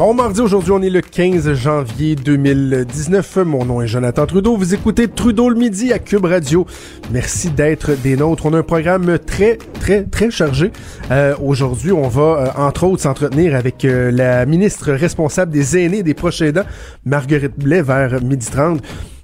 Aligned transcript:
Bon 0.00 0.14
mardi, 0.14 0.40
aujourd'hui 0.40 0.72
on 0.72 0.80
est 0.80 0.88
le 0.88 1.02
15 1.02 1.52
janvier 1.52 2.16
2019. 2.16 3.36
Mon 3.44 3.66
nom 3.66 3.82
est 3.82 3.86
Jonathan 3.86 4.24
Trudeau. 4.24 4.56
Vous 4.56 4.72
écoutez 4.72 5.08
Trudeau 5.08 5.50
le 5.50 5.56
midi 5.56 5.92
à 5.92 5.98
Cube 5.98 6.24
Radio. 6.24 6.64
Merci 7.10 7.50
d'être 7.50 7.90
des 8.00 8.16
nôtres. 8.16 8.46
On 8.46 8.54
a 8.54 8.60
un 8.60 8.62
programme 8.62 9.18
très, 9.18 9.58
très, 9.78 10.04
très 10.04 10.30
chargé. 10.30 10.72
Euh, 11.10 11.34
aujourd'hui, 11.44 11.92
on 11.92 12.08
va 12.08 12.22
euh, 12.22 12.46
entre 12.56 12.84
autres 12.84 13.02
s'entretenir 13.02 13.54
avec 13.54 13.84
euh, 13.84 14.10
la 14.10 14.46
ministre 14.46 14.90
responsable 14.90 15.52
des 15.52 15.76
aînés 15.76 15.98
et 15.98 16.02
des 16.02 16.14
proches 16.14 16.40
aidants, 16.40 16.64
Marguerite 17.04 17.58
Blais, 17.58 17.82
vers 17.82 18.22
midi 18.22 18.46
30. 18.50 18.82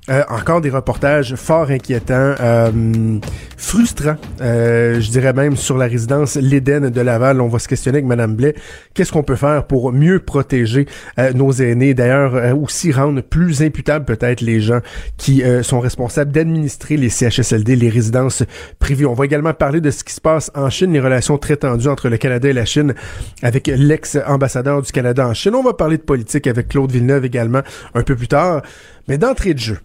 Euh, 0.09 0.23
encore 0.29 0.61
des 0.61 0.71
reportages 0.71 1.35
fort 1.35 1.69
inquiétants, 1.69 2.37
euh, 2.39 3.19
frustrants, 3.57 4.15
euh, 4.41 5.01
je 5.01 5.11
dirais 5.11 5.33
même 5.33 5.57
sur 5.57 5.77
la 5.77 5.87
résidence 5.87 6.37
l'Éden 6.37 6.91
de 6.91 7.01
Laval. 7.01 7.41
On 7.41 7.49
va 7.49 7.59
se 7.59 7.67
questionner 7.67 7.99
avec 7.99 8.07
Madame 8.07 8.37
Blais. 8.37 8.55
Qu'est-ce 8.95 9.11
qu'on 9.11 9.25
peut 9.25 9.35
faire 9.35 9.67
pour 9.67 9.93
mieux 9.93 10.21
protéger 10.21 10.87
nos 11.35 11.51
aînés? 11.51 11.93
D'ailleurs, 11.93 12.57
aussi 12.57 12.93
rendre 12.93 13.21
plus 13.21 13.63
imputables 13.63 14.05
peut-être 14.05 14.43
les 14.43 14.61
gens 14.61 14.81
qui 15.17 15.43
sont 15.63 15.81
responsables 15.81 16.31
d'administrer 16.31 16.97
les 16.97 17.09
CHSLD, 17.09 17.75
les 17.75 17.89
résidences 17.89 18.45
privées. 18.79 19.07
On 19.07 19.15
va 19.15 19.25
également 19.25 19.55
parler 19.55 19.81
de 19.81 19.91
ce 19.91 20.05
qui 20.05 20.15
se 20.15 20.21
passe 20.21 20.51
en 20.55 20.71
Chine, 20.71 20.93
les 20.93 21.01
relations 21.01 21.37
très 21.37 21.57
tendues 21.57 21.89
entre 21.89 22.09
le 22.09 22.17
Canada 22.17 22.49
et 22.49 22.53
la 22.53 22.65
Chine 22.65 22.95
avec 23.43 23.67
l'ex-ambassadeur 23.67 24.83
du 24.83 24.93
Canada 24.93 25.27
en 25.27 25.35
Chine. 25.35 25.55
On 25.55 25.65
va 25.65 25.75
parler 25.75 25.97
de 25.97 26.03
politique 26.03 26.47
avec 26.47 26.69
Claude 26.69 26.93
Villeneuve 26.93 27.25
également 27.25 27.63
un 27.95 28.03
peu 28.03 28.15
plus 28.15 28.29
tard. 28.29 28.63
Mais 29.09 29.19
d'entrée 29.19 29.55
de 29.55 29.59
jeu, 29.59 29.79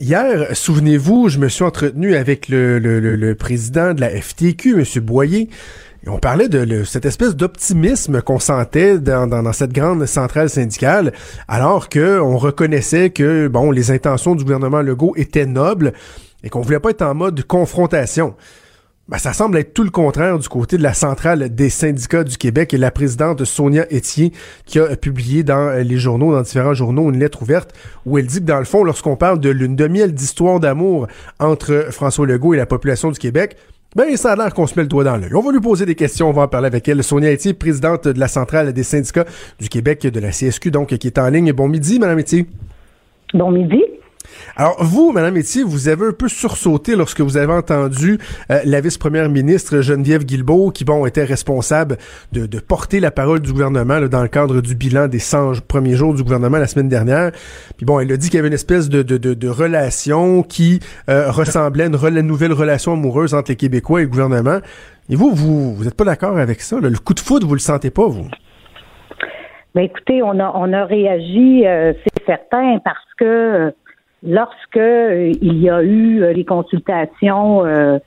Hier, 0.00 0.56
souvenez-vous, 0.56 1.28
je 1.28 1.38
me 1.38 1.48
suis 1.48 1.62
entretenu 1.62 2.16
avec 2.16 2.48
le, 2.48 3.32
président 3.34 3.94
de 3.94 4.00
la 4.00 4.10
FTQ, 4.10 4.80
M. 4.80 5.00
Boyer, 5.04 5.48
et 6.04 6.08
on 6.08 6.18
parlait 6.18 6.48
de 6.48 6.82
cette 6.82 7.06
espèce 7.06 7.36
d'optimisme 7.36 8.20
qu'on 8.20 8.40
sentait 8.40 8.98
dans, 8.98 9.28
dans, 9.28 9.52
cette 9.52 9.72
grande 9.72 10.04
centrale 10.06 10.50
syndicale, 10.50 11.12
alors 11.46 11.88
que 11.88 12.18
on 12.18 12.36
reconnaissait 12.38 13.10
que 13.10 13.46
bon, 13.46 13.70
les 13.70 13.92
intentions 13.92 14.34
du 14.34 14.42
gouvernement 14.42 14.82
Legault 14.82 15.14
étaient 15.16 15.46
nobles 15.46 15.92
et 16.42 16.50
qu'on 16.50 16.60
voulait 16.60 16.80
pas 16.80 16.90
être 16.90 17.02
en 17.02 17.14
mode 17.14 17.44
confrontation. 17.44 18.34
Ben, 19.06 19.18
ça 19.18 19.34
semble 19.34 19.58
être 19.58 19.74
tout 19.74 19.84
le 19.84 19.90
contraire 19.90 20.38
du 20.38 20.48
côté 20.48 20.78
de 20.78 20.82
la 20.82 20.94
centrale 20.94 21.54
des 21.54 21.68
syndicats 21.68 22.24
du 22.24 22.38
Québec 22.38 22.72
et 22.72 22.78
la 22.78 22.90
présidente 22.90 23.44
Sonia 23.44 23.84
Etier 23.92 24.32
qui 24.64 24.78
a 24.78 24.96
publié 24.96 25.42
dans 25.42 25.70
les 25.76 25.98
journaux, 25.98 26.32
dans 26.32 26.40
différents 26.40 26.72
journaux, 26.72 27.10
une 27.10 27.18
lettre 27.18 27.42
ouverte 27.42 27.74
où 28.06 28.16
elle 28.16 28.26
dit 28.26 28.40
que 28.40 28.46
dans 28.46 28.58
le 28.58 28.64
fond, 28.64 28.82
lorsqu'on 28.82 29.16
parle 29.16 29.40
de 29.40 29.50
lune 29.50 29.76
de 29.76 29.88
miel 29.88 30.14
d'histoire 30.14 30.58
d'amour 30.58 31.06
entre 31.38 31.88
François 31.90 32.26
Legault 32.26 32.54
et 32.54 32.56
la 32.56 32.64
population 32.64 33.10
du 33.10 33.18
Québec, 33.18 33.58
ben, 33.94 34.16
ça 34.16 34.32
a 34.32 34.36
l'air 34.36 34.54
qu'on 34.54 34.66
se 34.66 34.74
met 34.74 34.84
le 34.84 34.88
doigt 34.88 35.04
dans 35.04 35.18
l'œil. 35.18 35.34
On 35.34 35.42
va 35.42 35.52
lui 35.52 35.60
poser 35.60 35.84
des 35.84 35.94
questions, 35.94 36.30
on 36.30 36.32
va 36.32 36.42
en 36.42 36.48
parler 36.48 36.68
avec 36.68 36.88
elle. 36.88 37.04
Sonia 37.04 37.30
Etier, 37.30 37.52
présidente 37.52 38.08
de 38.08 38.18
la 38.18 38.28
centrale 38.28 38.72
des 38.72 38.82
syndicats 38.84 39.26
du 39.60 39.68
Québec, 39.68 40.00
de 40.06 40.18
la 40.18 40.30
CSQ, 40.30 40.70
donc, 40.70 40.96
qui 40.96 41.06
est 41.06 41.18
en 41.18 41.28
ligne. 41.28 41.52
Bon 41.52 41.68
midi, 41.68 41.98
Madame 41.98 42.20
Etier. 42.20 42.46
Bon 43.34 43.50
midi. 43.50 43.82
Alors, 44.56 44.76
vous, 44.82 45.12
Madame 45.12 45.36
Etier, 45.36 45.62
vous 45.64 45.88
avez 45.88 46.06
un 46.06 46.12
peu 46.12 46.28
sursauté 46.28 46.96
lorsque 46.96 47.20
vous 47.20 47.36
avez 47.36 47.52
entendu 47.52 48.18
euh, 48.50 48.60
la 48.64 48.80
vice-première 48.80 49.28
ministre 49.28 49.80
Geneviève 49.80 50.24
Guilbeault, 50.24 50.70
qui, 50.70 50.84
bon, 50.84 51.06
était 51.06 51.24
responsable 51.24 51.98
de, 52.32 52.46
de 52.46 52.58
porter 52.60 53.00
la 53.00 53.10
parole 53.10 53.40
du 53.40 53.52
gouvernement 53.52 54.00
dans 54.00 54.22
le 54.22 54.28
cadre 54.28 54.60
du 54.60 54.74
bilan 54.74 55.08
des 55.08 55.18
100 55.18 55.66
premiers 55.66 55.94
jours 55.94 56.14
du 56.14 56.22
gouvernement 56.22 56.58
la 56.58 56.66
semaine 56.66 56.88
dernière. 56.88 57.32
Puis 57.76 57.84
bon, 57.84 58.00
elle 58.00 58.12
a 58.12 58.16
dit 58.16 58.28
qu'il 58.28 58.36
y 58.36 58.38
avait 58.38 58.48
une 58.48 58.54
espèce 58.54 58.88
de, 58.88 59.02
de, 59.02 59.16
de, 59.16 59.34
de 59.34 59.48
relation 59.48 60.42
qui 60.42 60.80
euh, 61.08 61.30
ressemblait 61.30 61.84
à 61.84 61.86
une, 61.86 62.20
nouvelle 62.20 62.52
relation 62.52 62.92
amoureuse 62.92 63.34
entre 63.34 63.50
les 63.50 63.56
Québécois 63.56 64.00
et 64.00 64.04
le 64.04 64.10
gouvernement. 64.10 64.58
Et 65.10 65.16
vous, 65.16 65.32
vous 65.34 65.74
vous 65.74 65.84
n'êtes 65.84 65.96
pas 65.96 66.04
d'accord 66.04 66.38
avec 66.38 66.60
ça? 66.60 66.78
Le 66.80 66.90
coup 66.98 67.14
de 67.14 67.20
foudre, 67.20 67.46
vous 67.46 67.54
le 67.54 67.60
sentez 67.60 67.90
pas, 67.90 68.06
vous? 68.06 68.28
Ben 69.74 69.82
écoutez, 69.82 70.22
on 70.22 70.38
a 70.38 70.52
on 70.54 70.72
a 70.72 70.84
réagi, 70.84 71.66
euh, 71.66 71.92
c'est 72.04 72.24
certain, 72.24 72.78
parce 72.84 73.14
que 73.18 73.74
lorsque 74.24 74.76
euh, 74.76 75.32
il 75.40 75.62
y 75.62 75.70
a 75.70 75.82
eu 75.82 76.22
euh, 76.22 76.32
les 76.32 76.44
consultations 76.44 77.64
euh, 77.66 77.98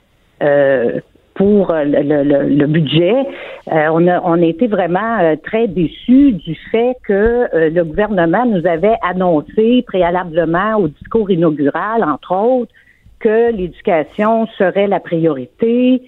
pour 1.34 1.72
le, 1.72 2.66
budget, 2.66 3.14
on, 3.70 4.08
a, 4.08 4.40
été 4.40 4.66
vraiment 4.66 5.36
très 5.44 5.68
déçus 5.68 6.32
du 6.32 6.56
fait 6.72 6.96
que 7.06 7.48
le 7.52 7.82
gouvernement 7.84 8.44
nous 8.44 8.66
avait 8.66 8.96
annoncé 9.02 9.84
préalablement 9.86 10.78
au 10.78 10.88
discours 10.88 11.30
inaugural, 11.30 12.02
entre 12.02 12.34
autres, 12.34 12.72
que 13.20 13.52
l'éducation 13.52 14.48
serait 14.58 14.88
la 14.88 14.98
priorité. 14.98 16.02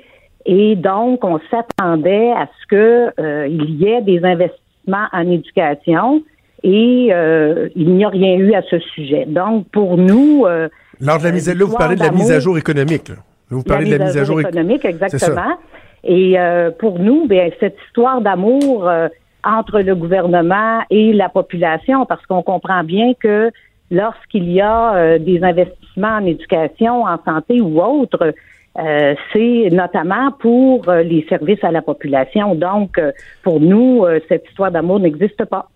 Et 0.46 0.74
donc, 0.74 1.24
on 1.24 1.38
s'attendait 1.48 2.32
à 2.32 2.48
ce 2.60 2.66
que 2.66 3.46
il 3.48 3.76
y 3.76 3.86
ait 3.86 4.02
des 4.02 4.24
investissements 4.24 5.06
en 5.12 5.30
éducation 5.30 6.24
et 6.62 7.08
euh, 7.12 7.68
il 7.76 7.94
n'y 7.94 8.04
a 8.04 8.08
rien 8.08 8.34
eu 8.36 8.54
à 8.54 8.62
ce 8.62 8.78
sujet. 8.78 9.24
Donc, 9.26 9.66
pour 9.70 9.96
nous... 9.96 10.44
Euh, 10.46 10.68
Lors 11.00 11.18
de 11.18 11.24
la 11.24 11.32
mise 11.32 11.48
à 11.48 11.54
jour, 11.54 11.68
vous 11.68 11.76
parlez 11.76 11.96
de 11.96 12.02
la 12.02 12.12
mise 12.12 12.30
à 12.30 12.40
jour 12.40 12.58
économique. 12.58 13.10
Vous 13.48 13.62
parlez 13.62 13.90
de 13.90 13.96
la 13.96 14.04
mise 14.04 14.16
à 14.16 14.24
jour 14.24 14.40
économique, 14.40 14.84
exactement. 14.84 15.56
Et 16.04 16.38
euh, 16.38 16.70
pour 16.70 16.98
nous, 16.98 17.26
bien, 17.26 17.50
cette 17.58 17.76
histoire 17.86 18.20
d'amour 18.20 18.88
euh, 18.88 19.08
entre 19.44 19.80
le 19.80 19.94
gouvernement 19.94 20.80
et 20.90 21.12
la 21.12 21.28
population, 21.28 22.06
parce 22.06 22.24
qu'on 22.26 22.42
comprend 22.42 22.84
bien 22.84 23.12
que 23.14 23.50
lorsqu'il 23.90 24.50
y 24.50 24.60
a 24.60 24.94
euh, 24.94 25.18
des 25.18 25.42
investissements 25.42 26.16
en 26.20 26.26
éducation, 26.26 27.04
en 27.04 27.18
santé 27.24 27.60
ou 27.60 27.80
autre, 27.80 28.32
c'est 29.32 29.68
notamment 29.72 30.30
pour 30.38 30.90
les 30.92 31.26
services 31.28 31.62
à 31.64 31.72
la 31.72 31.82
population. 31.82 32.54
Donc, 32.54 33.00
pour 33.42 33.60
nous, 33.60 34.06
cette 34.28 34.46
histoire 34.48 34.70
d'amour 34.70 35.00
n'existe 35.00 35.44
pas. 35.44 35.68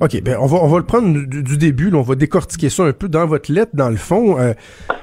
OK, 0.00 0.22
ben 0.22 0.36
on 0.40 0.46
va, 0.46 0.58
on 0.58 0.68
va 0.68 0.78
le 0.78 0.84
prendre 0.84 1.26
du, 1.26 1.58
début, 1.58 1.92
on 1.92 2.02
va 2.02 2.14
décortiquer 2.14 2.70
ça 2.70 2.84
un 2.84 2.92
peu 2.92 3.08
dans 3.08 3.26
votre 3.26 3.52
lettre, 3.52 3.72
dans 3.74 3.90
le 3.90 3.96
fond. 3.96 4.38
Euh, 4.38 4.54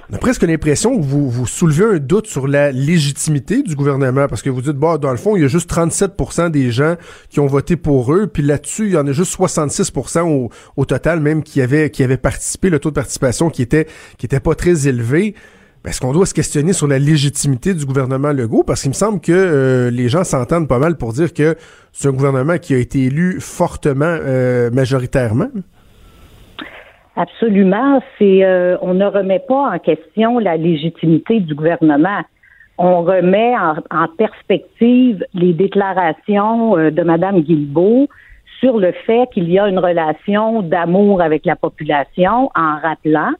on 0.09 0.15
a 0.15 0.17
presque 0.17 0.43
l'impression 0.43 0.97
que 0.97 1.03
vous, 1.03 1.29
vous 1.29 1.45
soulevez 1.45 1.97
un 1.97 1.99
doute 1.99 2.27
sur 2.27 2.47
la 2.47 2.71
légitimité 2.71 3.61
du 3.61 3.75
gouvernement, 3.75 4.27
parce 4.27 4.41
que 4.41 4.49
vous 4.49 4.61
dites, 4.61 4.77
bah, 4.77 4.97
dans 4.97 5.11
le 5.11 5.17
fond, 5.17 5.35
il 5.35 5.41
y 5.41 5.45
a 5.45 5.49
juste 5.49 5.69
37% 5.69 6.49
des 6.49 6.71
gens 6.71 6.95
qui 7.29 7.39
ont 7.39 7.47
voté 7.47 7.75
pour 7.75 8.13
eux, 8.13 8.27
puis 8.27 8.43
là-dessus, 8.43 8.85
il 8.85 8.91
y 8.93 8.97
en 8.97 9.05
a 9.05 9.11
juste 9.11 9.31
66 9.31 9.91
au, 10.23 10.49
au 10.77 10.85
total, 10.85 11.19
même 11.19 11.43
qui 11.43 11.61
avaient, 11.61 11.89
qui 11.89 12.03
avaient 12.03 12.17
participé, 12.17 12.69
le 12.69 12.79
taux 12.79 12.89
de 12.89 12.95
participation 12.95 13.49
qui 13.49 13.61
était, 13.61 13.87
qui 14.17 14.25
était 14.25 14.39
pas 14.39 14.55
très 14.55 14.87
élevé. 14.87 15.35
Est-ce 15.87 16.01
qu'on 16.01 16.11
doit 16.11 16.25
se 16.25 16.33
questionner 16.33 16.73
sur 16.73 16.85
la 16.85 16.99
légitimité 16.99 17.73
du 17.73 17.85
gouvernement 17.85 18.33
Legault? 18.33 18.63
Parce 18.67 18.81
qu'il 18.81 18.89
me 18.89 18.93
semble 18.93 19.21
que 19.21 19.31
euh, 19.31 19.89
les 19.89 20.09
gens 20.09 20.25
s'entendent 20.25 20.67
pas 20.67 20.79
mal 20.79 20.97
pour 20.97 21.13
dire 21.13 21.33
que 21.33 21.55
c'est 21.93 22.09
un 22.09 22.11
gouvernement 22.11 22.57
qui 22.57 22.75
a 22.75 22.77
été 22.77 23.05
élu 23.05 23.39
fortement, 23.39 24.03
euh, 24.05 24.69
majoritairement. 24.69 25.47
Absolument. 27.15 28.01
C'est, 28.19 28.43
euh, 28.43 28.75
on 28.81 28.95
ne 28.95 29.05
remet 29.05 29.39
pas 29.39 29.71
en 29.73 29.79
question 29.79 30.39
la 30.39 30.57
légitimité 30.57 31.39
du 31.39 31.55
gouvernement. 31.55 32.21
On 32.77 33.03
remet 33.03 33.53
en, 33.57 34.07
perspective 34.17 35.25
les 35.33 35.53
déclarations 35.53 36.75
de 36.75 37.01
Mme 37.01 37.39
Guilbeault 37.39 38.09
sur 38.59 38.77
le 38.77 38.91
fait 39.05 39.29
qu'il 39.33 39.49
y 39.49 39.57
a 39.57 39.69
une 39.69 39.79
relation 39.79 40.61
d'amour 40.63 41.21
avec 41.21 41.45
la 41.45 41.55
population 41.55 42.51
en 42.55 42.77
rappelant 42.81 43.31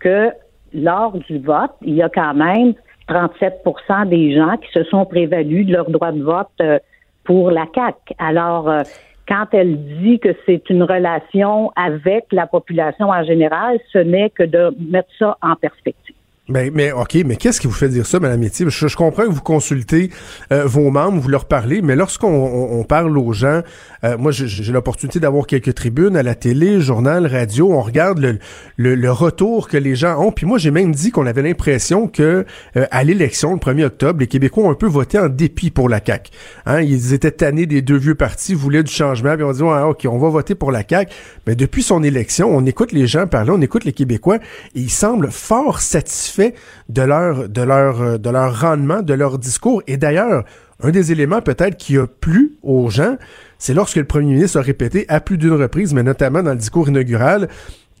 que 0.00 0.30
lors 0.74 1.12
du 1.12 1.38
vote, 1.38 1.72
il 1.82 1.94
y 1.94 2.02
a 2.02 2.08
quand 2.08 2.34
même 2.34 2.74
37% 3.08 4.08
des 4.08 4.34
gens 4.34 4.56
qui 4.56 4.70
se 4.72 4.84
sont 4.84 5.04
prévalus 5.04 5.64
de 5.64 5.72
leur 5.72 5.90
droit 5.90 6.12
de 6.12 6.22
vote 6.22 6.48
euh, 6.60 6.78
pour 7.24 7.50
la 7.50 7.66
CAC. 7.66 7.96
Alors, 8.18 8.68
euh, 8.68 8.82
quand 9.28 9.46
elle 9.52 9.84
dit 10.00 10.18
que 10.18 10.34
c'est 10.46 10.68
une 10.70 10.82
relation 10.82 11.72
avec 11.76 12.26
la 12.32 12.46
population 12.46 13.08
en 13.08 13.24
général, 13.24 13.78
ce 13.92 13.98
n'est 13.98 14.30
que 14.30 14.42
de 14.42 14.74
mettre 14.90 15.08
ça 15.18 15.36
en 15.42 15.54
perspective. 15.56 16.16
Ben, 16.48 16.72
mais 16.74 16.90
OK, 16.90 17.18
mais 17.24 17.36
qu'est-ce 17.36 17.60
qui 17.60 17.68
vous 17.68 17.72
fait 17.72 17.88
dire 17.88 18.04
ça, 18.04 18.18
Mme 18.18 18.40
Métier? 18.40 18.66
Je, 18.68 18.96
comprends 18.96 19.22
que 19.22 19.30
vous 19.30 19.42
consultez 19.42 20.10
euh, 20.52 20.64
vos 20.66 20.90
membres, 20.90 21.20
vous 21.20 21.28
leur 21.28 21.44
parlez, 21.44 21.82
mais 21.82 21.94
lorsqu'on 21.94 22.84
parle 22.88 23.16
aux 23.16 23.32
gens, 23.32 23.62
euh, 24.02 24.18
moi 24.18 24.32
j'ai 24.32 24.72
l'opportunité 24.72 25.20
d'avoir 25.20 25.46
quelques 25.46 25.72
tribunes 25.72 26.16
à 26.16 26.24
la 26.24 26.34
télé, 26.34 26.80
journal, 26.80 27.28
radio, 27.28 27.72
on 27.72 27.80
regarde 27.80 28.18
le, 28.18 28.96
le, 28.96 29.12
retour 29.12 29.68
que 29.68 29.76
les 29.76 29.94
gens 29.94 30.20
ont. 30.20 30.32
Puis 30.32 30.44
moi 30.44 30.58
j'ai 30.58 30.72
même 30.72 30.92
dit 30.92 31.12
qu'on 31.12 31.26
avait 31.26 31.42
l'impression 31.42 32.08
que 32.08 32.44
euh, 32.76 32.86
à 32.90 33.04
l'élection, 33.04 33.52
le 33.52 33.60
1er 33.60 33.84
octobre, 33.84 34.18
les 34.18 34.26
Québécois 34.26 34.64
ont 34.64 34.70
un 34.72 34.74
peu 34.74 34.88
voté 34.88 35.20
en 35.20 35.28
dépit 35.28 35.70
pour 35.70 35.88
la 35.88 36.00
CAQ. 36.04 36.32
Hein, 36.66 36.80
ils 36.80 37.12
étaient 37.12 37.30
tannés 37.30 37.66
des 37.66 37.82
deux 37.82 37.98
vieux 37.98 38.16
partis, 38.16 38.54
voulaient 38.54 38.82
du 38.82 38.92
changement, 38.92 39.36
puis 39.36 39.44
on 39.44 39.52
dit 39.52 39.62
ah, 39.62 39.86
OK, 39.90 40.08
on 40.10 40.18
va 40.18 40.28
voter 40.28 40.56
pour 40.56 40.72
la 40.72 40.82
CAQ. 40.82 41.12
Mais 41.46 41.54
depuis 41.54 41.84
son 41.84 42.02
élection, 42.02 42.50
on 42.52 42.66
écoute 42.66 42.90
les 42.90 43.06
gens 43.06 43.28
parler, 43.28 43.52
on 43.52 43.60
écoute 43.60 43.84
les 43.84 43.92
Québécois, 43.92 44.38
et 44.74 44.80
ils 44.80 44.90
semblent 44.90 45.30
fort 45.30 45.80
satisfaits 45.80 46.31
fait 46.32 46.54
de 46.88 47.02
leur, 47.02 47.48
de 47.48 47.62
leur, 47.62 48.18
de 48.18 48.30
leur 48.30 48.60
rendement, 48.60 49.02
de 49.02 49.14
leur 49.14 49.38
discours. 49.38 49.82
Et 49.86 49.96
d'ailleurs, 49.96 50.44
un 50.82 50.90
des 50.90 51.12
éléments 51.12 51.40
peut-être 51.40 51.76
qui 51.76 51.96
a 51.96 52.06
plu 52.06 52.56
aux 52.62 52.90
gens, 52.90 53.16
c'est 53.58 53.74
lorsque 53.74 53.96
le 53.96 54.04
premier 54.04 54.34
ministre 54.34 54.58
a 54.58 54.62
répété 54.62 55.06
à 55.08 55.20
plus 55.20 55.38
d'une 55.38 55.52
reprise, 55.52 55.94
mais 55.94 56.02
notamment 56.02 56.42
dans 56.42 56.50
le 56.50 56.56
discours 56.56 56.88
inaugural, 56.88 57.48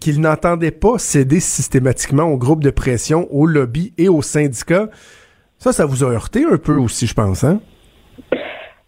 qu'il 0.00 0.20
n'entendait 0.20 0.72
pas 0.72 0.98
céder 0.98 1.38
systématiquement 1.38 2.24
aux 2.24 2.36
groupes 2.36 2.64
de 2.64 2.70
pression, 2.70 3.28
aux 3.30 3.46
lobbies 3.46 3.92
et 3.98 4.08
aux 4.08 4.22
syndicats. 4.22 4.88
Ça, 5.58 5.72
ça 5.72 5.86
vous 5.86 6.02
a 6.02 6.08
heurté 6.08 6.44
un 6.44 6.56
peu 6.56 6.74
aussi, 6.74 7.06
je 7.06 7.14
pense, 7.14 7.44
hein? 7.44 7.60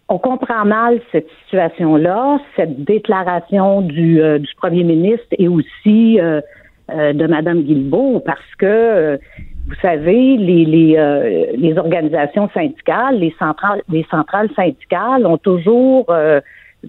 On 0.07 0.19
comprend 0.19 0.65
mal 0.65 1.01
cette 1.11 1.27
situation-là, 1.45 2.39
cette 2.55 2.83
déclaration 2.83 3.81
du, 3.81 4.21
euh, 4.21 4.37
du 4.37 4.49
premier 4.57 4.83
ministre 4.83 5.25
et 5.31 5.47
aussi 5.47 6.19
euh, 6.19 6.41
euh, 6.41 6.41
de 6.93 7.27
Mme 7.27 7.61
Guilbeault 7.63 8.21
parce 8.25 8.55
que, 8.57 8.65
euh, 8.65 9.17
vous 9.67 9.75
savez, 9.81 10.37
les, 10.37 10.65
les, 10.65 10.95
euh, 10.97 11.45
les, 11.55 11.77
organisations 11.77 12.49
syndicales, 12.53 13.19
les 13.19 13.33
centrales, 13.39 13.81
les 13.89 14.05
centrales 14.11 14.49
syndicales 14.55 15.25
ont 15.25 15.39
toujours, 15.39 16.05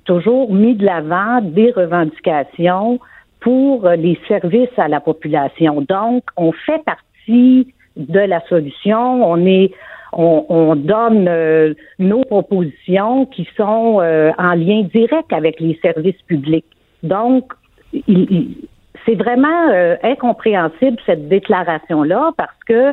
toujours 0.05 0.53
mis 0.53 0.75
de 0.75 0.85
l'avant 0.85 1.41
des 1.41 1.71
revendications 1.71 3.01
pour 3.41 3.89
les 3.89 4.19
services 4.29 4.77
à 4.77 4.89
la 4.89 5.01
population. 5.01 5.81
Donc, 5.89 6.25
on 6.37 6.53
fait 6.53 6.83
partie 6.85 7.73
de 7.97 8.21
la 8.21 8.43
solution. 8.49 9.25
On 9.27 9.47
est 9.47 9.73
on, 10.13 10.45
on 10.51 10.77
donne 10.77 11.75
nos 11.99 12.25
propositions 12.25 13.25
qui 13.25 13.49
sont 13.57 14.03
en 14.39 14.55
lien 14.55 14.83
direct 14.95 15.33
avec 15.33 15.61
les 15.61 15.79
services 15.83 16.21
publics. 16.27 16.67
Donc, 17.03 17.53
il, 17.93 18.69
c'est 19.07 19.15
vraiment 19.15 19.71
euh, 19.71 19.97
incompréhensible 20.03 20.99
cette 21.07 21.29
déclaration-là 21.29 22.33
parce 22.37 22.59
que 22.67 22.93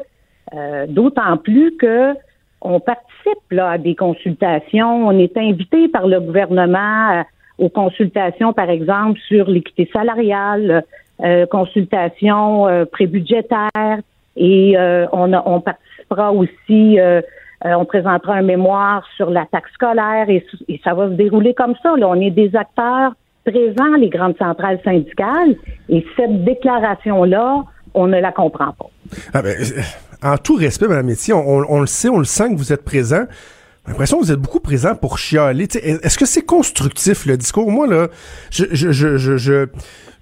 euh, 0.54 0.86
d'autant 0.88 1.38
plus 1.38 1.76
que 1.78 2.14
on 2.62 2.80
participe 2.80 3.52
là, 3.52 3.72
à 3.72 3.78
des 3.78 3.96
consultations, 3.96 5.08
on 5.08 5.18
est 5.20 5.36
invité 5.36 5.90
par 5.90 6.08
le 6.08 6.22
gouvernement 6.22 7.12
euh, 7.12 7.24
aux 7.58 7.70
consultations, 7.70 8.54
par 8.54 8.70
exemple, 8.70 9.20
sur 9.28 9.50
l'équité 9.50 9.90
salariale, 9.94 10.84
consultations 11.52 12.66
prébudgétaires, 12.92 14.00
et 14.36 14.76
on, 15.12 15.32
on 15.34 15.62
participera 15.62 16.34
aussi, 16.34 16.98
on 17.64 17.86
présentera 17.86 18.34
un 18.34 18.42
mémoire 18.42 19.08
sur 19.16 19.30
la 19.30 19.46
taxe 19.46 19.72
scolaire 19.74 20.30
et, 20.30 20.44
et, 20.68 20.82
ça 20.84 20.96
va 20.96 21.10
se 21.10 21.14
dérouler 21.14 21.54
comme 21.54 21.76
ça. 21.84 21.96
Là. 21.96 22.10
On 22.10 22.20
est 22.20 22.32
des 22.32 22.56
acteurs 22.56 23.14
présent 23.46 23.96
les 24.00 24.10
grandes 24.10 24.38
centrales 24.38 24.80
syndicales 24.84 25.56
et 25.90 26.06
cette 26.16 26.44
déclaration-là, 26.44 27.64
on 27.94 28.08
ne 28.08 28.20
la 28.20 28.32
comprend 28.32 28.74
pas. 28.74 28.90
Ah 29.34 29.42
ben, 29.42 29.56
euh, 29.60 29.82
en 30.24 30.38
tout 30.38 30.56
respect, 30.56 30.88
Mme 30.88 31.06
Métier, 31.06 31.34
on, 31.34 31.80
le 31.80 31.86
sait, 31.86 32.10
on 32.10 32.18
le 32.18 32.26
sent 32.26 32.50
que 32.50 32.58
vous 32.58 32.74
êtes 32.74 32.84
présent. 32.84 33.26
J'ai 33.86 33.92
l'impression 33.92 34.20
que 34.20 34.24
vous 34.24 34.32
êtes 34.32 34.40
beaucoup 34.40 34.62
présent 34.62 34.96
pour 34.96 35.18
chialer. 35.18 35.66
Est-ce 35.66 36.18
que 36.18 36.26
c'est 36.26 36.44
constructif, 36.44 37.26
le 37.26 37.36
discours? 37.36 37.70
Moi, 37.70 37.86
là, 37.86 38.08
je, 38.50 38.66
je, 38.72 38.92
je, 38.92 39.18
je 39.18 39.68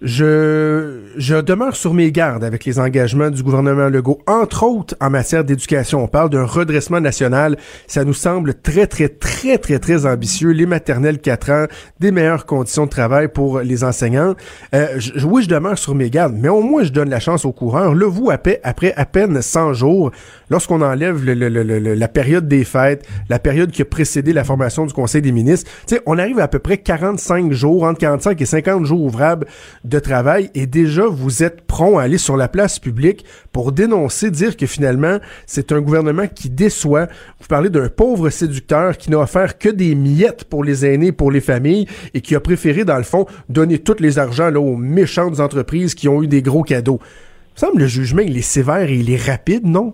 je, 0.02 1.02
je 1.16 1.36
demeure 1.36 1.76
sur 1.76 1.94
mes 1.94 2.12
gardes 2.12 2.44
avec 2.44 2.66
les 2.66 2.80
engagements 2.80 3.30
du 3.30 3.44
gouvernement 3.44 3.88
Legault, 3.88 4.20
entre 4.26 4.64
autres 4.64 4.96
en 5.00 5.12
matière 5.12 5.44
d'éducation. 5.44 6.04
On 6.04 6.08
parle 6.08 6.32
d'un 6.32 6.44
redressement 6.44 7.00
national. 7.00 7.56
Ça 7.86 8.04
nous 8.04 8.16
semble 8.16 8.56
très, 8.56 8.88
très, 8.88 9.10
très, 9.10 9.60
très, 9.60 9.78
très 9.78 10.08
ambitieux. 10.08 10.50
Les 10.50 10.66
maternelles 10.66 11.20
4 11.20 11.52
ans, 11.52 11.66
des 12.00 12.12
meilleures 12.12 12.48
conditions 12.48 12.86
de 12.86 12.90
travail 12.90 13.28
pour 13.28 13.60
les 13.60 13.84
enseignants. 13.84 14.34
Euh, 14.74 14.88
je, 14.98 15.24
oui, 15.26 15.44
je 15.44 15.50
demeure 15.50 15.78
sur 15.78 15.94
mes 15.94 16.10
gardes, 16.10 16.34
mais 16.36 16.50
au 16.50 16.62
moins 16.62 16.84
je 16.84 16.92
donne 16.92 17.10
la 17.10 17.20
chance 17.20 17.46
aux 17.46 17.52
coureurs. 17.52 17.94
Le 17.94 18.08
vous, 18.08 18.32
après, 18.32 18.60
après 18.64 18.94
à 18.96 19.06
peine 19.06 19.40
100 19.40 19.74
jours, 19.74 20.12
lorsqu'on 20.50 20.82
enlève 20.82 21.24
le, 21.24 21.36
le, 21.36 21.50
le, 21.50 21.94
la 21.94 22.08
période 22.08 22.48
des 22.48 22.64
fêtes, 22.64 23.06
la 23.30 23.38
période 23.38 23.70
qui 23.70 23.84
a 23.84 23.86
précédé 23.86 24.34
la 24.34 24.44
formation 24.44 24.88
du 24.88 24.94
Conseil 24.94 25.22
des 25.22 25.32
ministres, 25.32 25.70
on 26.08 26.18
arrive 26.18 26.40
à, 26.40 26.44
à 26.44 26.48
peu 26.48 26.60
près 26.60 26.80
45 26.80 27.52
jours, 27.52 27.84
entre 27.84 28.00
45 28.00 28.42
et 28.42 28.46
50 28.46 28.86
jours 28.86 29.04
ouvrables 29.04 29.46
de 29.92 30.00
travail 30.00 30.50
et 30.56 30.66
déjà 30.66 31.04
vous 31.06 31.44
êtes 31.44 31.62
prompt 31.68 32.00
à 32.00 32.04
aller 32.04 32.18
sur 32.18 32.38
la 32.38 32.48
place 32.48 32.80
publique 32.80 33.26
pour 33.52 33.72
dénoncer, 33.74 34.32
dire 34.32 34.56
que 34.58 34.66
finalement 34.66 35.18
c'est 35.46 35.72
un 35.72 35.82
gouvernement 35.82 36.28
qui 36.28 36.50
déçoit. 36.50 37.08
Vous 37.40 37.48
parlez 37.48 37.70
d'un 37.70 37.90
pauvre 37.90 38.30
séducteur 38.30 38.98
qui 38.98 39.12
n'a 39.12 39.20
offert 39.20 39.58
que 39.58 39.70
des 39.70 39.94
miettes 39.94 40.46
pour 40.46 40.64
les 40.64 40.86
aînés, 40.86 41.12
pour 41.12 41.30
les 41.30 41.42
familles 41.42 41.88
et 42.14 42.22
qui 42.22 42.36
a 42.36 42.40
préféré 42.40 42.86
dans 42.86 42.98
le 42.98 43.04
fond 43.04 43.26
donner 43.50 43.78
tous 43.78 44.00
les 44.00 44.18
argents 44.18 44.50
là, 44.50 44.60
aux 44.60 44.78
méchantes 44.78 45.40
entreprises 45.40 45.94
qui 45.94 46.08
ont 46.08 46.24
eu 46.24 46.28
des 46.28 46.42
gros 46.42 46.64
cadeaux. 46.64 47.00
Il 47.02 47.54
me 47.54 47.60
semble 47.68 47.80
le 47.82 47.88
jugement 47.88 48.22
il 48.22 48.38
est 48.38 48.42
sévère 48.42 48.90
et 48.90 48.96
il 48.96 49.12
est 49.12 49.30
rapide, 49.30 49.68
non? 49.68 49.94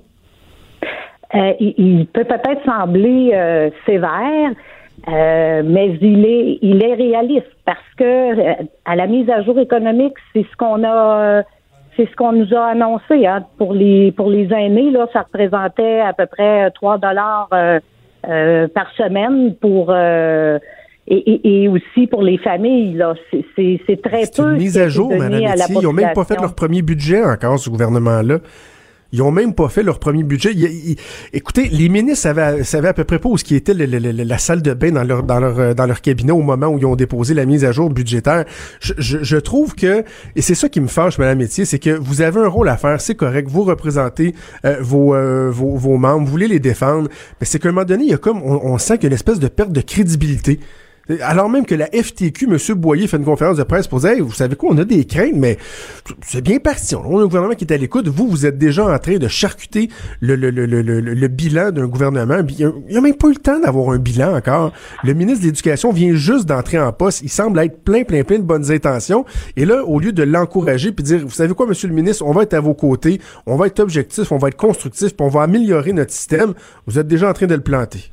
Euh, 1.35 1.53
il, 1.59 2.07
peut 2.13 2.23
peut-être 2.23 2.63
sembler 2.65 3.31
euh, 3.33 3.69
sévère, 3.85 4.51
euh, 5.07 5.61
mais 5.63 5.97
il 6.01 6.25
est, 6.25 6.59
il 6.61 6.83
est 6.83 6.95
réaliste 6.95 7.47
parce 7.65 7.79
que 7.97 8.03
euh, 8.03 8.53
à 8.85 8.95
la 8.95 9.07
mise 9.07 9.29
à 9.29 9.43
jour 9.43 9.59
économique, 9.59 10.15
c'est 10.33 10.43
ce 10.43 10.57
qu'on 10.57 10.83
a, 10.83 11.43
c'est 11.95 12.09
ce 12.09 12.15
qu'on 12.15 12.33
nous 12.33 12.53
a 12.53 12.67
annoncé 12.71 13.25
hein, 13.25 13.45
pour 13.57 13.73
les 13.73 14.11
pour 14.11 14.29
les 14.29 14.51
aînés 14.51 14.91
là, 14.91 15.07
ça 15.13 15.21
représentait 15.21 15.99
à 15.99 16.13
peu 16.13 16.25
près 16.25 16.71
3 16.71 16.97
dollars 16.97 17.49
euh, 17.53 18.67
par 18.67 18.91
semaine 18.97 19.55
pour 19.55 19.93
et, 21.09 21.63
et, 21.63 21.69
aussi 21.69 22.05
pour 22.07 22.21
les 22.21 22.37
familles, 22.37 22.95
là, 22.95 23.13
c'est 23.31 24.01
très 24.01 24.23
peu. 24.35 24.51
Une 24.51 24.57
mise 24.57 24.77
à 24.77 24.89
jour, 24.89 25.09
Madame 25.09 25.41
Ils 25.69 25.81
n'ont 25.81 25.93
même 25.93 26.11
pas 26.13 26.25
fait 26.25 26.35
leur 26.35 26.53
premier 26.53 26.81
budget 26.81 27.23
encore, 27.23 27.57
ce 27.59 27.69
gouvernement-là. 27.69 28.39
Ils 29.11 29.21
ont 29.21 29.31
même 29.31 29.53
pas 29.53 29.69
fait 29.69 29.83
leur 29.83 29.99
premier 29.99 30.23
budget. 30.23 30.53
écoutez, 31.31 31.69
les 31.69 31.87
ministres 31.89 32.23
savaient, 32.23 32.63
savaient, 32.63 32.89
à 32.89 32.93
peu 32.93 33.05
près 33.05 33.19
pas 33.19 33.29
où 33.29 33.37
ce 33.37 33.43
qui 33.43 33.55
était 33.55 33.73
la 33.73 34.37
salle 34.37 34.61
de 34.61 34.73
bain 34.73 34.91
dans 34.91 35.85
leur, 35.85 36.01
cabinet 36.01 36.31
au 36.31 36.41
moment 36.41 36.67
où 36.67 36.77
ils 36.77 36.85
ont 36.85 36.95
déposé 36.95 37.33
la 37.33 37.45
mise 37.45 37.63
à 37.63 37.71
jour 37.71 37.89
budgétaire. 37.89 38.45
Je, 38.81 39.37
trouve 39.37 39.75
que 39.75 40.03
et 40.35 40.41
c'est 40.41 40.55
ça 40.55 40.67
qui 40.67 40.81
me 40.81 40.87
fâche, 40.87 41.17
Madame 41.17 41.37
Métier, 41.37 41.65
c'est 41.65 41.79
que 41.79 41.91
vous 41.91 42.21
avez 42.21 42.41
un 42.41 42.47
rôle 42.47 42.69
à 42.69 42.77
faire, 42.77 42.99
c'est 42.99 43.15
correct. 43.15 43.47
Vous 43.49 43.63
représentez 43.63 44.35
euh, 44.65 44.77
vos, 44.81 45.15
euh, 45.15 45.49
vos, 45.51 45.97
membres, 45.97 46.25
vous 46.25 46.31
voulez 46.31 46.47
les 46.47 46.59
défendre, 46.59 47.09
mais 47.39 47.45
c'est 47.45 47.59
qu'à 47.59 47.69
un 47.69 47.71
moment 47.71 47.85
donné, 47.85 48.03
il 48.03 48.09
y 48.09 48.13
a 48.13 48.17
comme 48.17 48.41
on 48.43 48.77
sent 48.77 48.95
qu'il 48.95 49.03
y 49.03 49.07
a 49.07 49.09
une 49.09 49.13
espèce 49.13 49.39
de 49.39 49.47
perte 49.47 49.71
de 49.71 49.81
crédibilité. 49.81 50.59
Alors 51.21 51.49
même 51.49 51.65
que 51.65 51.75
la 51.75 51.87
FTQ, 51.87 52.47
M. 52.51 52.75
Boyer, 52.75 53.07
fait 53.07 53.17
une 53.17 53.25
conférence 53.25 53.57
de 53.57 53.63
presse 53.63 53.87
pour 53.87 53.99
dire 53.99 54.15
vous 54.19 54.33
savez 54.33 54.55
quoi, 54.55 54.71
on 54.73 54.77
a 54.77 54.85
des 54.85 55.05
craintes, 55.05 55.35
mais 55.35 55.57
c'est 56.21 56.41
bien 56.41 56.59
parti. 56.59 56.95
On 56.95 57.19
a 57.19 57.21
un 57.21 57.25
gouvernement 57.25 57.55
qui 57.55 57.63
est 57.65 57.73
à 57.73 57.77
l'écoute. 57.77 58.07
Vous, 58.07 58.27
vous 58.27 58.45
êtes 58.45 58.57
déjà 58.57 58.85
en 58.85 58.99
train 58.99 59.17
de 59.17 59.27
charcuter 59.27 59.89
le, 60.19 60.35
le, 60.35 60.49
le, 60.49 60.65
le 60.65 61.27
bilan 61.27 61.71
d'un 61.71 61.87
gouvernement. 61.87 62.39
Il 62.49 62.71
n'y 62.89 62.97
a, 62.97 63.01
même 63.01 63.15
pas 63.15 63.27
eu 63.27 63.33
le 63.33 63.39
temps 63.39 63.59
d'avoir 63.59 63.91
un 63.91 63.99
bilan 63.99 64.35
encore. 64.35 64.73
Le 65.03 65.13
ministre 65.13 65.41
de 65.41 65.45
l'Éducation 65.47 65.91
vient 65.91 66.13
juste 66.13 66.45
d'entrer 66.45 66.79
en 66.79 66.91
poste. 66.91 67.21
Il 67.23 67.29
semble 67.29 67.59
être 67.59 67.83
plein, 67.83 68.03
plein, 68.03 68.23
plein 68.23 68.39
de 68.39 68.43
bonnes 68.43 68.71
intentions. 68.71 69.25
Et 69.55 69.65
là, 69.65 69.83
au 69.85 69.99
lieu 69.99 70.11
de 70.11 70.23
l'encourager 70.23 70.91
puis 70.91 71.03
dire, 71.03 71.19
vous 71.23 71.29
savez 71.29 71.53
quoi, 71.53 71.67
Monsieur 71.67 71.87
le 71.87 71.93
ministre, 71.93 72.25
on 72.25 72.31
va 72.31 72.43
être 72.43 72.53
à 72.53 72.59
vos 72.59 72.73
côtés, 72.73 73.19
on 73.45 73.55
va 73.55 73.67
être 73.67 73.79
objectif, 73.79 74.31
on 74.31 74.37
va 74.37 74.49
être 74.49 74.57
constructif, 74.57 75.15
puis 75.15 75.25
on 75.25 75.29
va 75.29 75.43
améliorer 75.43 75.93
notre 75.93 76.11
système, 76.11 76.53
vous 76.85 76.97
êtes 76.99 77.07
déjà 77.07 77.29
en 77.29 77.33
train 77.33 77.47
de 77.47 77.55
le 77.55 77.61
planter 77.61 78.11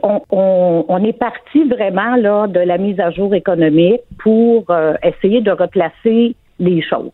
on, 0.00 1.04
est 1.04 1.18
parti 1.18 1.64
vraiment 1.64 2.16
là 2.16 2.46
de 2.46 2.60
la 2.60 2.78
mise 2.78 2.98
à 3.00 3.10
jour 3.10 3.34
économique 3.34 4.00
pour 4.18 4.64
euh, 4.70 4.94
essayer 5.02 5.40
de 5.40 5.50
replacer 5.50 6.34
les 6.58 6.82
choses. 6.82 7.10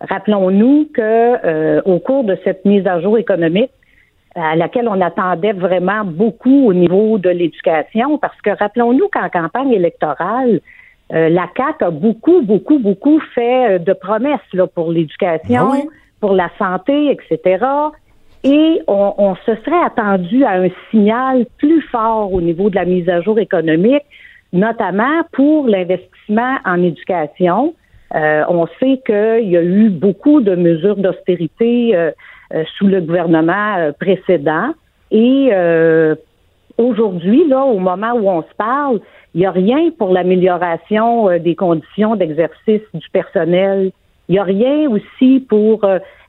Rappelons-nous 0.00 0.88
que 0.94 1.00
euh, 1.00 1.82
au 1.84 1.98
cours 1.98 2.24
de 2.24 2.36
cette 2.44 2.64
mise 2.64 2.86
à 2.86 3.00
jour 3.00 3.18
économique, 3.18 3.70
à 4.34 4.54
laquelle 4.54 4.88
on 4.88 5.00
attendait 5.00 5.54
vraiment 5.54 6.04
beaucoup 6.04 6.68
au 6.68 6.74
niveau 6.74 7.18
de 7.18 7.30
l'éducation, 7.30 8.18
parce 8.18 8.40
que 8.42 8.50
rappelons-nous 8.50 9.08
qu'en 9.08 9.30
campagne 9.30 9.72
électorale, 9.72 10.60
euh, 11.12 11.28
la 11.28 11.46
CAC 11.54 11.82
a 11.82 11.90
beaucoup, 11.90 12.42
beaucoup, 12.42 12.78
beaucoup 12.78 13.20
fait 13.34 13.78
de 13.78 13.92
promesses 13.94 14.40
là, 14.52 14.66
pour 14.66 14.92
l'éducation, 14.92 15.70
ah 15.72 15.80
pour 16.20 16.34
la 16.34 16.50
santé, 16.58 17.10
etc 17.10 17.58
et 18.46 18.80
on, 18.86 19.34
se 19.44 19.56
serait 19.64 19.84
attendu 19.84 20.44
à 20.44 20.52
un 20.52 20.68
signal 20.90 21.46
plus 21.58 21.82
fort 21.82 22.32
au 22.32 22.40
niveau 22.40 22.70
de 22.70 22.76
la 22.76 22.84
mise 22.84 23.08
à 23.08 23.20
jour 23.20 23.40
économique, 23.40 24.04
notamment 24.52 25.22
pour 25.32 25.66
l'investissement 25.66 26.56
en 26.64 26.80
éducation. 26.80 27.74
on 28.14 28.66
sait 28.78 29.00
qu'il 29.04 29.50
y 29.50 29.56
a 29.56 29.62
eu 29.62 29.90
beaucoup 29.90 30.40
de 30.40 30.54
mesures 30.54 30.94
d'austérité 30.94 32.12
sous 32.78 32.86
le 32.86 33.00
gouvernement 33.00 33.90
précédent 33.98 34.74
et 35.10 35.50
aujourd'hui, 36.78 37.48
là, 37.48 37.64
au 37.64 37.80
moment 37.80 38.12
où 38.12 38.28
on 38.28 38.42
se 38.42 38.54
parle, 38.56 39.00
il 39.34 39.40
n'y 39.40 39.46
a 39.46 39.50
rien 39.50 39.90
pour 39.98 40.12
l'amélioration 40.12 41.36
des 41.38 41.56
conditions 41.56 42.14
d'exercice 42.14 42.82
du 42.94 43.10
personnel. 43.12 43.90
Il 44.28 44.32
n'y 44.32 44.38
a 44.38 44.44
rien 44.44 44.88
aussi 44.88 45.40
pour 45.48 45.84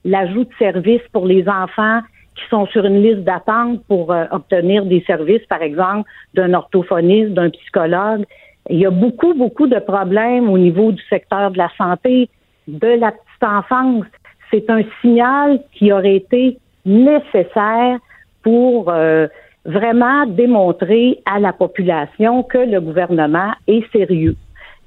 l'ajout 0.06 0.46
de 0.46 0.54
services 0.58 1.02
pour 1.12 1.26
les 1.26 1.48
enfants 1.48 2.02
qui 2.36 2.44
sont 2.50 2.68
sur 2.68 2.86
une 2.86 3.02
liste 3.02 3.24
d'attente 3.24 3.84
pour 3.88 4.12
euh, 4.12 4.26
obtenir 4.32 4.86
des 4.86 5.04
services, 5.08 5.46
par 5.50 5.62
exemple, 5.62 6.10
d'un 6.34 6.54
orthophoniste, 6.54 7.34
d'un 7.34 7.50
psychologue. 7.50 8.24
Il 8.70 8.80
y 8.80 8.86
a 8.86 8.92
beaucoup, 8.92 9.34
beaucoup 9.34 9.68
de 9.68 9.80
problèmes 9.80 10.50
au 10.50 10.58
niveau 10.58 10.92
du 10.92 11.02
secteur 11.10 11.52
de 11.52 11.58
la 11.58 11.70
santé, 11.78 12.30
de 12.68 12.88
la 12.88 13.12
petite 13.12 13.44
enfance. 13.44 14.06
C'est 14.52 14.70
un 14.70 14.82
signal 15.02 15.62
qui 15.74 15.92
aurait 15.92 16.18
été 16.18 16.58
nécessaire 16.86 17.98
pour 18.44 18.90
euh, 18.90 19.28
vraiment 19.66 20.26
démontrer 20.26 21.20
à 21.26 21.40
la 21.40 21.54
population 21.54 22.44
que 22.44 22.58
le 22.58 22.80
gouvernement 22.80 23.52
est 23.68 23.90
sérieux. 23.92 24.36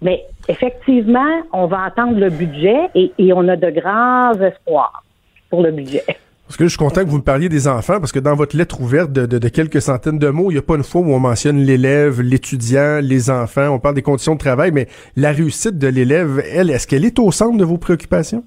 Mais 0.02 0.24
effectivement, 0.50 1.42
on 1.52 1.66
va 1.66 1.84
attendre 1.84 2.18
le 2.18 2.30
budget 2.30 2.90
et, 2.94 3.12
et 3.18 3.32
on 3.32 3.46
a 3.48 3.56
de 3.56 3.70
grands 3.70 4.34
espoirs 4.34 5.02
pour 5.48 5.62
le 5.62 5.70
budget. 5.70 6.04
Parce 6.50 6.56
que 6.56 6.64
je 6.64 6.70
suis 6.70 6.78
content 6.78 7.04
que 7.04 7.08
vous 7.08 7.18
me 7.18 7.22
parliez 7.22 7.48
des 7.48 7.68
enfants, 7.68 8.00
parce 8.00 8.10
que 8.10 8.18
dans 8.18 8.34
votre 8.34 8.56
lettre 8.56 8.80
ouverte 8.80 9.12
de, 9.12 9.48
quelques 9.48 9.80
centaines 9.80 10.18
de 10.18 10.30
mots, 10.30 10.50
il 10.50 10.54
n'y 10.54 10.58
a 10.58 10.62
pas 10.62 10.74
une 10.74 10.82
fois 10.82 11.00
où 11.00 11.12
on 11.14 11.20
mentionne 11.20 11.58
l'élève, 11.58 12.20
l'étudiant, 12.20 12.98
les 13.00 13.30
enfants, 13.30 13.68
on 13.68 13.78
parle 13.78 13.94
des 13.94 14.02
conditions 14.02 14.34
de 14.34 14.40
travail, 14.40 14.72
mais 14.72 14.88
la 15.14 15.30
réussite 15.30 15.78
de 15.78 15.86
l'élève, 15.86 16.42
elle, 16.52 16.70
est-ce 16.70 16.88
qu'elle 16.88 17.04
est 17.04 17.20
au 17.20 17.30
centre 17.30 17.56
de 17.56 17.64
vos 17.64 17.78
préoccupations? 17.78 18.42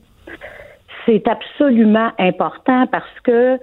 C'est 1.06 1.26
absolument 1.30 2.12
important 2.20 2.88
parce 2.88 3.20
que 3.24 3.58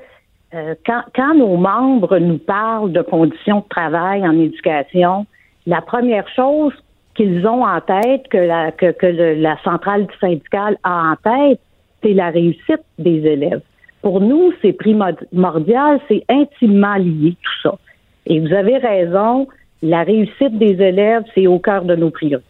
euh, 0.54 0.74
quand, 0.86 1.34
nos 1.34 1.58
membres 1.58 2.18
nous 2.18 2.38
parlent 2.38 2.92
de 2.92 3.02
conditions 3.02 3.58
de 3.58 3.68
travail 3.68 4.26
en 4.26 4.32
éducation, 4.32 5.26
la 5.66 5.82
première 5.82 6.26
chose 6.34 6.72
qu'ils 7.20 7.46
ont 7.46 7.64
en 7.64 7.80
tête, 7.82 8.28
que 8.28 8.38
la, 8.38 9.62
centrale 9.62 10.06
syndicale 10.20 10.78
a 10.82 11.12
en 11.12 11.16
tête, 11.16 11.60
c'est 12.02 12.14
la 12.14 12.30
réussite 12.30 12.82
des 12.98 13.26
élèves 13.26 13.60
pour 14.02 14.20
nous, 14.20 14.52
c'est 14.62 14.72
primordial, 14.72 16.00
c'est 16.08 16.24
intimement 16.30 16.96
lié 16.96 17.36
tout 17.42 17.68
ça. 17.68 17.78
Et 18.26 18.40
vous 18.40 18.52
avez 18.52 18.78
raison, 18.78 19.46
la 19.82 20.04
réussite 20.04 20.56
des 20.58 20.82
élèves, 20.82 21.24
c'est 21.34 21.46
au 21.46 21.58
cœur 21.58 21.84
de 21.84 21.94
nos 21.94 22.10
priorités. 22.10 22.49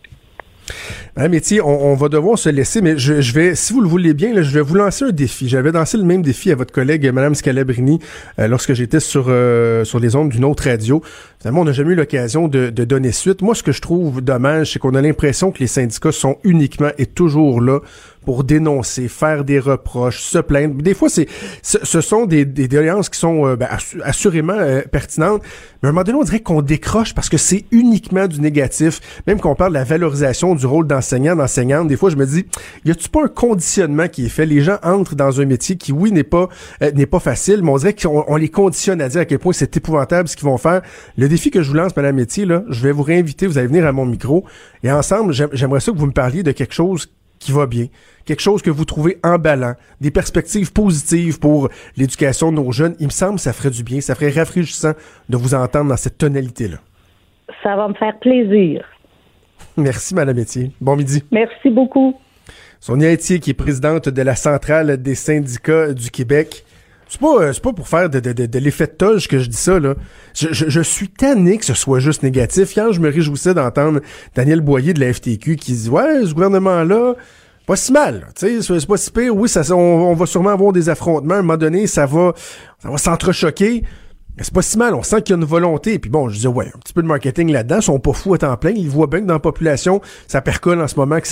Madame 1.17 1.33
Métier, 1.33 1.61
on, 1.61 1.95
va 1.95 2.09
devoir 2.09 2.39
se 2.39 2.49
laisser, 2.49 2.81
mais 2.81 2.97
je, 2.97 3.33
vais, 3.33 3.55
si 3.55 3.73
vous 3.73 3.81
le 3.81 3.89
voulez 3.89 4.15
bien, 4.15 4.33
je 4.43 4.50
vais 4.50 4.61
vous 4.61 4.75
lancer 4.75 5.05
un 5.05 5.11
défi. 5.11 5.49
J'avais 5.49 5.73
lancé 5.73 5.97
le 5.97 6.05
même 6.05 6.23
défi 6.23 6.50
à 6.50 6.55
votre 6.55 6.73
collègue, 6.73 7.11
Madame 7.12 7.35
Scalabrini, 7.35 7.99
euh, 8.39 8.49
lorsque 8.49 8.75
j'étais 8.75 9.00
sur 9.00 9.27
euh, 9.29 9.85
sur 9.85 10.00
les 10.00 10.17
ondes 10.17 10.31
d'une 10.31 10.45
autre 10.45 10.65
radio. 10.65 11.03
Finalement, 11.41 11.62
on 11.62 11.65
n'a 11.65 11.73
jamais 11.73 11.93
eu 11.93 11.97
l'occasion 11.97 12.49
de, 12.49 12.71
de, 12.71 12.85
donner 12.85 13.12
suite. 13.12 13.43
Moi, 13.43 13.55
ce 13.55 13.62
que 13.62 13.73
je 13.73 13.81
trouve 13.81 14.21
dommage, 14.21 14.73
c'est 14.73 14.79
qu'on 14.79 14.95
a 14.95 15.00
l'impression 15.00 15.50
que 15.53 15.59
les 15.59 15.67
syndicats 15.67 16.12
sont 16.12 16.37
uniquement 16.45 16.91
et 16.99 17.07
toujours 17.07 17.61
là 17.61 17.81
pour 18.25 18.45
dénoncer, 18.45 19.09
faire 19.09 19.45
des 19.45 19.59
reproches, 19.59 20.23
se 20.23 20.39
plaindre. 20.39 20.75
Des 20.83 20.95
fois, 20.95 21.09
c'est 21.09 21.27
ce, 21.62 22.00
sont 22.00 22.27
des, 22.27 22.45
des 22.45 22.69
qui 22.69 23.19
sont 23.19 23.47
euh, 23.47 23.57
ben, 23.57 23.69
assurément 24.05 24.57
euh, 24.57 24.83
pertinentes, 24.91 25.43
mais 25.83 25.87
à 25.87 25.91
un 25.91 25.93
moment 25.93 26.05
donné, 26.05 26.19
on 26.19 26.25
dirait 26.25 26.41
qu'on 26.41 26.61
décroche 26.61 27.15
parce 27.15 27.29
que 27.29 27.39
c'est 27.39 27.65
uniquement 27.71 28.27
du 28.27 28.41
négatif. 28.41 29.00
Même 29.27 29.41
qu'on 29.41 29.55
parle 29.55 29.73
de 29.73 29.79
la 29.79 29.85
valorisation 29.85 30.55
du 30.55 30.67
rôle 30.67 30.87
d'enseignant, 30.87 31.35
d'enseignante, 31.35 31.89
des 31.89 31.97
fois, 31.97 32.11
je 32.11 32.17
me 32.17 32.27
dis, 32.27 32.47
y 32.85 32.91
a-tu 32.91 33.09
pas 33.09 33.25
un 33.25 33.29
conditionnement 33.29 34.09
qui 34.09 34.27
est 34.27 34.29
fait? 34.29 34.47
Les 34.47 34.61
gens 34.61 34.77
entrent 34.83 35.15
dans 35.15 35.41
un 35.41 35.47
métier 35.47 35.77
qui, 35.77 35.93
oui, 35.93 36.12
n'est 36.12 36.23
pas 36.23 36.49
euh, 36.83 36.91
n'est 36.93 37.07
pas 37.07 37.21
facile, 37.21 37.62
mais 37.62 37.71
on 37.71 37.79
dirait 37.79 37.95
qu'on 37.95 38.37
les 38.37 38.49
conditionne 38.49 39.00
à 39.00 39.09
dire 39.09 39.23
à 39.23 39.25
quel 39.25 39.39
point 39.39 39.53
c'est 39.53 39.75
épouvantable 39.77 40.29
ce 40.29 40.37
qu'ils 40.37 40.47
vont 40.47 40.59
faire. 40.59 40.83
Le 41.17 41.29
défi 41.29 41.50
que 41.50 41.62
je 41.62 41.69
vous 41.69 41.77
lance, 41.77 41.97
Madame 41.97 42.17
Métier, 42.17 42.45
là, 42.45 42.62
je 42.69 42.83
vais 42.83 42.93
vous 42.93 43.03
réinviter, 43.03 43.47
vous 43.47 43.57
allez 43.57 43.69
venir 43.69 43.87
à 43.87 43.93
mon 43.93 44.05
micro, 44.05 44.45
et 44.83 44.93
ensemble, 44.93 45.33
j'aimerais 45.33 45.81
ça 45.81 45.93
que 45.93 45.99
vous 45.99 46.07
me 46.07 46.12
parliez 46.12 46.43
de 46.43 46.53
quelque 46.53 46.75
chose 46.75 47.09
qui 47.41 47.51
va 47.51 47.67
bien, 47.67 47.87
quelque 48.25 48.41
chose 48.41 48.63
que 48.63 48.71
vous 48.71 48.85
trouvez 48.85 49.19
emballant, 49.25 49.75
des 50.01 50.13
perspectives 50.13 50.73
positives 50.73 51.41
pour 51.41 51.69
l'éducation 51.97 52.53
de 52.53 52.57
nos 52.57 52.71
jeunes, 52.71 52.95
il 53.01 53.07
me 53.07 53.11
semble 53.11 53.37
que 53.37 53.41
ça 53.41 53.53
ferait 53.53 53.71
du 53.71 53.83
bien, 53.83 54.01
ça 54.01 54.15
ferait 54.15 54.31
rafraîchissant 54.31 54.93
de 55.29 55.37
vous 55.37 55.55
entendre 55.55 55.89
dans 55.89 55.97
cette 55.97 56.19
tonalité-là. 56.19 56.77
Ça 57.63 57.75
va 57.75 57.89
me 57.89 57.95
faire 57.95 58.17
plaisir. 58.21 58.85
Merci, 59.77 60.15
Madame 60.15 60.39
Etier. 60.39 60.71
Bon 60.81 60.97
midi. 60.97 61.25
Merci 61.33 61.71
beaucoup. 61.71 62.15
Sonia 62.79 63.11
Etier, 63.11 63.41
qui 63.41 63.51
est 63.51 63.55
présidente 63.55 64.09
de 64.09 64.23
la 64.23 64.37
Centrale 64.37 65.03
des 65.03 65.15
syndicats 65.15 65.93
du 65.93 66.11
Québec. 66.11 66.65
C'est 67.11 67.21
pas, 67.21 67.43
euh, 67.43 67.52
pas 67.61 67.73
pour 67.73 67.88
faire 67.88 68.09
de, 68.09 68.21
de, 68.21 68.59
l'effet 68.61 68.87
de 68.87 68.93
toge 68.93 69.26
que 69.26 69.40
je 69.40 69.49
dis 69.49 69.57
ça, 69.57 69.81
là. 69.81 69.97
Je, 70.33 70.81
suis 70.81 71.09
tanné 71.09 71.59
que 71.59 71.64
ce 71.64 71.75
soit 71.75 71.99
juste 71.99 72.23
négatif. 72.23 72.76
Hier, 72.76 72.93
je 72.93 73.00
me 73.00 73.11
réjouissais 73.11 73.52
d'entendre 73.52 74.00
Daniel 74.37 74.61
Boyer 74.61 74.95
de 74.95 75.00
la 75.00 75.12
FTQ 75.12 75.57
qui 75.57 75.73
dit 75.73 75.88
Ouais, 75.88 76.25
ce 76.25 76.33
gouvernement-là, 76.33 77.14
pas 77.67 77.75
si 77.75 77.90
mal. 77.90 78.29
Tu 78.37 78.62
sais, 78.62 78.79
c'est 78.79 78.87
pas 78.87 78.97
si 78.97 79.11
pire. 79.11 79.35
Oui, 79.35 79.49
ça, 79.49 79.62
on, 79.75 80.14
va 80.14 80.25
sûrement 80.25 80.50
avoir 80.50 80.73
des 80.73 80.88
affrontements. 80.88 81.35
À 81.35 81.38
un 81.38 81.43
moment 81.43 81.57
donné, 81.57 81.88
ça 81.88 82.07
va, 82.07 82.33
ça 82.79 82.88
va 82.88 82.97
s'entrechoquer. 82.97 83.83
C'est 84.43 84.55
pas 84.55 84.63
si 84.63 84.79
mal. 84.79 84.95
On 84.95 85.03
sent 85.03 85.23
qu'il 85.23 85.35
y 85.35 85.39
a 85.39 85.41
une 85.41 85.47
volonté. 85.47 85.99
Puis 85.99 86.11
bon, 86.11 86.29
je 86.29 86.37
disais, 86.37 86.49
ouais, 86.49 86.67
un 86.75 86.79
petit 86.79 86.95
peu 86.95 87.03
de 87.03 87.07
marketing 87.07 87.53
là-dedans. 87.53 87.77
Ils 87.77 87.83
sont 87.83 88.01
pas 88.01 88.13
fous 88.13 88.33
à 88.35 88.39
temps 88.39 88.57
plein. 88.57 88.71
Ils 88.71 88.89
voient 88.89 89.07
bien 89.07 89.21
que 89.21 89.27
dans 89.27 89.35
la 89.35 89.41
population, 89.41 90.01
ça 90.27 90.41
percole 90.41 90.81
en 90.81 90.89
ce 90.89 90.97
moment, 90.97 91.21
que 91.21 91.29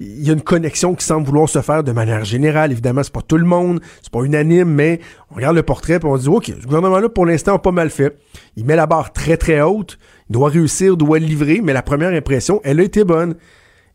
il 0.00 0.26
y 0.26 0.30
a 0.30 0.32
une 0.32 0.40
connexion 0.40 0.94
qui 0.94 1.04
semble 1.04 1.26
vouloir 1.26 1.48
se 1.48 1.60
faire 1.60 1.84
de 1.84 1.92
manière 1.92 2.24
générale. 2.24 2.72
Évidemment, 2.72 3.02
c'est 3.02 3.12
pas 3.12 3.22
tout 3.22 3.36
le 3.36 3.44
monde. 3.44 3.80
C'est 4.00 4.10
pas 4.10 4.22
unanime, 4.22 4.70
mais 4.70 5.00
on 5.30 5.34
regarde 5.34 5.56
le 5.56 5.62
portrait 5.62 5.98
puis 5.98 6.08
on 6.08 6.16
dit, 6.16 6.28
OK, 6.28 6.46
ce 6.46 6.66
gouvernement-là, 6.66 7.08
pour 7.10 7.26
l'instant, 7.26 7.54
a 7.54 7.58
pas 7.58 7.72
mal 7.72 7.90
fait. 7.90 8.16
Il 8.56 8.64
met 8.64 8.76
la 8.76 8.86
barre 8.86 9.12
très, 9.12 9.36
très 9.36 9.60
haute. 9.60 9.98
Il 10.30 10.34
doit 10.34 10.48
réussir, 10.48 10.96
doit 10.96 11.18
livrer, 11.18 11.60
mais 11.62 11.72
la 11.72 11.82
première 11.82 12.12
impression, 12.12 12.60
elle 12.64 12.80
a 12.80 12.82
été 12.82 13.04
bonne. 13.04 13.34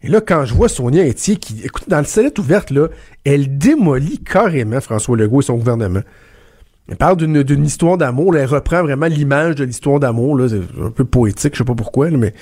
Et 0.03 0.07
là, 0.07 0.21
quand 0.21 0.45
je 0.45 0.53
vois 0.53 0.69
Sonia 0.69 1.03
Etier 1.03 1.37
qui, 1.37 1.61
écoute, 1.63 1.89
dans 1.89 1.97
le 1.97 2.05
sellette 2.05 2.37
ouverte, 2.37 2.69
là, 2.69 2.89
elle 3.23 3.57
démolit 3.57 4.19
carrément 4.19 4.79
François 4.79 5.17
Legault 5.17 5.41
et 5.41 5.45
son 5.45 5.55
gouvernement. 5.55 6.01
Elle 6.87 6.97
parle 6.97 7.17
d'une 7.17 7.65
histoire 7.65 7.97
d'amour, 7.97 8.37
elle 8.37 8.45
reprend 8.45 8.83
vraiment 8.83 9.07
l'image 9.07 9.55
de 9.55 9.63
l'histoire 9.63 9.99
d'amour, 9.99 10.39
c'est 10.47 10.61
un 10.81 10.91
peu 10.91 11.03
poétique, 11.03 11.53
je 11.53 11.59
sais 11.59 11.63
pas 11.63 11.73
pourquoi, 11.73 12.11
mais 12.11 12.33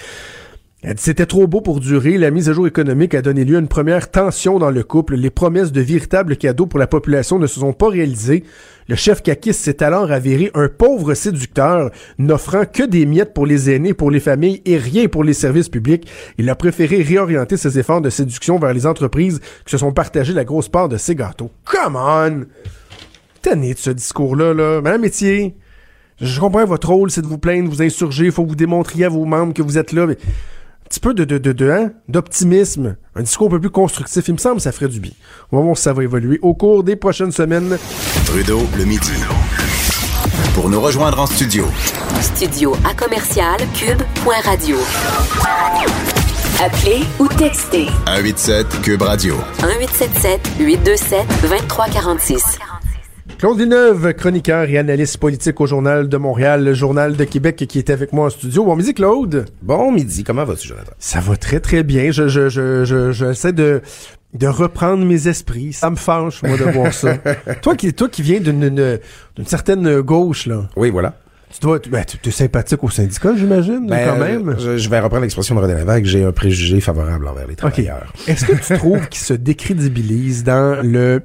c'était 0.97 1.25
trop 1.25 1.47
beau 1.47 1.61
pour 1.61 1.79
durer. 1.79 2.17
La 2.17 2.29
mise 2.29 2.49
à 2.49 2.53
jour 2.53 2.67
économique 2.67 3.15
a 3.15 3.21
donné 3.21 3.45
lieu 3.45 3.55
à 3.55 3.59
une 3.59 3.69
première 3.69 4.11
tension 4.11 4.59
dans 4.59 4.69
le 4.69 4.83
couple. 4.83 5.15
Les 5.15 5.29
promesses 5.29 5.71
de 5.71 5.79
véritables 5.79 6.35
cadeaux 6.35 6.65
pour 6.65 6.77
la 6.77 6.87
population 6.87 7.39
ne 7.39 7.47
se 7.47 7.61
sont 7.61 7.71
pas 7.71 7.87
réalisées. 7.87 8.43
Le 8.89 8.95
chef 8.95 9.23
Kakis 9.23 9.53
s'est 9.53 9.81
alors 9.81 10.11
avéré 10.11 10.51
un 10.55 10.67
pauvre 10.67 11.13
séducteur, 11.13 11.89
n'offrant 12.17 12.65
que 12.65 12.83
des 12.83 13.05
miettes 13.05 13.33
pour 13.33 13.45
les 13.45 13.69
aînés, 13.73 13.93
pour 13.93 14.11
les 14.11 14.19
familles 14.19 14.61
et 14.65 14.75
rien 14.75 15.07
pour 15.07 15.23
les 15.23 15.31
services 15.31 15.69
publics. 15.69 16.05
Il 16.37 16.49
a 16.49 16.55
préféré 16.55 17.01
réorienter 17.01 17.55
ses 17.55 17.79
efforts 17.79 18.01
de 18.01 18.09
séduction 18.09 18.59
vers 18.59 18.73
les 18.73 18.85
entreprises 18.85 19.39
qui 19.65 19.71
se 19.71 19.77
sont 19.77 19.93
partagées 19.93 20.33
la 20.33 20.43
grosse 20.43 20.67
part 20.67 20.89
de 20.89 20.97
ses 20.97 21.15
gâteaux. 21.15 21.51
Come 21.63 21.95
on! 21.95 22.45
Tenez 23.43 23.73
de 23.73 23.79
ce 23.79 23.89
discours-là, 23.91 24.53
là. 24.53 24.81
Madame 24.81 25.01
Métier, 25.01 25.55
je 26.21 26.39
comprends 26.39 26.63
votre 26.65 26.87
rôle, 26.89 27.11
c'est 27.11 27.21
de 27.21 27.27
vous 27.27 27.37
plaindre, 27.37 27.69
vous 27.69 27.81
insurger, 27.81 28.25
il 28.25 28.31
faut 28.31 28.43
que 28.45 28.49
vous 28.49 28.55
démontriez 28.55 29.03
à 29.05 29.09
vos 29.09 29.25
membres 29.25 29.53
que 29.53 29.61
vous 29.61 29.77
êtes 29.77 29.91
là, 29.91 30.07
mais 30.07 30.17
petit 30.89 31.01
peu 31.01 31.13
de, 31.13 31.25
de, 31.25 31.37
de, 31.37 31.51
de 31.51 31.69
hein, 31.69 31.91
d'optimisme, 32.07 32.95
un 33.15 33.21
discours 33.21 33.47
un 33.47 33.51
peu 33.51 33.59
plus 33.59 33.69
constructif, 33.69 34.27
il 34.29 34.33
me 34.35 34.37
semble 34.37 34.61
ça 34.61 34.71
ferait 34.71 34.87
du 34.87 35.01
bien. 35.01 35.11
On 35.51 35.57
va 35.57 35.63
voir 35.63 35.75
si 35.75 35.83
ça 35.83 35.91
va 35.91 36.03
évoluer 36.03 36.39
au 36.41 36.53
cours 36.53 36.85
des 36.85 36.95
prochaines 36.95 37.33
semaines. 37.33 37.77
Trudeau, 38.25 38.61
le 38.77 38.85
midi. 38.85 39.11
Pour 40.55 40.69
nous 40.69 40.79
rejoindre 40.79 41.19
en 41.19 41.25
studio. 41.25 41.65
Studio 42.21 42.75
à 42.89 42.93
commercial 42.93 43.57
cube.radio. 43.73 44.77
Appelez 46.63 47.03
ou 47.19 47.27
textez. 47.27 47.87
187 48.05 48.81
cube 48.81 49.01
radio. 49.01 49.35
1877 49.63 50.41
827 50.59 51.27
2346. 51.41 52.59
Claude 53.43 53.57
Villeneuve, 53.57 54.13
chroniqueur 54.13 54.69
et 54.69 54.77
analyste 54.77 55.17
politique 55.17 55.59
au 55.59 55.65
Journal 55.65 56.07
de 56.07 56.15
Montréal, 56.15 56.63
le 56.63 56.73
Journal 56.73 57.17
de 57.17 57.23
Québec, 57.25 57.57
qui 57.67 57.77
est 57.77 57.89
avec 57.89 58.13
moi 58.13 58.27
en 58.27 58.29
studio. 58.29 58.63
Bon 58.63 58.77
midi, 58.77 58.93
Claude. 58.93 59.47
Bon 59.61 59.91
midi. 59.91 60.23
Comment 60.23 60.45
vas-tu, 60.45 60.69
Jonathan? 60.69 60.93
Ça 60.97 61.19
va 61.19 61.35
très, 61.35 61.59
très 61.59 61.83
bien. 61.83 62.09
Je, 62.11 62.29
je, 62.29 62.47
je, 62.47 62.85
je, 62.85 63.11
j'essaie 63.11 63.51
de, 63.51 63.81
de 64.33 64.47
reprendre 64.47 65.03
mes 65.03 65.27
esprits. 65.27 65.73
Ça 65.73 65.89
me 65.89 65.97
fâche, 65.97 66.41
moi, 66.41 66.55
de 66.55 66.63
voir 66.63 66.93
ça. 66.93 67.17
toi 67.61 67.75
qui, 67.75 67.93
toi 67.93 68.07
qui 68.07 68.21
viens 68.21 68.39
d'une, 68.39 68.69
d'une 68.69 69.45
certaine 69.45 69.99
gauche, 69.99 70.45
là. 70.45 70.69
Oui, 70.77 70.89
voilà. 70.89 71.13
Tu 71.53 71.59
dois, 71.59 71.79
ben, 71.89 72.05
tu 72.05 72.17
es 72.25 72.31
sympathique 72.31 72.81
au 72.81 72.89
syndicat, 72.89 73.35
j'imagine, 73.35 73.87
ben, 73.87 74.07
quand 74.07 74.19
même. 74.19 74.55
Je, 74.57 74.89
vais 74.89 75.01
reprendre 75.01 75.23
l'expression 75.23 75.53
de 75.55 75.59
René 75.59 75.75
Lévesque. 75.75 76.05
J'ai 76.05 76.23
un 76.23 76.31
préjugé 76.31 76.79
favorable 76.79 77.27
envers 77.27 77.47
les 77.47 77.57
travailleurs. 77.57 78.13
Est-ce 78.25 78.45
que 78.45 78.53
tu 78.53 78.79
trouves 78.79 79.05
qu'ils 79.09 79.21
se 79.21 79.33
décrédibilisent 79.33 80.45
dans 80.45 80.81
le, 80.81 81.21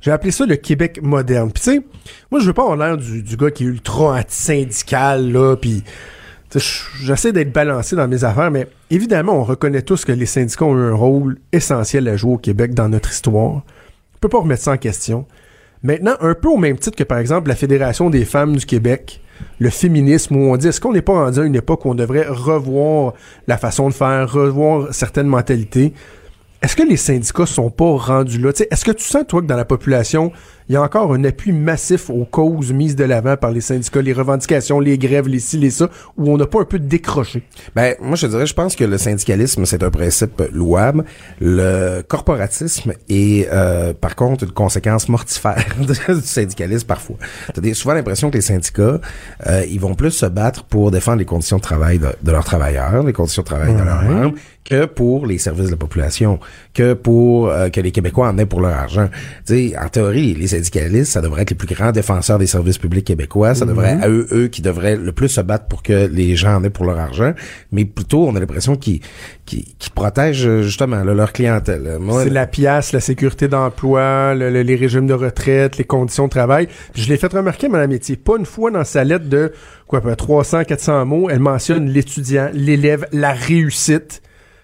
j'ai 0.00 0.10
appelé 0.10 0.30
ça 0.30 0.46
le 0.46 0.56
Québec 0.56 1.00
moderne. 1.02 1.50
Puis 1.52 1.62
tu 1.62 1.70
sais, 1.72 1.82
moi 2.30 2.40
je 2.40 2.46
veux 2.46 2.52
pas 2.52 2.62
avoir 2.62 2.76
l'air 2.76 2.96
du, 2.96 3.36
gars 3.36 3.50
qui 3.50 3.64
est 3.64 3.68
ultra 3.68 4.18
anti-syndical 4.18 5.32
là, 5.32 5.56
puis 5.56 5.82
j'essaie 7.02 7.32
d'être 7.32 7.52
balancé 7.52 7.96
dans 7.96 8.08
mes 8.08 8.24
affaires, 8.24 8.50
mais 8.50 8.66
évidemment, 8.90 9.34
on 9.34 9.44
reconnaît 9.44 9.82
tous 9.82 10.04
que 10.04 10.12
les 10.12 10.26
syndicats 10.26 10.64
ont 10.64 10.76
eu 10.76 10.90
un 10.90 10.94
rôle 10.94 11.38
essentiel 11.52 12.08
à 12.08 12.16
jouer 12.16 12.34
au 12.34 12.38
Québec 12.38 12.74
dans 12.74 12.88
notre 12.88 13.10
histoire. 13.10 13.56
On 13.56 14.18
peut 14.20 14.28
pas 14.28 14.38
remettre 14.38 14.62
ça 14.62 14.72
en 14.72 14.78
question. 14.78 15.26
Maintenant, 15.82 16.14
un 16.20 16.34
peu 16.34 16.48
au 16.48 16.56
même 16.56 16.78
titre 16.78 16.96
que, 16.96 17.04
par 17.04 17.18
exemple, 17.18 17.48
la 17.48 17.54
Fédération 17.54 18.10
des 18.10 18.24
femmes 18.24 18.56
du 18.56 18.64
Québec, 18.64 19.20
le 19.58 19.70
féminisme, 19.70 20.36
où 20.36 20.52
on 20.52 20.56
dit, 20.56 20.68
est-ce 20.68 20.80
qu'on 20.80 20.92
n'est 20.92 21.02
pas 21.02 21.12
rendu 21.12 21.40
à 21.40 21.44
une 21.44 21.54
époque 21.54 21.84
où 21.84 21.90
on 21.90 21.94
devrait 21.94 22.26
revoir 22.26 23.12
la 23.46 23.58
façon 23.58 23.88
de 23.88 23.94
faire, 23.94 24.30
revoir 24.30 24.92
certaines 24.94 25.26
mentalités? 25.26 25.92
Est-ce 26.62 26.74
que 26.74 26.82
les 26.82 26.96
syndicats 26.96 27.46
sont 27.46 27.70
pas 27.70 27.96
rendus 27.96 28.38
là? 28.38 28.50
Est-ce 28.70 28.84
que 28.84 28.92
tu 28.92 29.04
sens, 29.04 29.24
toi, 29.28 29.42
que 29.42 29.46
dans 29.46 29.56
la 29.56 29.64
population, 29.64 30.32
il 30.68 30.72
y 30.72 30.76
a 30.76 30.82
encore 30.82 31.12
un 31.14 31.22
appui 31.24 31.52
massif 31.52 32.10
aux 32.10 32.24
causes 32.24 32.72
mises 32.72 32.96
de 32.96 33.04
l'avant 33.04 33.36
par 33.36 33.50
les 33.50 33.60
syndicats, 33.60 34.02
les 34.02 34.12
revendications, 34.12 34.80
les 34.80 34.98
grèves, 34.98 35.28
les 35.28 35.38
ci, 35.38 35.58
les 35.58 35.70
ça, 35.70 35.88
où 36.16 36.30
on 36.32 36.36
n'a 36.36 36.46
pas 36.46 36.60
un 36.60 36.64
peu 36.64 36.78
décroché? 36.78 37.42
Ben, 37.74 37.94
moi, 38.00 38.16
je 38.16 38.26
dirais, 38.26 38.46
je 38.46 38.54
pense 38.54 38.74
que 38.74 38.84
le 38.84 38.98
syndicalisme, 38.98 39.64
c'est 39.64 39.82
un 39.82 39.90
principe 39.90 40.42
louable. 40.52 41.04
Le 41.40 42.02
corporatisme 42.02 42.94
est, 43.08 43.48
euh, 43.52 43.92
par 43.92 44.16
contre, 44.16 44.44
une 44.44 44.52
conséquence 44.52 45.08
mortifère 45.08 45.64
du 45.78 46.20
syndicalisme 46.22 46.86
parfois. 46.86 47.16
T'as 47.54 47.74
souvent 47.74 47.94
l'impression 47.94 48.30
que 48.30 48.36
les 48.36 48.42
syndicats, 48.42 49.00
euh, 49.46 49.64
ils 49.68 49.80
vont 49.80 49.94
plus 49.94 50.10
se 50.10 50.26
battre 50.26 50.64
pour 50.64 50.90
défendre 50.90 51.18
les 51.18 51.24
conditions 51.24 51.58
de 51.58 51.62
travail 51.62 51.98
de, 51.98 52.30
leurs 52.30 52.44
travailleurs, 52.44 53.02
les 53.02 53.12
conditions 53.12 53.42
de 53.42 53.46
travail 53.46 53.74
de 53.74 53.82
leurs 53.82 54.02
membres, 54.02 54.34
que 54.64 54.84
pour 54.84 55.26
les 55.26 55.38
services 55.38 55.66
de 55.66 55.70
la 55.70 55.76
population, 55.76 56.40
que 56.74 56.92
pour 56.94 57.48
euh, 57.48 57.68
que 57.68 57.80
les 57.80 57.92
Québécois 57.92 58.28
en 58.28 58.38
aient 58.38 58.46
pour 58.46 58.60
leur 58.60 58.72
argent. 58.72 59.08
Tu 59.46 59.70
sais, 59.70 59.78
en 59.78 59.88
théorie, 59.88 60.34
les 60.34 60.55
syndicalistes, 60.56 61.12
ça 61.12 61.20
devrait 61.20 61.42
être 61.42 61.50
les 61.50 61.56
plus 61.56 61.72
grands 61.72 61.92
défenseurs 61.92 62.38
des 62.38 62.46
services 62.46 62.78
publics 62.78 63.06
québécois. 63.06 63.54
Ça 63.54 63.66
devrait 63.66 63.92
être 63.92 64.08
mhm. 64.08 64.14
eux, 64.14 64.26
eux 64.32 64.48
qui 64.48 64.62
devraient 64.62 64.96
le 64.96 65.12
plus 65.12 65.28
se 65.28 65.40
battre 65.40 65.66
pour 65.66 65.82
que 65.82 66.06
les 66.06 66.36
gens 66.36 66.56
en 66.56 66.64
aient 66.64 66.70
pour 66.70 66.84
leur 66.84 66.98
argent. 66.98 67.32
Mais 67.72 67.84
plutôt, 67.84 68.26
on 68.26 68.34
a 68.36 68.40
l'impression 68.40 68.76
qu'ils 68.76 69.00
qui, 69.44 69.74
protègent 69.94 70.62
justement 70.62 71.02
leur 71.04 71.32
clientèle. 71.32 71.98
C'est 72.22 72.30
la 72.30 72.46
pièce, 72.46 72.92
la 72.92 73.00
sécurité 73.00 73.48
d'emploi, 73.48 74.34
les 74.34 74.76
régimes 74.76 75.06
de 75.06 75.14
retraite, 75.14 75.78
les 75.78 75.84
conditions 75.84 76.24
de 76.24 76.30
travail. 76.30 76.68
je 76.94 77.08
l'ai 77.08 77.16
fait 77.16 77.32
remarquer, 77.32 77.68
Mme 77.68 77.90
Métier, 77.90 78.16
pas 78.16 78.36
une 78.38 78.46
fois 78.46 78.70
dans 78.70 78.84
sa 78.84 79.04
lettre 79.04 79.28
de 79.28 79.52
quoi, 79.86 80.00
300, 80.00 80.64
400 80.64 81.06
mots, 81.06 81.30
elle 81.30 81.40
mentionne 81.40 81.88
l'étudiant, 81.88 82.50
l'élève, 82.52 83.06
la 83.12 83.32
réussite 83.32 84.22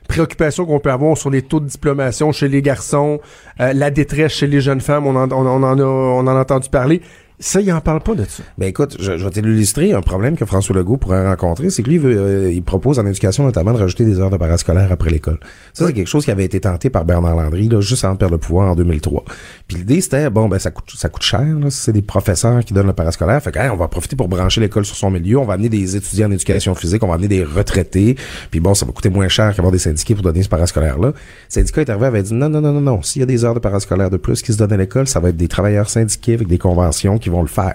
préoccupations 0.08 0.66
qu'on 0.66 0.80
peut 0.80 0.90
avoir 0.90 1.16
sur 1.16 1.30
les 1.30 1.42
taux 1.42 1.60
de 1.60 1.66
diplomation 1.66 2.32
chez 2.32 2.48
les 2.48 2.62
garçons, 2.62 3.20
euh, 3.60 3.72
la 3.72 3.90
détresse 3.90 4.32
chez 4.32 4.46
les 4.46 4.60
jeunes 4.60 4.80
femmes, 4.80 5.06
on 5.06 5.16
en, 5.16 5.30
on, 5.32 5.46
on 5.46 5.62
en 5.62 5.78
a, 5.78 5.82
on 5.82 6.20
en 6.20 6.26
a 6.26 6.40
entendu 6.40 6.68
parler. 6.68 7.02
Ça, 7.42 7.60
il 7.60 7.72
en 7.72 7.80
parle 7.80 8.00
pas 8.00 8.14
de 8.14 8.24
ça. 8.24 8.44
Ben 8.56 8.68
écoute, 8.68 8.96
je, 9.00 9.18
je 9.18 9.24
vais 9.24 9.30
t'illustrer 9.32 9.92
un 9.92 10.00
problème 10.00 10.36
que 10.36 10.44
François 10.44 10.76
Legault 10.76 10.96
pourrait 10.96 11.26
rencontrer, 11.26 11.70
c'est 11.70 11.82
que 11.82 11.90
lui, 11.90 11.98
euh, 11.98 12.52
il 12.52 12.62
propose 12.62 13.00
en 13.00 13.06
éducation 13.06 13.42
notamment 13.42 13.72
de 13.72 13.78
rajouter 13.78 14.04
des 14.04 14.20
heures 14.20 14.30
de 14.30 14.36
parascolaire 14.36 14.92
après 14.92 15.10
l'école. 15.10 15.40
Ça, 15.72 15.88
c'est 15.88 15.92
quelque 15.92 16.06
chose 16.06 16.24
qui 16.24 16.30
avait 16.30 16.44
été 16.44 16.60
tenté 16.60 16.88
par 16.88 17.04
Bernard 17.04 17.34
Landry, 17.34 17.68
là, 17.68 17.80
juste 17.80 18.04
avant 18.04 18.14
de 18.14 18.18
perdre 18.20 18.34
le 18.34 18.38
pouvoir 18.38 18.70
en 18.70 18.76
2003. 18.76 19.24
Puis 19.66 19.78
l'idée, 19.78 20.00
c'était, 20.00 20.30
bon, 20.30 20.48
ben 20.48 20.60
ça 20.60 20.70
coûte, 20.70 20.92
ça 20.96 21.08
coûte 21.08 21.24
cher, 21.24 21.42
là, 21.42 21.68
c'est 21.68 21.92
des 21.92 22.00
professeurs 22.00 22.64
qui 22.64 22.74
donnent 22.74 22.86
le 22.86 22.92
parascolaire. 22.92 23.42
Fait 23.42 23.50
que, 23.50 23.58
on 23.72 23.76
va 23.76 23.88
profiter 23.88 24.14
pour 24.14 24.28
brancher 24.28 24.60
l'école 24.60 24.84
sur 24.84 24.94
son 24.94 25.10
milieu, 25.10 25.38
on 25.38 25.44
va 25.44 25.54
amener 25.54 25.68
des 25.68 25.96
étudiants 25.96 26.28
en 26.28 26.32
éducation 26.32 26.76
physique, 26.76 27.02
on 27.02 27.08
va 27.08 27.14
amener 27.14 27.26
des 27.26 27.42
retraités, 27.42 28.14
puis 28.52 28.60
bon, 28.60 28.74
ça 28.74 28.86
va 28.86 28.92
coûter 28.92 29.10
moins 29.10 29.26
cher 29.26 29.52
qu'avoir 29.52 29.72
des 29.72 29.80
syndiqués 29.80 30.14
pour 30.14 30.22
donner 30.22 30.44
ce 30.44 30.48
parascolaire-là. 30.48 31.08
Le 31.08 31.14
syndicat 31.48 31.80
est 31.80 31.90
arrivé, 31.90 32.06
avait 32.06 32.22
dit, 32.22 32.34
non, 32.34 32.48
non, 32.48 32.60
non, 32.60 32.72
non, 32.72 32.80
non, 32.80 33.02
s'il 33.02 33.18
y 33.18 33.22
a 33.24 33.26
des 33.26 33.44
heures 33.44 33.54
de 33.54 33.58
parascolaire 33.58 34.10
de 34.10 34.16
plus 34.16 34.42
qui 34.42 34.52
se 34.52 34.58
donnent 34.58 34.72
à 34.72 34.76
l'école, 34.76 35.08
ça 35.08 35.18
va 35.18 35.30
être 35.30 35.36
des 35.36 35.48
travailleurs 35.48 35.90
syndiqués 35.90 36.34
avec 36.34 36.46
des 36.46 36.58
conventions 36.58 37.18
qui 37.18 37.31
vont 37.32 37.42
le 37.42 37.48
faire. 37.48 37.74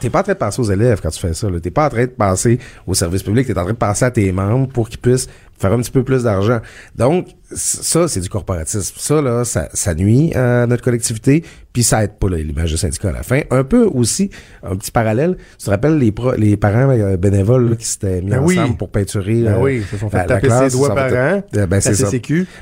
T'es 0.00 0.10
pas 0.10 0.20
en 0.20 0.22
train 0.22 0.34
de 0.34 0.38
penser 0.38 0.60
aux 0.60 0.70
élèves 0.70 1.00
quand 1.02 1.10
tu 1.10 1.20
fais 1.20 1.34
ça. 1.34 1.48
T'es 1.62 1.70
pas 1.70 1.86
en 1.86 1.90
train 1.90 2.04
de 2.04 2.10
penser 2.10 2.58
au 2.86 2.94
service 2.94 3.22
public. 3.22 3.46
T'es 3.46 3.58
en 3.58 3.64
train 3.64 3.72
de 3.72 3.78
penser 3.78 4.04
à 4.04 4.10
tes 4.10 4.30
membres 4.32 4.68
pour 4.68 4.88
qu'ils 4.88 5.00
puissent 5.00 5.28
faire 5.58 5.72
un 5.72 5.78
petit 5.80 5.90
peu 5.90 6.04
plus 6.04 6.24
d'argent. 6.24 6.60
Donc, 6.94 7.28
ça, 7.52 8.08
c'est 8.08 8.20
du 8.20 8.28
corporatisme. 8.28 8.94
Ça, 8.96 9.20
là, 9.20 9.44
ça, 9.44 9.68
ça 9.72 9.94
nuit 9.94 10.34
à 10.34 10.66
notre 10.66 10.82
collectivité, 10.84 11.44
puis 11.78 11.84
ça 11.84 12.02
aide 12.02 12.14
pas 12.18 12.28
l'image 12.28 12.72
de 12.72 12.76
syndicat 12.76 13.10
à 13.10 13.12
la 13.12 13.22
fin. 13.22 13.42
Un 13.52 13.62
peu 13.62 13.84
aussi, 13.84 14.30
un 14.64 14.74
petit 14.74 14.90
parallèle, 14.90 15.36
tu 15.60 15.66
te 15.66 15.70
rappelles 15.70 15.96
les, 15.96 16.12
les 16.36 16.56
parents 16.56 16.90
euh, 16.90 17.16
bénévoles 17.16 17.76
qui 17.76 17.86
s'étaient 17.86 18.20
mis 18.20 18.30
ben 18.30 18.40
ensemble 18.40 18.76
pour 18.76 18.88
peinturer 18.88 19.42
ben 19.42 19.52
euh, 19.52 19.62
oui, 19.62 19.84
se 19.88 19.96
sont 19.96 20.10
fait 20.10 20.26
taper 20.26 20.50
ses 20.50 20.76
doigts 20.76 20.92
par 20.92 21.12
an, 21.12 21.42
ben, 21.52 21.80
c'est 21.80 21.94
ça. 21.94 22.10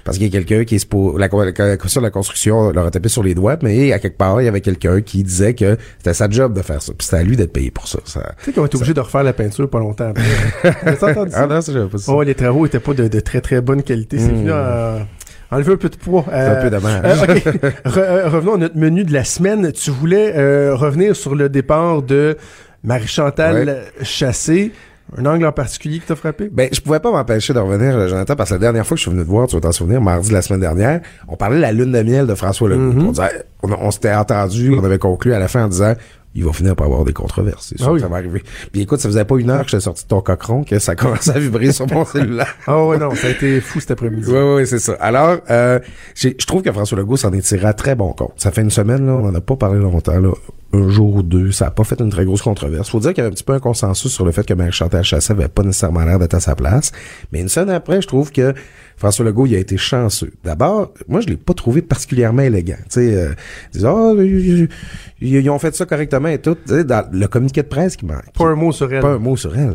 Parce 0.04 0.18
qu'il 0.18 0.26
y 0.26 0.28
a 0.28 0.32
quelqu'un 0.32 0.64
qui 0.64 0.74
est 0.74 0.86
pour 0.86 1.18
la, 1.18 1.28
la, 1.32 1.76
la 2.02 2.10
construction 2.10 2.72
leur 2.72 2.84
a 2.84 2.90
tapé 2.90 3.08
sur 3.08 3.22
les 3.22 3.34
doigts, 3.34 3.56
mais 3.62 3.90
à 3.94 3.98
quelque 3.98 4.18
part, 4.18 4.42
il 4.42 4.44
y 4.44 4.48
avait 4.48 4.60
quelqu'un 4.60 5.00
qui 5.00 5.22
disait 5.22 5.54
que 5.54 5.78
c'était 5.96 6.12
sa 6.12 6.28
job 6.28 6.52
de 6.52 6.60
faire 6.60 6.82
ça, 6.82 6.92
puis 6.92 7.06
c'était 7.06 7.22
à 7.22 7.22
lui 7.22 7.36
d'être 7.36 7.54
payé 7.54 7.70
pour 7.70 7.88
ça. 7.88 8.00
ça 8.04 8.34
tu 8.40 8.44
sais 8.44 8.52
qu'on 8.52 8.66
été 8.66 8.76
obligé 8.76 8.92
de 8.92 9.00
refaire 9.00 9.22
la 9.22 9.32
peinture 9.32 9.70
pas 9.70 9.78
longtemps 9.78 10.10
après. 10.10 10.24
ah 10.84 10.90
non, 11.46 11.62
ça, 11.62 11.72
pas 11.88 11.96
ça. 11.96 12.12
Oh, 12.12 12.22
les 12.22 12.34
travaux 12.34 12.66
étaient 12.66 12.80
pas 12.80 12.92
de, 12.92 13.08
de 13.08 13.20
très 13.20 13.40
très 13.40 13.62
bonne 13.62 13.82
qualité. 13.82 14.18
C'est 14.18 14.30
mmh. 14.30 14.48
Euh, 14.48 14.98
enlever 15.50 15.72
un 15.74 15.76
peu 15.76 15.88
de 15.88 15.96
poids. 15.96 16.24
un 16.30 16.68
peu 16.68 16.74
euh, 16.74 17.70
euh, 17.96 18.28
revenons 18.28 18.54
à 18.54 18.58
notre 18.58 18.76
menu 18.76 19.04
de 19.04 19.12
la 19.12 19.24
semaine. 19.24 19.72
Tu 19.72 19.90
voulais 19.90 20.32
revenir 20.72 21.16
sur 21.16 21.34
le 21.34 21.48
départ 21.48 22.02
de 22.02 22.36
Marie-Chantal 22.84 23.84
Chassé. 24.02 24.72
Un 25.16 25.24
angle 25.24 25.46
en 25.46 25.52
particulier 25.52 26.00
qui 26.00 26.06
t'a 26.06 26.16
frappé? 26.16 26.48
Ben, 26.50 26.68
je 26.72 26.80
pouvais 26.80 26.98
pas 26.98 27.12
m'empêcher 27.12 27.52
de 27.52 27.60
revenir, 27.60 28.08
Jonathan, 28.08 28.34
parce 28.34 28.50
que 28.50 28.54
la 28.56 28.60
dernière 28.60 28.84
fois 28.84 28.96
que 28.96 28.98
je 28.98 29.02
suis 29.02 29.10
venu 29.12 29.22
te 29.22 29.28
voir, 29.28 29.46
tu 29.46 29.54
vas 29.54 29.60
t'en 29.60 29.70
souvenir, 29.70 30.00
mardi 30.00 30.30
de 30.30 30.34
la 30.34 30.42
semaine 30.42 30.58
dernière, 30.58 31.00
on 31.28 31.36
parlait 31.36 31.56
de 31.56 31.60
la 31.60 31.70
lune 31.70 31.92
de 31.92 32.02
miel 32.02 32.26
de 32.26 32.34
François 32.34 32.68
Legault. 32.68 33.12
Mm-hmm. 33.12 33.42
On, 33.62 33.72
on 33.72 33.90
s'était 33.92 34.12
entendu, 34.12 34.74
on 34.76 34.82
avait 34.82 34.98
conclu 34.98 35.32
à 35.32 35.38
la 35.38 35.46
fin 35.46 35.66
en 35.66 35.68
disant, 35.68 35.94
il 36.36 36.44
va 36.44 36.52
finir 36.52 36.76
par 36.76 36.86
avoir 36.86 37.04
des 37.04 37.14
controverses. 37.14 37.68
C'est 37.70 37.78
sûr 37.78 37.88
ah 37.90 37.94
que 37.94 38.00
ça 38.00 38.08
va 38.08 38.16
arriver. 38.16 38.42
Puis 38.70 38.82
écoute, 38.82 39.00
ça 39.00 39.08
faisait 39.08 39.24
pas 39.24 39.36
une 39.36 39.48
heure 39.48 39.64
que 39.64 39.70
j'étais 39.70 39.82
sorti 39.82 40.04
de 40.04 40.08
ton 40.08 40.20
cochon 40.20 40.64
que 40.64 40.78
ça 40.78 40.94
commençait 40.94 41.30
à 41.30 41.38
vibrer 41.38 41.72
sur 41.72 41.86
mon 41.90 42.04
cellulaire. 42.04 42.54
Ah 42.66 42.84
ouais, 42.84 42.98
non, 42.98 43.14
ça 43.14 43.28
a 43.28 43.30
été 43.30 43.60
fou 43.60 43.80
cet 43.80 43.92
après-midi. 43.92 44.30
Oui, 44.30 44.38
oui, 44.38 44.66
c'est 44.66 44.78
ça. 44.78 44.92
Alors, 45.00 45.38
euh, 45.50 45.80
je 46.14 46.46
trouve 46.46 46.62
que 46.62 46.70
François 46.70 46.98
Legault 46.98 47.16
s'en 47.16 47.32
est 47.32 47.40
tiré 47.40 47.66
à 47.66 47.72
très 47.72 47.94
bon 47.94 48.12
compte. 48.12 48.34
Ça 48.36 48.50
fait 48.50 48.60
une 48.60 48.70
semaine, 48.70 49.06
là, 49.06 49.12
on 49.14 49.26
en 49.26 49.34
a 49.34 49.40
pas 49.40 49.56
parlé 49.56 49.80
longtemps, 49.80 50.18
là. 50.20 50.30
Un 50.76 50.88
jour 50.90 51.16
ou 51.16 51.22
deux, 51.22 51.52
ça 51.52 51.68
a 51.68 51.70
pas 51.70 51.84
fait 51.84 52.00
une 52.00 52.10
très 52.10 52.24
grosse 52.24 52.42
controverse. 52.42 52.90
Faut 52.90 53.00
dire 53.00 53.14
qu'il 53.14 53.18
y 53.18 53.26
avait 53.26 53.32
un 53.32 53.34
petit 53.34 53.44
peu 53.44 53.54
un 53.54 53.60
consensus 53.60 54.12
sur 54.12 54.26
le 54.26 54.32
fait 54.32 54.44
que 54.44 54.52
Marie-Chantal 54.52 55.02
Chassé 55.02 55.32
avait 55.32 55.48
pas 55.48 55.62
nécessairement 55.62 56.04
l'air 56.04 56.18
d'être 56.18 56.34
à 56.34 56.40
sa 56.40 56.54
place. 56.54 56.92
Mais 57.32 57.40
une 57.40 57.48
semaine 57.48 57.70
après, 57.70 58.02
je 58.02 58.06
trouve 58.06 58.30
que 58.30 58.52
François 58.96 59.24
Legault, 59.24 59.46
il 59.46 59.54
a 59.54 59.58
été 59.58 59.76
chanceux. 59.76 60.32
D'abord, 60.42 60.92
moi, 61.08 61.20
je 61.20 61.28
l'ai 61.28 61.36
pas 61.36 61.54
trouvé 61.54 61.82
particulièrement 61.82 62.42
élégant. 62.42 62.76
Tu 62.90 63.00
sais, 63.00 63.14
euh, 63.14 63.34
oh, 63.84 64.18
ils, 65.20 65.50
ont 65.50 65.58
fait 65.58 65.74
ça 65.74 65.84
correctement 65.84 66.28
et 66.28 66.38
tout. 66.38 66.56
dans 66.66 67.08
le 67.12 67.26
communiqué 67.26 67.62
de 67.62 67.68
presse 67.68 67.96
qui 67.96 68.06
manque. 68.06 68.32
Pas 68.36 68.46
un 68.46 68.54
mot 68.54 68.72
sur 68.72 68.92
elle. 68.92 69.00
Pas 69.00 69.12
un 69.12 69.18
mot 69.18 69.36
sur 69.36 69.56
elle. 69.56 69.74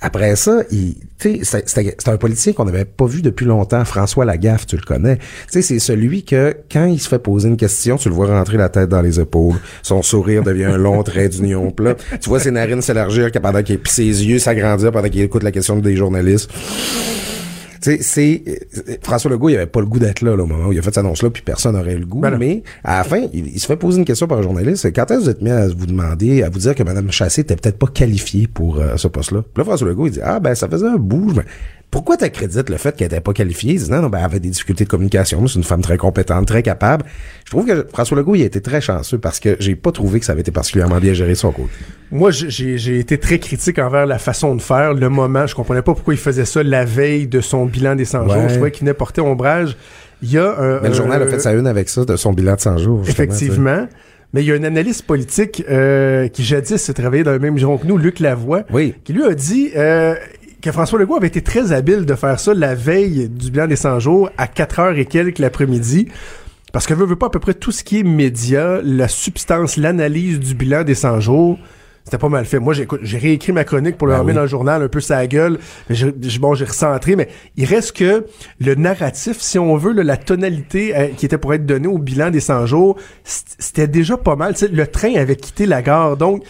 Après 0.00 0.34
ça, 0.36 0.62
il, 0.70 0.96
tu 1.18 1.44
sais, 1.44 1.62
c'est 1.66 2.08
un 2.08 2.16
politicien 2.16 2.52
qu'on 2.52 2.64
n'avait 2.64 2.84
pas 2.84 3.06
vu 3.06 3.22
depuis 3.22 3.46
longtemps. 3.46 3.84
François 3.84 4.24
Lagaffe, 4.24 4.66
tu 4.66 4.76
le 4.76 4.82
connais. 4.82 5.16
Tu 5.16 5.24
sais, 5.48 5.62
c'est 5.62 5.78
celui 5.78 6.24
que, 6.24 6.56
quand 6.70 6.86
il 6.86 7.00
se 7.00 7.08
fait 7.08 7.18
poser 7.18 7.48
une 7.48 7.56
question, 7.56 7.96
tu 7.96 8.08
le 8.08 8.14
vois 8.14 8.26
rentrer 8.26 8.56
la 8.56 8.68
tête 8.68 8.88
dans 8.88 9.00
les 9.00 9.20
épaules. 9.20 9.56
Son 9.82 10.02
sourire 10.02 10.35
devient 10.42 10.64
un 10.64 10.76
long 10.76 11.02
trait 11.02 11.28
d'union 11.28 11.70
plat. 11.70 11.94
Tu 12.20 12.28
vois 12.28 12.40
ses 12.40 12.50
narines 12.50 12.82
s'élargir 12.82 13.30
pendant 13.42 13.62
qu'il, 13.62 13.78
puis 13.78 13.92
ses 13.92 14.02
yeux 14.02 14.38
s'agrandir 14.38 14.92
pendant 14.92 15.08
qu'il 15.08 15.22
écoute 15.22 15.42
la 15.42 15.52
question 15.52 15.76
des 15.76 15.96
journalistes 15.96 16.50
c'est 18.00 18.42
euh, 18.48 18.96
François 19.02 19.30
Legault, 19.30 19.48
il 19.48 19.56
avait 19.56 19.66
pas 19.66 19.80
le 19.80 19.86
goût 19.86 19.98
d'être 19.98 20.22
là, 20.22 20.32
au 20.32 20.46
moment 20.46 20.68
où 20.68 20.72
il 20.72 20.78
a 20.78 20.82
fait 20.82 20.88
cette 20.88 20.98
annonce-là, 20.98 21.30
puis 21.30 21.42
personne 21.42 21.76
n'aurait 21.76 21.96
le 21.96 22.06
goût. 22.06 22.20
Ben 22.20 22.36
mais 22.38 22.62
à 22.84 22.98
la 22.98 23.04
fin, 23.04 23.26
il, 23.32 23.58
se 23.58 23.66
fait 23.66 23.76
poser 23.76 23.98
une 23.98 24.04
question 24.04 24.26
par 24.26 24.38
un 24.38 24.42
journaliste. 24.42 24.92
Quand 24.94 25.10
est-ce 25.10 25.18
que 25.18 25.24
vous 25.24 25.30
êtes 25.30 25.42
mis 25.42 25.50
à 25.50 25.68
vous 25.68 25.86
demander, 25.86 26.42
à 26.42 26.50
vous 26.50 26.58
dire 26.58 26.74
que 26.74 26.82
Mme 26.82 27.10
Chassé 27.10 27.42
était 27.42 27.56
peut-être 27.56 27.78
pas 27.78 27.86
qualifiée 27.86 28.46
pour 28.46 28.78
euh, 28.78 28.96
ce 28.96 29.08
poste-là? 29.08 29.42
Puis 29.42 29.60
là, 29.60 29.64
François 29.64 29.88
Legault, 29.88 30.06
il 30.06 30.12
dit 30.12 30.20
Ah 30.22 30.40
ben 30.40 30.54
ça 30.54 30.68
faisait 30.68 30.86
un 30.86 30.96
bout. 30.96 31.32
Pourquoi 31.90 32.16
t'accrédites 32.16 32.68
le 32.68 32.76
fait 32.76 32.94
qu'elle 32.96 33.08
n'était 33.08 33.20
pas 33.20 33.32
qualifiée? 33.32 33.78
Non, 33.88 34.02
non, 34.02 34.08
ben, 34.08 34.18
elle 34.18 34.24
avait 34.24 34.40
des 34.40 34.50
difficultés 34.50 34.84
de 34.84 34.88
communication. 34.88 35.46
C'est 35.46 35.56
une 35.56 35.64
femme 35.64 35.80
très 35.80 35.96
compétente, 35.96 36.46
très 36.46 36.62
capable. 36.62 37.04
Je 37.44 37.50
trouve 37.50 37.66
que 37.66 37.86
François 37.90 38.16
Legault, 38.16 38.34
il 38.34 38.42
a 38.42 38.46
été 38.46 38.60
très 38.60 38.80
chanceux 38.80 39.18
parce 39.18 39.40
que 39.40 39.56
j'ai 39.60 39.76
pas 39.76 39.92
trouvé 39.92 40.20
que 40.20 40.26
ça 40.26 40.32
avait 40.32 40.42
été 40.42 40.50
particulièrement 40.50 40.98
bien 40.98 41.14
géré 41.14 41.30
de 41.30 41.34
son 41.36 41.52
côté. 41.52 41.70
Moi, 42.10 42.30
j'ai 42.32 42.98
été 42.98 43.18
très 43.18 43.38
critique 43.38 43.78
envers 43.78 44.04
la 44.06 44.18
façon 44.18 44.54
de 44.54 44.62
faire, 44.62 44.94
le 44.94 45.08
moment. 45.08 45.46
Je 45.46 45.54
comprenais 45.54 45.82
pas 45.82 45.94
pourquoi 45.94 46.14
il 46.14 46.20
faisait 46.20 46.44
ça 46.44 46.62
la 46.62 46.84
veille 46.84 47.28
de 47.28 47.40
son 47.40 47.66
bilan 47.66 47.94
des 47.94 48.04
100 48.04 48.28
jours. 48.28 48.48
Je 48.48 48.54
trouvais 48.54 48.70
qu'il 48.70 48.80
venait 48.80 48.94
porter 48.94 49.20
ombrage. 49.20 49.76
Il 50.22 50.32
y 50.32 50.38
a 50.38 50.58
un, 50.58 50.80
Mais 50.80 50.88
le 50.88 50.94
journal 50.94 51.22
a 51.22 51.26
fait 51.26 51.40
sa 51.40 51.52
une 51.52 51.66
avec 51.66 51.88
ça, 51.88 52.04
de 52.04 52.16
son 52.16 52.32
bilan 52.32 52.56
de 52.56 52.60
100 52.60 52.78
jours. 52.78 53.02
Effectivement. 53.06 53.86
Mais 54.32 54.42
il 54.42 54.48
y 54.48 54.52
a 54.52 54.54
un 54.54 54.64
analyste 54.64 55.06
politique 55.06 55.64
euh, 55.70 56.28
qui 56.28 56.42
jadis 56.44 56.76
s'est 56.76 56.92
travaillé 56.92 57.22
dans 57.22 57.32
le 57.32 57.38
même 57.38 57.56
giron 57.56 57.78
que 57.78 57.86
nous, 57.86 57.96
Luc 57.96 58.20
Lavoie, 58.20 58.64
oui. 58.72 58.94
qui 59.04 59.12
lui 59.12 59.24
a 59.24 59.34
dit 59.34 59.70
euh, 59.76 60.14
que 60.66 60.72
François 60.72 60.98
Legault 60.98 61.14
avait 61.14 61.28
été 61.28 61.42
très 61.42 61.70
habile 61.70 62.04
de 62.04 62.14
faire 62.16 62.40
ça 62.40 62.52
la 62.52 62.74
veille 62.74 63.28
du 63.28 63.52
bilan 63.52 63.68
des 63.68 63.76
100 63.76 64.00
jours 64.00 64.30
à 64.36 64.48
4 64.48 64.80
heures 64.80 64.98
et 64.98 65.04
quelques 65.04 65.38
l'après-midi. 65.38 66.08
Parce 66.72 66.88
que 66.88 66.94
veut, 66.94 67.06
veut 67.06 67.14
pas 67.14 67.26
à 67.26 67.30
peu 67.30 67.38
près 67.38 67.54
tout 67.54 67.70
ce 67.70 67.84
qui 67.84 68.00
est 68.00 68.02
média, 68.02 68.80
la 68.82 69.06
substance, 69.06 69.76
l'analyse 69.76 70.40
du 70.40 70.56
bilan 70.56 70.82
des 70.82 70.96
100 70.96 71.20
jours, 71.20 71.56
c'était 72.02 72.18
pas 72.18 72.28
mal 72.28 72.44
fait. 72.46 72.58
Moi, 72.58 72.74
j'ai, 72.74 73.18
réécrit 73.18 73.52
ma 73.52 73.62
chronique 73.62 73.96
pour 73.96 74.08
le 74.08 74.14
ben 74.14 74.20
remettre 74.20 74.36
dans 74.36 74.42
le 74.42 74.48
journal, 74.48 74.82
un 74.82 74.88
peu 74.88 74.98
sa 74.98 75.24
gueule. 75.28 75.60
Bon, 76.40 76.54
j'ai 76.54 76.64
recentré, 76.64 77.14
mais 77.14 77.28
il 77.56 77.64
reste 77.64 77.96
que 77.96 78.26
le 78.58 78.74
narratif, 78.74 79.40
si 79.40 79.60
on 79.60 79.76
veut, 79.76 79.92
la 79.92 80.16
tonalité 80.16 80.96
euh, 80.96 81.06
qui 81.16 81.26
était 81.26 81.38
pour 81.38 81.54
être 81.54 81.64
donnée 81.64 81.86
au 81.86 81.98
bilan 81.98 82.30
des 82.30 82.40
100 82.40 82.66
jours, 82.66 82.96
c'était 83.22 83.86
déjà 83.86 84.16
pas 84.16 84.34
mal. 84.34 84.56
le 84.68 84.86
train 84.88 85.14
avait 85.14 85.36
quitté 85.36 85.64
la 85.64 85.80
gare, 85.80 86.16
donc 86.16 86.42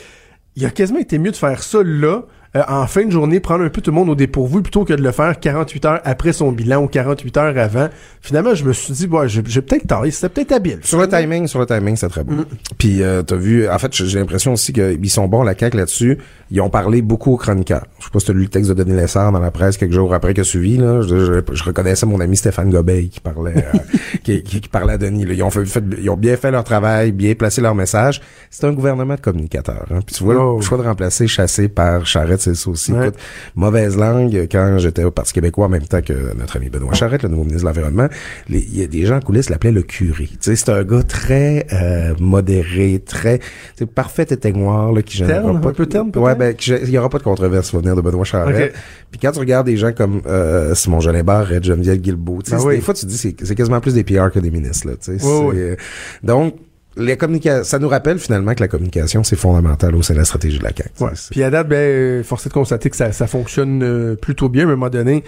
il 0.56 0.64
a 0.64 0.70
quasiment 0.70 1.00
été 1.00 1.18
mieux 1.18 1.32
de 1.32 1.36
faire 1.36 1.62
ça 1.62 1.82
là 1.84 2.22
euh, 2.56 2.62
en 2.68 2.86
fin 2.86 3.04
de 3.04 3.10
journée, 3.10 3.40
prendre 3.40 3.64
un 3.64 3.68
peu 3.68 3.80
tout 3.80 3.90
le 3.90 3.94
monde 3.96 4.08
au 4.08 4.14
dépourvu 4.14 4.62
plutôt 4.62 4.84
que 4.84 4.92
de 4.94 5.02
le 5.02 5.12
faire 5.12 5.38
48 5.38 5.84
heures 5.84 6.00
après 6.04 6.32
son 6.32 6.52
bilan 6.52 6.82
ou 6.82 6.88
48 6.88 7.36
heures 7.36 7.58
avant. 7.58 7.88
Finalement, 8.20 8.54
je 8.54 8.64
me 8.64 8.72
suis 8.72 8.92
dit, 8.92 9.06
ouais, 9.06 9.28
j'ai 9.28 9.42
peut-être 9.62 9.86
tort, 9.86 10.04
c'était 10.10 10.28
peut-être 10.28 10.52
habile. 10.52 10.78
Sur 10.82 11.00
le 11.00 11.08
timing, 11.08 11.46
sur 11.46 11.60
le 11.60 11.66
timing, 11.66 11.96
c'est 11.96 12.08
très 12.08 12.24
bon. 12.24 12.44
Puis 12.78 13.02
euh, 13.02 13.22
t'as 13.22 13.36
vu, 13.36 13.68
en 13.68 13.78
fait, 13.78 13.92
j'ai 13.94 14.18
l'impression 14.18 14.52
aussi 14.52 14.72
qu'ils 14.72 15.10
sont 15.10 15.26
bons 15.28 15.42
la 15.42 15.56
CAQ 15.56 15.76
là-dessus. 15.76 16.18
Ils 16.50 16.60
ont 16.60 16.70
parlé 16.70 17.02
beaucoup 17.02 17.32
aux 17.32 17.36
chroniqueurs. 17.36 17.86
Je 17.98 18.04
sais 18.04 18.10
pas 18.12 18.20
si 18.20 18.26
t'as 18.26 18.32
lu 18.32 18.42
le 18.42 18.48
texte 18.48 18.70
de 18.70 18.82
Denis 18.82 18.96
Lessard 18.96 19.32
dans 19.32 19.40
la 19.40 19.50
presse 19.50 19.76
quelques 19.76 19.92
jours 19.92 20.14
après 20.14 20.32
que 20.34 20.42
suivi. 20.42 20.76
Là, 20.76 21.02
je, 21.02 21.08
je- 21.48 21.54
je 21.54 21.64
reconnaissais 21.64 22.06
mon 22.06 22.20
ami 22.20 22.36
Stéphane 22.36 22.70
Gobeil 22.70 23.08
qui 23.08 23.20
parlait, 23.20 23.54
euh, 23.74 23.78
qui, 24.24 24.42
qui- 24.42 24.60
qui 24.60 24.68
parlait 24.68 24.92
à 24.94 24.98
Denis. 24.98 25.24
là. 25.24 25.34
Ils 25.34 25.42
ont 25.42 25.50
fait, 25.50 25.64
fait- 25.66 25.82
ils 26.00 26.08
ont 26.10 26.16
bien 26.16 26.36
fait 26.36 26.50
leur 26.50 26.64
travail, 26.64 27.12
bien 27.12 27.34
placé 27.34 27.60
leur 27.60 27.74
message. 27.74 28.20
C'est 28.50 28.64
un 28.66 28.72
gouvernement 28.72 29.14
de 29.14 29.20
communicateurs. 29.20 29.86
Hein. 29.90 30.00
Puis 30.06 30.14
tu 30.16 30.24
vois, 30.24 30.36
Oh. 30.36 30.56
le 30.58 30.62
choix 30.62 30.78
de 30.78 30.82
remplacer 30.84 31.26
Chassé 31.26 31.68
par 31.68 32.06
Charette, 32.06 32.40
c'est 32.46 32.54
ça 32.54 32.70
aussi. 32.70 32.92
Ouais. 32.92 33.08
Écoute, 33.08 33.18
mauvaise 33.54 33.96
langue 33.96 34.46
quand 34.50 34.78
j'étais 34.78 35.04
au 35.04 35.10
Parti 35.10 35.32
québécois 35.32 35.66
en 35.66 35.68
même 35.68 35.86
temps 35.86 36.02
que 36.02 36.34
notre 36.36 36.56
ami 36.56 36.68
Benoît 36.68 36.94
Charette, 36.94 37.22
le 37.22 37.28
nouveau 37.28 37.44
ministre 37.44 37.62
de 37.62 37.68
l'Environnement. 37.68 38.08
Il 38.48 38.78
y 38.78 38.82
a 38.82 38.86
des 38.86 39.04
gens 39.06 39.16
en 39.16 39.20
coulisses 39.20 39.50
l'appelaient 39.50 39.72
le 39.72 39.82
curé. 39.82 40.26
Tu 40.26 40.36
sais, 40.40 40.56
c'est 40.56 40.70
un 40.70 40.84
gars 40.84 41.02
très 41.02 41.66
euh, 41.72 42.14
modéré, 42.20 43.02
très 43.04 43.40
c'est 43.76 43.86
parfait 43.86 44.26
éteignoir 44.30 44.92
là, 44.92 45.02
qui 45.02 45.18
Terne, 45.18 45.60
pas 45.60 45.68
un 45.68 45.72
peu 45.72 45.86
peut-être? 45.86 46.16
Ouais, 46.18 46.34
ben 46.34 46.54
il 46.68 46.90
y 46.90 46.98
aura 46.98 47.08
pas 47.08 47.18
de 47.18 47.22
controverse 47.22 47.74
venir 47.74 47.96
de 47.96 48.00
Benoît 48.00 48.24
Charette. 48.24 48.74
Puis 49.10 49.20
quand 49.20 49.32
tu 49.32 49.38
regardes 49.38 49.66
des 49.66 49.76
gens 49.76 49.92
comme 49.92 50.20
euh, 50.26 50.74
Simon 50.74 51.00
Jolin 51.00 51.22
Red 51.26 51.64
Geneviève 51.64 51.98
Guilbeault, 51.98 52.42
tu 52.42 52.50
sais, 52.50 52.56
Ben 52.56 52.64
oui. 52.64 52.76
des 52.76 52.80
fois 52.82 52.94
tu 52.94 53.06
te 53.06 53.10
dis 53.10 53.16
c'est 53.16 53.54
quasiment 53.54 53.80
plus 53.80 53.94
des 53.94 54.04
PR 54.04 54.30
que 54.30 54.38
des 54.38 54.50
ministres 54.50 54.88
là, 54.88 54.94
tu 54.96 55.18
sais. 55.18 55.24
Oui, 55.26 55.56
euh, 55.58 55.76
donc 56.22 56.54
les 56.96 57.16
ça 57.64 57.78
nous 57.78 57.88
rappelle 57.88 58.18
finalement 58.18 58.54
que 58.54 58.60
la 58.60 58.68
communication 58.68 59.22
c'est 59.24 59.36
fondamental 59.36 59.94
au 59.94 60.02
sein 60.02 60.14
de 60.14 60.18
la 60.18 60.24
stratégie 60.24 60.58
de 60.58 60.64
la 60.64 60.70
CAQ. 60.76 60.90
Ouais. 61.00 61.10
Puis 61.30 61.42
à 61.42 61.50
date, 61.50 61.68
ben, 61.68 61.76
euh, 61.76 62.22
force 62.22 62.46
est 62.46 62.48
de 62.48 62.54
constater 62.54 62.90
que 62.90 62.96
ça, 62.96 63.12
ça 63.12 63.26
fonctionne 63.26 63.82
euh, 63.82 64.14
plutôt 64.14 64.48
bien, 64.48 64.64
mais 64.64 64.70
à 64.70 64.74
un 64.74 64.76
moment 64.76 64.90
donné, 64.90 65.24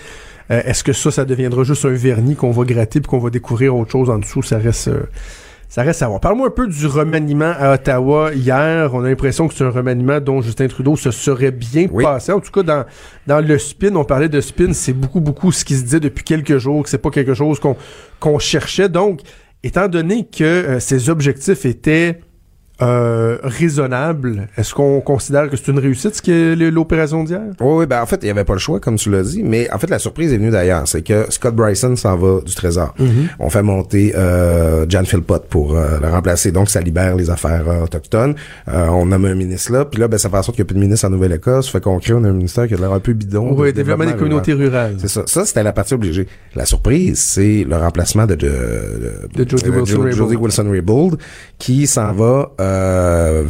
euh, 0.50 0.62
est-ce 0.64 0.82
que 0.82 0.92
ça, 0.92 1.10
ça 1.10 1.24
deviendra 1.24 1.64
juste 1.64 1.84
un 1.84 1.90
vernis 1.90 2.36
qu'on 2.36 2.50
va 2.52 2.64
gratter 2.64 3.00
puis 3.00 3.08
qu'on 3.08 3.18
va 3.18 3.30
découvrir 3.30 3.76
autre 3.76 3.92
chose 3.92 4.08
en 4.10 4.18
dessous? 4.18 4.42
Ça 4.42 4.58
reste... 4.58 4.88
euh, 4.88 5.02
ça 5.70 5.82
reste 5.82 6.00
à 6.02 6.08
voir. 6.08 6.18
Parle-moi 6.20 6.46
un 6.46 6.50
peu 6.50 6.66
du 6.66 6.86
remaniement 6.86 7.52
à 7.58 7.74
Ottawa 7.74 8.32
hier. 8.32 8.94
On 8.94 9.04
a 9.04 9.08
l'impression 9.10 9.48
que 9.48 9.54
c'est 9.54 9.64
un 9.64 9.68
remaniement 9.70 10.18
dont 10.18 10.40
Justin 10.40 10.66
Trudeau 10.66 10.96
se 10.96 11.10
serait 11.10 11.50
bien 11.50 11.88
Oui. 11.92 12.04
passé. 12.04 12.32
En 12.32 12.40
tout 12.40 12.50
cas, 12.50 12.62
dans, 12.62 12.84
dans 13.26 13.46
le 13.46 13.58
spin, 13.58 13.94
on 13.94 14.04
parlait 14.04 14.30
de 14.30 14.40
spin, 14.40 14.72
c'est 14.72 14.94
beaucoup, 14.94 15.20
beaucoup 15.20 15.52
ce 15.52 15.66
qui 15.66 15.76
se 15.76 15.84
dit 15.84 16.00
depuis 16.00 16.24
quelques 16.24 16.56
jours, 16.56 16.84
que 16.84 16.88
c'est 16.88 16.96
pas 16.96 17.10
quelque 17.10 17.34
chose 17.34 17.60
qu'on 17.60 17.76
qu'on 18.18 18.38
cherchait. 18.38 18.88
Donc, 18.88 19.20
étant 19.62 19.88
donné 19.88 20.26
que 20.26 20.44
euh, 20.44 20.80
ses 20.80 21.10
objectifs 21.10 21.64
étaient 21.64 22.20
euh, 22.80 23.38
raisonnables, 23.42 24.48
est-ce 24.56 24.74
qu'on 24.74 25.00
considère 25.00 25.48
que 25.50 25.56
c'est 25.56 25.68
une 25.70 25.78
réussite 25.78 26.14
ce 26.14 26.22
qui 26.22 26.30
est 26.32 26.52
l- 26.52 26.68
l'opération 26.70 27.24
d'hier? 27.24 27.40
Oui, 27.60 27.74
oui, 27.78 27.86
ben 27.86 28.00
en 28.02 28.06
fait, 28.06 28.18
il 28.22 28.26
y 28.26 28.30
avait 28.30 28.44
pas 28.44 28.52
le 28.52 28.58
choix, 28.58 28.80
comme 28.80 28.96
tu 28.96 29.10
l'as 29.10 29.22
dit, 29.22 29.42
mais 29.42 29.70
en 29.72 29.78
fait, 29.78 29.90
la 29.90 29.98
surprise 29.98 30.32
est 30.32 30.38
venue 30.38 30.50
d'ailleurs. 30.50 30.86
C'est 30.86 31.02
que 31.02 31.26
Scott 31.30 31.54
Bryson 31.54 31.96
s'en 31.96 32.16
va 32.16 32.40
du 32.40 32.54
Trésor. 32.54 32.94
On 33.38 33.50
fait 33.50 33.62
monter 33.62 34.12
euh, 34.16 34.86
Jan 34.88 35.04
Philpott 35.04 35.46
pour 35.48 35.76
euh, 35.76 35.98
le 36.00 36.08
remplacer, 36.08 36.52
donc 36.52 36.68
ça 36.70 36.80
libère 36.80 37.16
les 37.16 37.30
affaires 37.30 37.68
euh, 37.68 37.84
autochtones. 37.84 38.34
Euh, 38.68 38.86
on 38.88 39.06
nomme 39.06 39.24
un 39.24 39.34
ministre 39.34 39.72
là, 39.72 39.84
puis 39.84 40.00
là, 40.00 40.08
ben, 40.08 40.18
ça 40.18 40.28
fait 40.30 40.36
en 40.36 40.42
sorte 40.42 40.56
qu'il 40.56 40.62
n'y 40.64 40.68
a 40.68 40.70
plus 40.70 40.76
de 40.76 40.80
ministre 40.80 41.06
en 41.06 41.10
Nouvelle-Écosse, 41.10 41.68
fait 41.68 41.80
qu'on 41.82 41.98
crée 41.98 42.14
un 42.14 42.20
ministère 42.20 42.66
qui 42.68 42.74
a 42.74 42.76
l'air 42.76 42.92
un 42.92 43.00
peu 43.00 43.12
bidon. 43.12 43.54
Oui, 43.56 43.68
de 43.68 43.76
développement 43.76 44.04
des 44.06 44.14
communautés 44.14 44.52
rurales. 44.52 44.94
C'est 44.98 45.08
ça. 45.08 45.22
Ça, 45.26 45.44
c'était 45.44 45.62
la 45.62 45.72
partie 45.72 45.94
obligée. 45.94 46.26
La 46.54 46.64
surprise, 46.64 47.18
c'est 47.18 47.64
le 47.68 47.76
remplacement 47.76 48.26
de, 48.26 48.34
de, 48.34 48.48
De 49.34 49.48
Jody 49.48 49.68
Wilson-Raybould. 49.68 50.12
Jody 50.16 50.36
Wilson-Raybould, 50.36 51.18
qui 51.58 51.86
s'en 51.86 52.12
va 52.12 52.50
euh, 52.68 53.44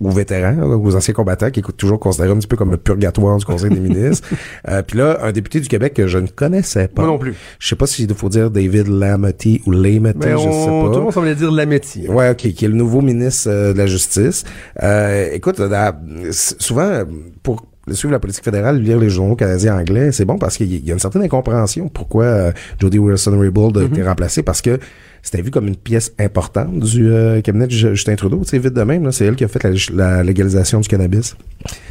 aux 0.00 0.10
vétérans, 0.10 0.56
aux 0.60 0.96
anciens 0.96 1.14
combattants, 1.14 1.50
qui 1.50 1.60
est 1.60 1.76
toujours 1.76 2.00
considéré 2.00 2.30
un 2.32 2.36
petit 2.36 2.46
peu 2.48 2.56
comme 2.56 2.70
le 2.72 2.76
purgatoire 2.76 3.36
du 3.36 3.44
Conseil 3.44 3.70
des 3.70 3.80
ministres. 3.88 4.28
Euh, 4.68 4.82
Puis 4.82 4.98
là, 4.98 5.20
un 5.22 5.32
député 5.32 5.60
du 5.60 5.68
Québec 5.68 5.94
que 5.94 6.06
je 6.06 6.18
ne 6.18 6.26
connaissais 6.26 6.88
pas. 6.88 7.02
Moi 7.02 7.10
non 7.12 7.18
plus. 7.18 7.34
Je 7.58 7.68
sais 7.68 7.76
pas 7.76 7.86
s'il 7.86 8.12
faut 8.14 8.28
dire 8.28 8.50
David 8.50 8.88
Lametti 8.88 9.62
ou 9.66 9.70
Lametti, 9.70 10.18
Mais 10.20 10.32
je 10.32 10.38
sais 10.38 10.44
pas. 10.44 10.88
tout 10.88 10.94
le 10.96 11.00
monde 11.00 11.12
semblait 11.12 11.34
dire 11.34 11.52
la 11.52 11.66
métier. 11.66 12.08
Ouais, 12.08 12.30
ok, 12.30 12.36
qui 12.52 12.64
est 12.64 12.68
le 12.68 12.74
nouveau 12.74 13.00
ministre 13.02 13.48
euh, 13.50 13.72
de 13.72 13.78
la 13.78 13.86
Justice. 13.86 14.44
Euh, 14.82 15.28
écoute, 15.32 15.60
s- 16.28 16.56
souvent, 16.58 16.82
euh, 16.88 17.04
pour 17.42 17.64
suivre 17.92 18.12
la 18.12 18.18
politique 18.18 18.44
fédérale, 18.44 18.80
lire 18.80 18.98
les 18.98 19.10
journaux 19.10 19.36
canadiens 19.36 19.76
anglais, 19.78 20.10
c'est 20.12 20.24
bon 20.24 20.38
parce 20.38 20.56
qu'il 20.56 20.72
y 20.86 20.90
a 20.90 20.94
une 20.94 20.98
certaine 21.00 21.22
incompréhension 21.22 21.88
pourquoi 21.88 22.24
euh, 22.24 22.52
Jody 22.80 22.98
Wilson-Raybould 22.98 23.76
a 23.78 23.82
été 23.84 24.02
remplacée, 24.02 24.42
parce 24.42 24.62
que 24.62 24.78
c'était 25.22 25.40
vu 25.42 25.50
comme 25.50 25.68
une 25.68 25.76
pièce 25.76 26.12
importante 26.18 26.78
du 26.80 27.08
euh, 27.10 27.40
cabinet 27.40 27.66
de 27.66 27.70
Ju- 27.72 27.90
Justin 27.96 28.14
Trudeau. 28.14 28.42
Sais, 28.44 28.58
vite 28.58 28.74
de 28.74 28.82
même, 28.82 29.10
c'est 29.10 29.24
elle 29.24 29.36
qui 29.36 29.44
a 29.44 29.48
fait 29.48 29.62
la, 29.64 29.70
la 29.94 30.22
légalisation 30.22 30.80
du 30.80 30.88
cannabis. 30.88 31.34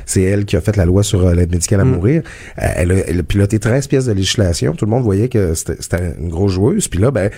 C'est 0.06 0.21
elle 0.21 0.45
qui 0.45 0.56
a 0.56 0.62
fait 0.62 0.75
la 0.77 0.86
loi 0.86 1.01
sur 1.01 1.25
euh, 1.25 1.34
l'aide 1.34 1.51
médicale 1.51 1.82
à 1.82 1.84
mourir. 1.84 2.21
Euh, 2.62 2.65
elle, 2.75 2.91
a, 2.91 2.95
elle 3.08 3.19
a 3.19 3.23
piloté 3.23 3.58
13 3.58 3.88
pièces 3.88 4.06
de 4.06 4.13
législation. 4.13 4.73
Tout 4.73 4.86
le 4.86 4.91
monde 4.91 5.03
voyait 5.03 5.29
que 5.29 5.56
c'était 5.56 6.13
une 6.19 6.29
grosse 6.29 6.51
joueuse. 6.51 6.88
Puis 6.88 6.99
là, 6.99 7.10
ben, 7.10 7.32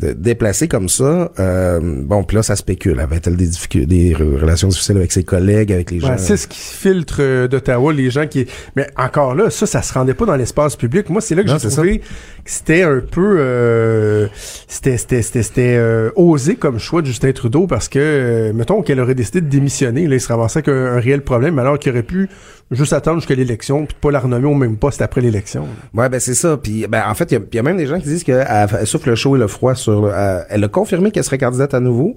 déplacée 0.00 0.68
comme 0.68 0.88
ça, 0.88 1.30
euh, 1.38 1.80
bon, 1.82 2.24
puis 2.24 2.36
là, 2.36 2.42
ça 2.42 2.56
spécule. 2.56 2.98
Avait-elle 3.00 3.36
des, 3.36 3.46
difficultés, 3.46 3.86
des 3.86 4.14
re- 4.14 4.40
relations 4.40 4.68
difficiles 4.68 4.96
avec 4.96 5.12
ses 5.12 5.24
collègues, 5.24 5.72
avec 5.72 5.90
les 5.90 6.00
gens? 6.00 6.10
Ouais, 6.10 6.18
c'est 6.18 6.36
ce 6.36 6.48
qui 6.48 6.58
filtre 6.58 7.18
euh, 7.20 7.48
d'Ottawa, 7.48 7.92
les 7.92 8.10
gens 8.10 8.26
qui... 8.26 8.46
Mais 8.76 8.88
encore 8.96 9.34
là, 9.34 9.50
ça, 9.50 9.66
ça 9.66 9.82
se 9.82 9.92
rendait 9.92 10.14
pas 10.14 10.26
dans 10.26 10.36
l'espace 10.36 10.76
public. 10.76 11.08
Moi, 11.10 11.20
c'est 11.20 11.34
là 11.34 11.42
que 11.42 11.48
j'ai 11.48 11.68
trouvé 11.68 12.02
c'était 12.44 12.82
un 12.82 13.00
peu... 13.00 13.36
euh, 13.38 14.26
c'était 14.68 14.96
c'était 14.96 15.22
c'était 15.22 15.42
c'était, 15.42 15.76
euh, 15.76 16.10
osé 16.16 16.56
comme 16.56 16.78
choix 16.78 17.00
de 17.02 17.06
Justin 17.06 17.32
Trudeau 17.32 17.66
parce 17.66 17.88
que, 17.88 17.98
euh, 17.98 18.52
mettons 18.52 18.82
qu'elle 18.82 19.00
aurait 19.00 19.14
décidé 19.14 19.40
de 19.40 19.48
démissionner, 19.48 20.06
là, 20.06 20.14
il 20.16 20.20
se 20.20 20.28
ramassait 20.28 20.58
avec 20.58 20.68
un, 20.68 20.96
un 20.96 21.00
réel 21.00 21.22
problème, 21.22 21.58
alors 21.58 21.78
qu'il 21.78 21.92
aurait 21.92 22.02
pu 22.02 22.28
juste 22.70 22.92
attendre 22.92 23.18
jusqu'à 23.20 23.34
l'élection 23.34 23.86
puis 23.86 23.96
pas 24.00 24.10
la 24.10 24.20
renommer 24.20 24.46
au 24.46 24.54
même 24.54 24.76
poste 24.76 25.00
après 25.02 25.20
l'élection. 25.20 25.66
Ouais, 25.94 26.08
ben 26.08 26.18
c'est 26.20 26.34
ça. 26.34 26.56
Puis 26.56 26.86
ben 26.88 27.02
en 27.08 27.14
fait, 27.14 27.30
il 27.32 27.40
y 27.54 27.58
a- 27.58 27.62
même 27.62 27.76
des 27.76 27.86
gens 27.86 27.98
qui 27.98 28.08
disent 28.08 28.24
qu'elle 28.24 28.46
elle 28.48 28.86
souffle 28.86 29.10
le 29.10 29.14
chaud 29.14 29.36
et 29.36 29.38
le 29.38 29.46
froid 29.46 29.74
sur. 29.74 30.06
le- 30.06 30.12
elle, 30.14 30.46
elle 30.50 30.64
a 30.64 30.68
confirmé 30.68 31.10
qu'elle 31.10 31.24
serait 31.24 31.38
candidate 31.38 31.74
à 31.74 31.80
nouveau. 31.80 32.16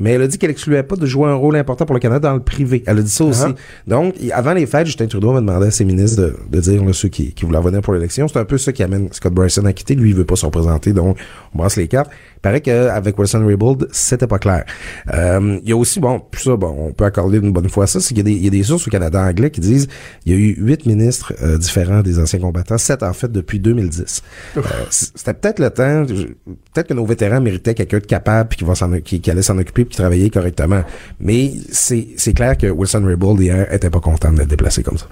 Mais 0.00 0.12
elle 0.12 0.22
a 0.22 0.26
dit 0.28 0.38
qu'elle 0.38 0.50
excluait 0.50 0.82
pas 0.84 0.94
de 0.96 1.06
jouer 1.06 1.28
un 1.28 1.34
rôle 1.34 1.56
important 1.56 1.84
pour 1.84 1.94
le 1.94 2.00
Canada 2.00 2.28
dans 2.28 2.34
le 2.36 2.40
privé. 2.42 2.84
Elle 2.86 2.98
a 2.98 3.02
dit 3.02 3.10
ça 3.10 3.24
aussi. 3.24 3.42
Ah. 3.46 3.54
Donc, 3.86 4.14
y- 4.20 4.30
avant 4.30 4.52
les 4.52 4.64
fêtes, 4.66 4.86
Justin 4.86 5.06
Trudeau 5.06 5.30
avait 5.30 5.40
demandé 5.40 5.66
à 5.66 5.70
ses 5.72 5.84
ministres 5.84 6.22
de, 6.22 6.36
de 6.50 6.60
dire 6.60 6.84
là, 6.84 6.92
ceux 6.92 7.08
qui, 7.08 7.32
qui 7.32 7.44
voulaient 7.44 7.58
revenir 7.58 7.80
pour 7.80 7.94
l'élection. 7.94 8.28
C'est 8.28 8.38
un 8.38 8.44
peu 8.44 8.58
ça 8.58 8.72
qui 8.72 8.82
amène 8.82 9.08
Scott 9.12 9.32
Bryson 9.32 9.64
à 9.64 9.72
quitter. 9.72 9.94
Lui, 9.96 10.10
il 10.10 10.16
veut 10.16 10.24
pas 10.24 10.36
se 10.36 10.46
représenter, 10.46 10.92
donc 10.92 11.16
on 11.54 11.58
brasse 11.58 11.76
les 11.76 11.88
cartes. 11.88 12.10
Il 12.38 12.40
paraît 12.40 12.60
qu'avec 12.60 13.18
Wilson 13.18 13.44
Raybould, 13.44 13.88
c'était 13.90 14.28
pas 14.28 14.38
clair. 14.38 14.64
Euh, 15.12 15.58
Il 15.64 15.68
y 15.68 15.72
a 15.72 15.76
aussi, 15.76 15.98
bon, 15.98 16.20
puis 16.30 16.40
ça, 16.42 16.56
bon, 16.56 16.74
on 16.88 16.92
peut 16.92 17.04
accorder 17.04 17.38
une 17.38 17.52
bonne 17.52 17.68
fois 17.68 17.86
ça, 17.88 17.98
c'est 17.98 18.08
qu'il 18.14 18.18
y, 18.18 18.20
a 18.20 18.22
des- 18.22 18.32
il 18.32 18.44
y 18.44 18.46
a 18.46 18.50
des 18.50 18.62
sources 18.62 18.86
au 18.86 18.90
Canada 18.90 19.20
anglais 19.20 19.50
qui 19.50 19.60
disent 19.60 19.88
il 20.24 20.32
y 20.32 20.34
a 20.36 20.38
eu 20.38 20.54
huit 20.58 20.86
ministres 20.86 21.32
euh, 21.42 21.58
différents 21.58 22.00
des 22.02 22.18
anciens 22.20 22.38
combattants, 22.38 22.78
sept 22.78 23.02
en 23.02 23.12
fait 23.12 23.30
depuis 23.32 23.58
2010. 23.58 24.22
Euh, 24.56 24.60
c'était 24.90 25.34
peut-être 25.34 25.58
le 25.58 25.70
temps, 25.70 26.04
peut-être 26.06 26.86
que 26.88 26.94
nos 26.94 27.04
vétérans 27.04 27.40
méritaient 27.40 27.74
quelqu'un 27.74 27.98
de 27.98 28.06
capable 28.06 28.48
puis 28.50 28.58
qui 28.58 28.64
va 28.64 28.74
qui, 29.00 29.20
qui 29.20 29.30
allait 29.30 29.42
s'en 29.42 29.58
occuper 29.58 29.84
puis 29.84 29.92
qui 29.92 29.98
travaillait 30.00 30.30
correctement. 30.30 30.82
Mais 31.18 31.52
c'est 31.72 32.08
c'est 32.16 32.34
clair 32.34 32.56
que 32.56 32.68
Wilson 32.68 33.02
Raybould 33.04 33.40
hier 33.40 33.72
était 33.74 33.90
pas 33.90 34.00
content 34.00 34.32
d'être 34.32 34.48
déplacé 34.48 34.82
comme 34.84 34.96
ça. 34.98 35.06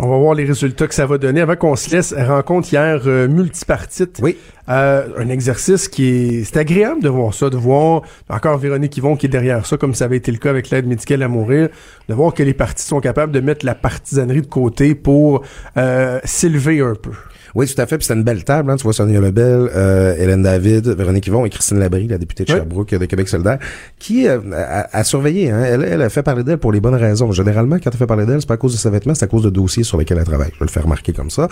On 0.00 0.06
va 0.06 0.16
voir 0.16 0.34
les 0.34 0.44
résultats 0.44 0.86
que 0.86 0.94
ça 0.94 1.06
va 1.06 1.18
donner. 1.18 1.40
Avant 1.40 1.56
qu'on 1.56 1.74
se 1.74 1.90
laisse, 1.90 2.14
rencontre 2.16 2.72
hier 2.72 3.02
euh, 3.06 3.26
multipartite. 3.26 4.20
Oui. 4.22 4.36
Euh, 4.68 5.08
un 5.18 5.28
exercice 5.28 5.88
qui 5.88 6.08
est... 6.08 6.44
C'est 6.44 6.58
agréable 6.58 7.02
de 7.02 7.08
voir 7.08 7.34
ça, 7.34 7.50
de 7.50 7.56
voir 7.56 8.02
encore 8.28 8.58
Véronique 8.58 8.96
Yvon 8.96 9.16
qui 9.16 9.26
est 9.26 9.28
derrière 9.28 9.66
ça, 9.66 9.76
comme 9.76 9.94
ça 9.94 10.04
avait 10.04 10.18
été 10.18 10.30
le 10.30 10.38
cas 10.38 10.50
avec 10.50 10.70
l'aide 10.70 10.86
médicale 10.86 11.22
à 11.24 11.28
mourir, 11.28 11.68
de 12.08 12.14
voir 12.14 12.32
que 12.32 12.44
les 12.44 12.54
partis 12.54 12.84
sont 12.84 13.00
capables 13.00 13.32
de 13.32 13.40
mettre 13.40 13.66
la 13.66 13.74
partisanerie 13.74 14.42
de 14.42 14.46
côté 14.46 14.94
pour 14.94 15.42
euh, 15.76 16.20
s'élever 16.22 16.80
un 16.80 16.94
peu. 16.94 17.12
Oui, 17.58 17.66
tout 17.66 17.82
à 17.82 17.86
fait. 17.86 17.98
Puis 17.98 18.06
c'était 18.06 18.16
une 18.16 18.22
belle 18.22 18.44
table. 18.44 18.70
Hein. 18.70 18.76
Tu 18.76 18.84
vois 18.84 18.92
Sonia 18.92 19.20
Lebel, 19.20 19.68
euh, 19.74 20.14
Hélène 20.16 20.44
David, 20.44 20.90
Véronique 20.90 21.26
Yvon 21.26 21.44
et 21.44 21.50
Christine 21.50 21.80
Labrie, 21.80 22.06
la 22.06 22.16
députée 22.16 22.44
de. 22.44 22.50
Sherbrooke 22.50 22.92
euh, 22.92 23.00
de 23.00 23.06
Québec 23.06 23.28
solidaire, 23.28 23.58
qui 23.98 24.28
euh, 24.28 24.38
a, 24.54 24.96
a 24.96 25.02
surveillé. 25.02 25.50
Hein. 25.50 25.64
Elle, 25.64 25.82
elle 25.82 26.02
a 26.02 26.08
fait 26.08 26.22
parler 26.22 26.44
d'elle 26.44 26.58
pour 26.58 26.70
les 26.70 26.78
bonnes 26.78 26.94
raisons. 26.94 27.32
Généralement, 27.32 27.80
quand 27.82 27.90
elle 27.90 27.98
fait 27.98 28.06
parler 28.06 28.26
d'elle, 28.26 28.40
c'est 28.40 28.46
pas 28.46 28.54
à 28.54 28.58
cause 28.58 28.74
de 28.74 28.78
ses 28.78 28.90
vêtements, 28.90 29.12
c'est 29.16 29.24
à 29.24 29.28
cause 29.28 29.42
de 29.42 29.50
dossiers 29.50 29.82
sur 29.82 29.98
lesquels 29.98 30.18
elle 30.18 30.24
travaille. 30.24 30.50
Je 30.54 30.60
vais 30.60 30.66
le 30.66 30.70
faire 30.70 30.84
remarquer 30.84 31.12
comme 31.12 31.30
ça. 31.30 31.48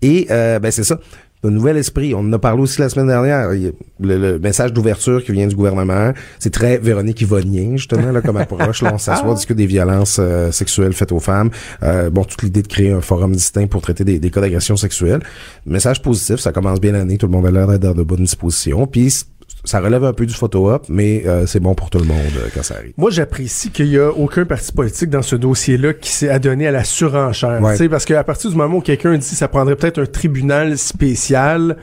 Et 0.00 0.28
euh, 0.30 0.58
ben 0.60 0.70
c'est 0.70 0.82
ça. 0.82 0.98
Un 1.42 1.50
nouvel 1.50 1.78
esprit. 1.78 2.14
On 2.14 2.20
en 2.20 2.32
a 2.34 2.38
parlé 2.38 2.62
aussi 2.62 2.80
la 2.80 2.90
semaine 2.90 3.06
dernière. 3.06 3.48
Le, 3.50 3.72
le 3.98 4.38
message 4.38 4.74
d'ouverture 4.74 5.24
qui 5.24 5.32
vient 5.32 5.46
du 5.46 5.56
gouvernement, 5.56 6.12
c'est 6.38 6.52
très 6.52 6.76
Véronique 6.78 7.20
Yvonien, 7.22 7.76
justement, 7.76 8.12
là, 8.12 8.20
comme 8.20 8.36
approche. 8.36 8.82
Là, 8.82 8.92
on 8.94 8.98
s'assoit, 8.98 9.30
on 9.30 9.34
discute 9.34 9.56
des 9.56 9.66
violences 9.66 10.18
euh, 10.20 10.50
sexuelles 10.50 10.92
faites 10.92 11.12
aux 11.12 11.20
femmes. 11.20 11.50
Euh, 11.82 12.10
bon, 12.10 12.24
toute 12.24 12.42
l'idée 12.42 12.60
de 12.62 12.68
créer 12.68 12.92
un 12.92 13.00
forum 13.00 13.32
distinct 13.32 13.68
pour 13.68 13.80
traiter 13.80 14.04
des, 14.04 14.18
des 14.18 14.30
cas 14.30 14.42
d'agression 14.42 14.76
sexuelle. 14.76 15.20
Message 15.64 16.02
positif, 16.02 16.36
ça 16.36 16.52
commence 16.52 16.80
bien 16.80 16.92
l'année, 16.92 17.16
tout 17.16 17.26
le 17.26 17.32
monde 17.32 17.46
a 17.46 17.50
l'air 17.50 17.66
d'être 17.66 17.80
dans 17.80 17.94
de 17.94 18.02
bonnes 18.02 18.24
dispositions. 18.24 18.86
Puis 18.86 19.24
ça 19.64 19.80
relève 19.80 20.04
un 20.04 20.12
peu 20.12 20.26
du 20.26 20.34
photo-op, 20.34 20.86
mais 20.88 21.24
euh, 21.26 21.46
c'est 21.46 21.60
bon 21.60 21.74
pour 21.74 21.90
tout 21.90 21.98
le 21.98 22.06
monde 22.06 22.18
euh, 22.38 22.48
quand 22.54 22.62
ça 22.62 22.76
arrive. 22.76 22.92
Moi, 22.96 23.10
j'apprécie 23.10 23.70
qu'il 23.70 23.88
y 23.88 23.98
a 23.98 24.10
aucun 24.10 24.44
parti 24.44 24.72
politique 24.72 25.10
dans 25.10 25.22
ce 25.22 25.36
dossier-là 25.36 25.92
qui 25.94 26.10
s'est 26.10 26.30
adonné 26.30 26.66
à 26.66 26.70
la 26.70 26.84
surenchère. 26.84 27.60
Ouais. 27.60 27.72
Tu 27.72 27.84
sais, 27.84 27.88
Parce 27.88 28.04
qu'à 28.04 28.24
partir 28.24 28.50
du 28.50 28.56
moment 28.56 28.78
où 28.78 28.80
quelqu'un 28.80 29.16
dit 29.16 29.24
ça 29.24 29.48
prendrait 29.48 29.76
peut-être 29.76 30.00
un 30.00 30.06
tribunal 30.06 30.78
spécial, 30.78 31.76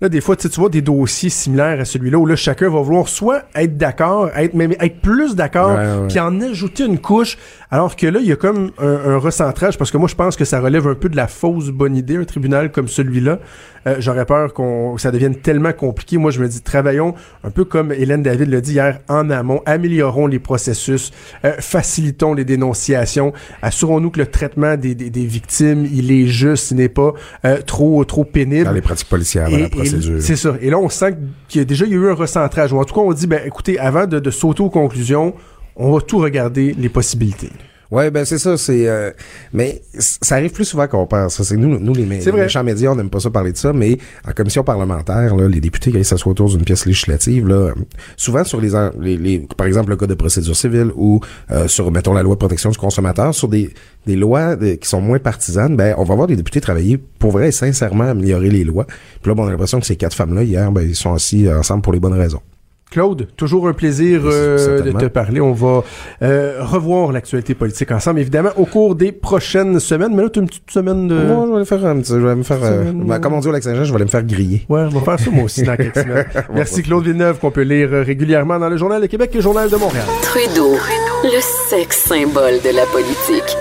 là, 0.00 0.08
des 0.08 0.20
fois, 0.20 0.36
tu 0.36 0.42
sais, 0.42 0.48
tu 0.48 0.60
vois 0.60 0.70
des 0.70 0.80
dossiers 0.82 1.30
similaires 1.30 1.80
à 1.80 1.84
celui-là 1.84 2.18
où 2.18 2.26
là, 2.26 2.36
chacun 2.36 2.70
va 2.70 2.80
vouloir 2.80 3.08
soit 3.08 3.42
être 3.54 3.76
d'accord, 3.76 4.30
être 4.36 4.54
même 4.54 4.72
être 4.80 5.00
plus 5.00 5.34
d'accord, 5.34 5.78
puis 6.08 6.18
en 6.20 6.40
ajouter 6.40 6.84
une 6.84 6.98
couche 6.98 7.36
Alors 7.70 7.96
que 7.96 8.06
là, 8.06 8.20
il 8.20 8.26
y 8.26 8.32
a 8.32 8.36
comme 8.36 8.70
un, 8.78 9.18
recentrage, 9.18 9.76
parce 9.76 9.90
que 9.90 9.98
moi, 9.98 10.08
je 10.08 10.14
pense 10.14 10.36
que 10.36 10.44
ça 10.46 10.60
relève 10.60 10.86
un 10.86 10.94
peu 10.94 11.10
de 11.10 11.16
la 11.16 11.26
fausse 11.26 11.68
bonne 11.68 11.96
idée, 11.96 12.16
un 12.16 12.24
tribunal 12.24 12.72
comme 12.72 12.88
celui-là. 12.88 13.40
Euh, 13.86 13.96
j'aurais 13.98 14.24
peur 14.24 14.54
qu'on 14.54 14.96
ça 14.96 15.10
devienne 15.10 15.36
tellement 15.36 15.72
compliqué. 15.72 16.16
Moi, 16.16 16.30
je 16.30 16.40
me 16.40 16.48
dis, 16.48 16.62
travaillons 16.62 17.14
un 17.44 17.50
peu 17.50 17.64
comme 17.64 17.92
Hélène 17.92 18.22
David 18.22 18.48
l'a 18.48 18.60
dit 18.62 18.72
hier, 18.72 19.00
en 19.08 19.28
amont, 19.28 19.60
améliorons 19.66 20.26
les 20.26 20.38
processus, 20.38 21.12
euh, 21.44 21.52
facilitons 21.58 22.32
les 22.32 22.44
dénonciations, 22.44 23.34
assurons-nous 23.60 24.10
que 24.10 24.20
le 24.20 24.26
traitement 24.26 24.76
des, 24.76 24.94
des, 24.94 25.26
victimes, 25.26 25.86
il 25.92 26.10
est 26.10 26.26
juste, 26.26 26.70
il 26.70 26.78
n'est 26.78 26.88
pas 26.88 27.12
euh, 27.44 27.58
trop 27.60 28.02
trop 28.04 28.24
pénible. 28.24 28.64
Dans 28.64 28.72
les 28.72 28.80
pratiques 28.80 29.08
policières, 29.08 29.50
dans 29.50 29.58
la 29.58 29.68
procédure. 29.68 30.22
C'est 30.22 30.36
ça. 30.36 30.54
Et 30.62 30.70
là, 30.70 30.78
on 30.78 30.88
sent 30.88 31.16
qu'il 31.48 31.60
y 31.60 31.62
a 31.62 31.64
déjà 31.66 31.84
eu 31.84 32.08
un 32.08 32.14
recentrage. 32.14 32.72
Ou 32.72 32.78
en 32.78 32.84
tout 32.84 32.94
cas, 32.94 33.00
on 33.02 33.12
dit, 33.12 33.26
ben, 33.26 33.40
écoutez, 33.44 33.78
avant 33.78 34.06
de, 34.06 34.18
de 34.18 34.30
sauter 34.30 34.62
aux 34.62 34.70
conclusions, 34.70 35.34
on 35.78 35.92
va 35.92 36.00
tout 36.00 36.18
regarder 36.18 36.74
les 36.78 36.88
possibilités. 36.88 37.50
Ouais, 37.90 38.10
ben 38.10 38.26
c'est 38.26 38.36
ça, 38.36 38.58
c'est 38.58 38.86
euh, 38.86 39.12
mais 39.54 39.80
ça 39.94 40.34
arrive 40.34 40.52
plus 40.52 40.66
souvent 40.66 40.86
qu'on 40.86 41.06
pense. 41.06 41.42
C'est 41.42 41.56
nous, 41.56 41.78
nous 41.78 41.94
les, 41.94 42.04
les 42.04 42.32
méchants 42.32 42.62
médias, 42.62 42.90
on 42.90 42.96
n'aime 42.96 43.08
pas 43.08 43.20
ça 43.20 43.30
parler 43.30 43.50
de 43.50 43.56
ça, 43.56 43.72
mais 43.72 43.96
en 44.28 44.32
commission 44.32 44.62
parlementaire, 44.62 45.34
là, 45.34 45.48
les 45.48 45.60
députés 45.60 45.90
qui 45.90 46.04
s'assoient 46.04 46.32
autour 46.32 46.50
d'une 46.50 46.64
pièce 46.64 46.84
législative, 46.84 47.48
là, 47.48 47.72
souvent 48.14 48.44
sur 48.44 48.60
les, 48.60 49.16
les, 49.16 49.38
par 49.56 49.66
exemple 49.66 49.88
le 49.88 49.96
code 49.96 50.10
de 50.10 50.14
procédure 50.14 50.54
civile 50.54 50.90
ou 50.96 51.20
euh, 51.50 51.66
sur 51.66 51.90
mettons 51.90 52.12
la 52.12 52.22
loi 52.22 52.34
de 52.34 52.38
protection 52.38 52.68
du 52.68 52.76
consommateur, 52.76 53.34
sur 53.34 53.48
des, 53.48 53.72
des 54.06 54.16
lois 54.16 54.54
qui 54.56 54.86
sont 54.86 55.00
moins 55.00 55.18
partisanes, 55.18 55.74
ben 55.74 55.94
on 55.96 56.04
va 56.04 56.14
voir 56.14 56.26
des 56.26 56.36
députés 56.36 56.60
travailler 56.60 56.98
pour 56.98 57.30
vrai 57.30 57.48
et 57.48 57.52
sincèrement 57.52 58.04
améliorer 58.04 58.50
les 58.50 58.64
lois. 58.64 58.84
Puis 59.22 59.30
là, 59.30 59.34
bon, 59.34 59.44
on 59.44 59.46
a 59.46 59.50
l'impression 59.50 59.80
que 59.80 59.86
ces 59.86 59.96
quatre 59.96 60.14
femmes 60.14 60.34
là 60.34 60.42
hier, 60.42 60.70
ben 60.72 60.82
ils 60.82 60.94
sont 60.94 61.14
assis 61.14 61.50
ensemble 61.50 61.80
pour 61.80 61.94
les 61.94 62.00
bonnes 62.00 62.12
raisons. 62.12 62.42
Claude, 62.90 63.28
toujours 63.36 63.68
un 63.68 63.72
plaisir 63.74 64.22
euh, 64.24 64.80
de 64.80 64.92
te 64.92 65.06
parler. 65.06 65.40
On 65.40 65.52
va 65.52 65.82
euh, 66.22 66.58
revoir 66.62 67.12
l'actualité 67.12 67.54
politique 67.54 67.90
ensemble, 67.90 68.20
évidemment, 68.20 68.50
au 68.56 68.64
cours 68.64 68.94
des 68.94 69.12
prochaines 69.12 69.78
semaines. 69.78 70.14
Mais 70.14 70.22
là, 70.22 70.30
tu 70.30 70.38
as 70.38 70.42
une 70.42 70.48
petite 70.48 70.70
semaine 70.70 71.06
de... 71.08 71.14
Moi, 71.14 71.44
je 71.46 71.50
vais 71.50 71.56
aller 71.56 71.64
faire 71.66 71.84
un 71.84 72.00
petit... 72.00 72.12
Je 72.12 72.16
vais 72.18 72.34
me 72.34 72.42
faire... 72.42 72.58
Euh, 72.62 73.18
comme 73.18 73.34
on 73.34 73.40
dit 73.40 73.48
au 73.48 73.52
Lac-Saint-Jean, 73.52 73.84
je 73.84 73.90
vais 73.90 73.96
aller 73.96 74.04
me 74.04 74.10
faire 74.10 74.24
griller. 74.24 74.64
Ouais, 74.68 74.82
on 74.82 74.88
va 74.88 75.00
faire 75.00 75.20
ça 75.20 75.30
moi 75.30 75.44
aussi 75.44 75.62
dans 75.62 75.76
quelques 75.76 75.98
semaines. 75.98 76.26
Merci 76.54 76.82
Claude 76.82 77.04
Villeneuve, 77.04 77.38
qu'on 77.38 77.50
peut 77.50 77.62
lire 77.62 77.90
régulièrement 77.90 78.58
dans 78.58 78.68
le 78.68 78.76
Journal 78.76 79.02
de 79.02 79.06
Québec 79.06 79.30
et 79.34 79.36
le 79.36 79.42
Journal 79.42 79.68
de 79.68 79.76
Montréal. 79.76 80.06
Trudeau, 80.22 80.76
le 81.24 81.40
sexe 81.68 82.04
symbole 82.04 82.60
de 82.64 82.74
la 82.74 82.86
politique. 82.86 83.56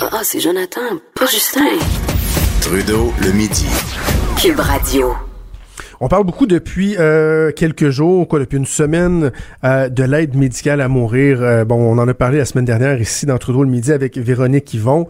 Ah, 0.00 0.08
oh, 0.14 0.18
c'est 0.22 0.40
Jonathan, 0.40 0.80
pas 1.14 1.26
Justin. 1.26 1.78
Trudeau, 2.60 3.12
le 3.20 3.32
midi. 3.32 3.66
Cube 4.36 4.60
Radio. 4.60 5.31
On 6.04 6.08
parle 6.08 6.24
beaucoup 6.24 6.48
depuis 6.48 6.96
euh, 6.98 7.52
quelques 7.52 7.90
jours, 7.90 8.26
quoi, 8.26 8.40
depuis 8.40 8.58
une 8.58 8.66
semaine, 8.66 9.30
euh, 9.62 9.88
de 9.88 10.02
l'aide 10.02 10.34
médicale 10.34 10.80
à 10.80 10.88
mourir. 10.88 11.40
Euh, 11.40 11.64
bon, 11.64 11.76
on 11.76 11.96
en 11.96 12.08
a 12.08 12.12
parlé 12.12 12.38
la 12.38 12.44
semaine 12.44 12.64
dernière 12.64 13.00
ici 13.00 13.24
dans 13.24 13.38
Trudeau 13.38 13.62
le 13.62 13.70
midi 13.70 13.92
avec 13.92 14.18
Véronique 14.18 14.74
Yvon. 14.74 15.06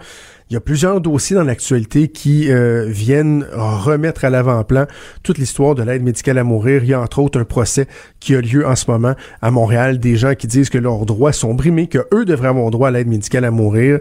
Il 0.51 0.53
y 0.53 0.57
a 0.59 0.61
plusieurs 0.61 1.01
dossiers 1.01 1.35
dans 1.35 1.45
l'actualité 1.45 2.09
qui 2.09 2.51
viennent 2.89 3.47
remettre 3.55 4.27
à 4.27 4.29
l'avant-plan 4.29 4.85
toute 5.23 5.39
l'histoire 5.39 5.75
de 5.75 5.83
l'aide 5.83 6.03
médicale 6.03 6.37
à 6.37 6.45
mourir. 6.45 6.85
Il 6.85 6.91
y 6.91 6.93
a 6.93 7.01
entre 7.01 7.21
autres 7.21 7.41
un 7.41 7.45
procès 7.45 7.87
qui 8.21 8.35
a 8.35 8.43
lieu 8.43 8.67
en 8.67 8.77
ce 8.77 8.91
moment 8.91 9.15
à 9.41 9.51
Montréal, 9.51 9.99
des 9.99 10.17
gens 10.17 10.35
qui 10.35 10.47
disent 10.47 10.69
que 10.69 10.77
leurs 10.77 11.07
droits 11.07 11.33
sont 11.33 11.55
brimés, 11.55 11.87
que 11.87 12.07
eux 12.13 12.27
devraient 12.27 12.49
avoir 12.49 12.71
droit 12.71 12.89
à 12.89 12.91
l'aide 12.91 13.09
médicale 13.09 13.47
à 13.47 13.51
mourir 13.51 14.01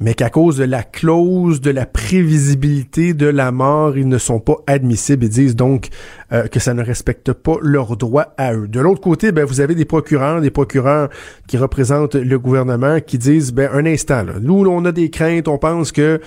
mais 0.00 0.14
qu'à 0.14 0.28
cause 0.28 0.58
de 0.58 0.64
la 0.64 0.82
clause 0.82 1.60
de 1.60 1.70
la 1.70 1.86
prévisibilité 1.86 3.14
de 3.14 3.26
la 3.26 3.50
mort, 3.50 3.96
ils 3.96 4.08
ne 4.08 4.18
sont 4.18 4.40
pas 4.40 4.56
admissibles 4.66 5.24
et 5.24 5.28
disent 5.28 5.56
donc 5.56 5.88
euh, 6.32 6.46
que 6.48 6.60
ça 6.60 6.74
ne 6.74 6.82
respecte 6.82 7.32
pas 7.32 7.56
leurs 7.62 7.96
droits 7.96 8.34
à 8.36 8.54
eux. 8.54 8.68
De 8.68 8.80
l'autre 8.80 9.00
côté, 9.00 9.32
ben, 9.32 9.44
vous 9.44 9.60
avez 9.60 9.74
des 9.74 9.84
procureurs, 9.84 10.40
des 10.40 10.50
procureurs 10.50 11.08
qui 11.46 11.56
représentent 11.56 12.14
le 12.14 12.38
gouvernement 12.38 13.00
qui 13.00 13.16
disent, 13.18 13.52
ben, 13.52 13.70
un 13.72 13.86
instant, 13.86 14.22
là, 14.22 14.34
nous, 14.40 14.66
on 14.66 14.84
a 14.84 14.92
des 14.92 15.10
craintes, 15.10 15.48
on 15.48 15.58
pense 15.58 15.92
que, 15.92 16.20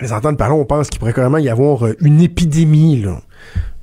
les 0.00 0.12
entendre 0.12 0.36
parler, 0.36 0.54
on 0.54 0.64
pense 0.64 0.90
qu'il 0.90 0.98
pourrait 0.98 1.14
carrément 1.14 1.38
y 1.38 1.48
avoir 1.48 1.86
euh, 1.86 1.96
une 2.00 2.20
épidémie, 2.20 3.00
là. 3.00 3.20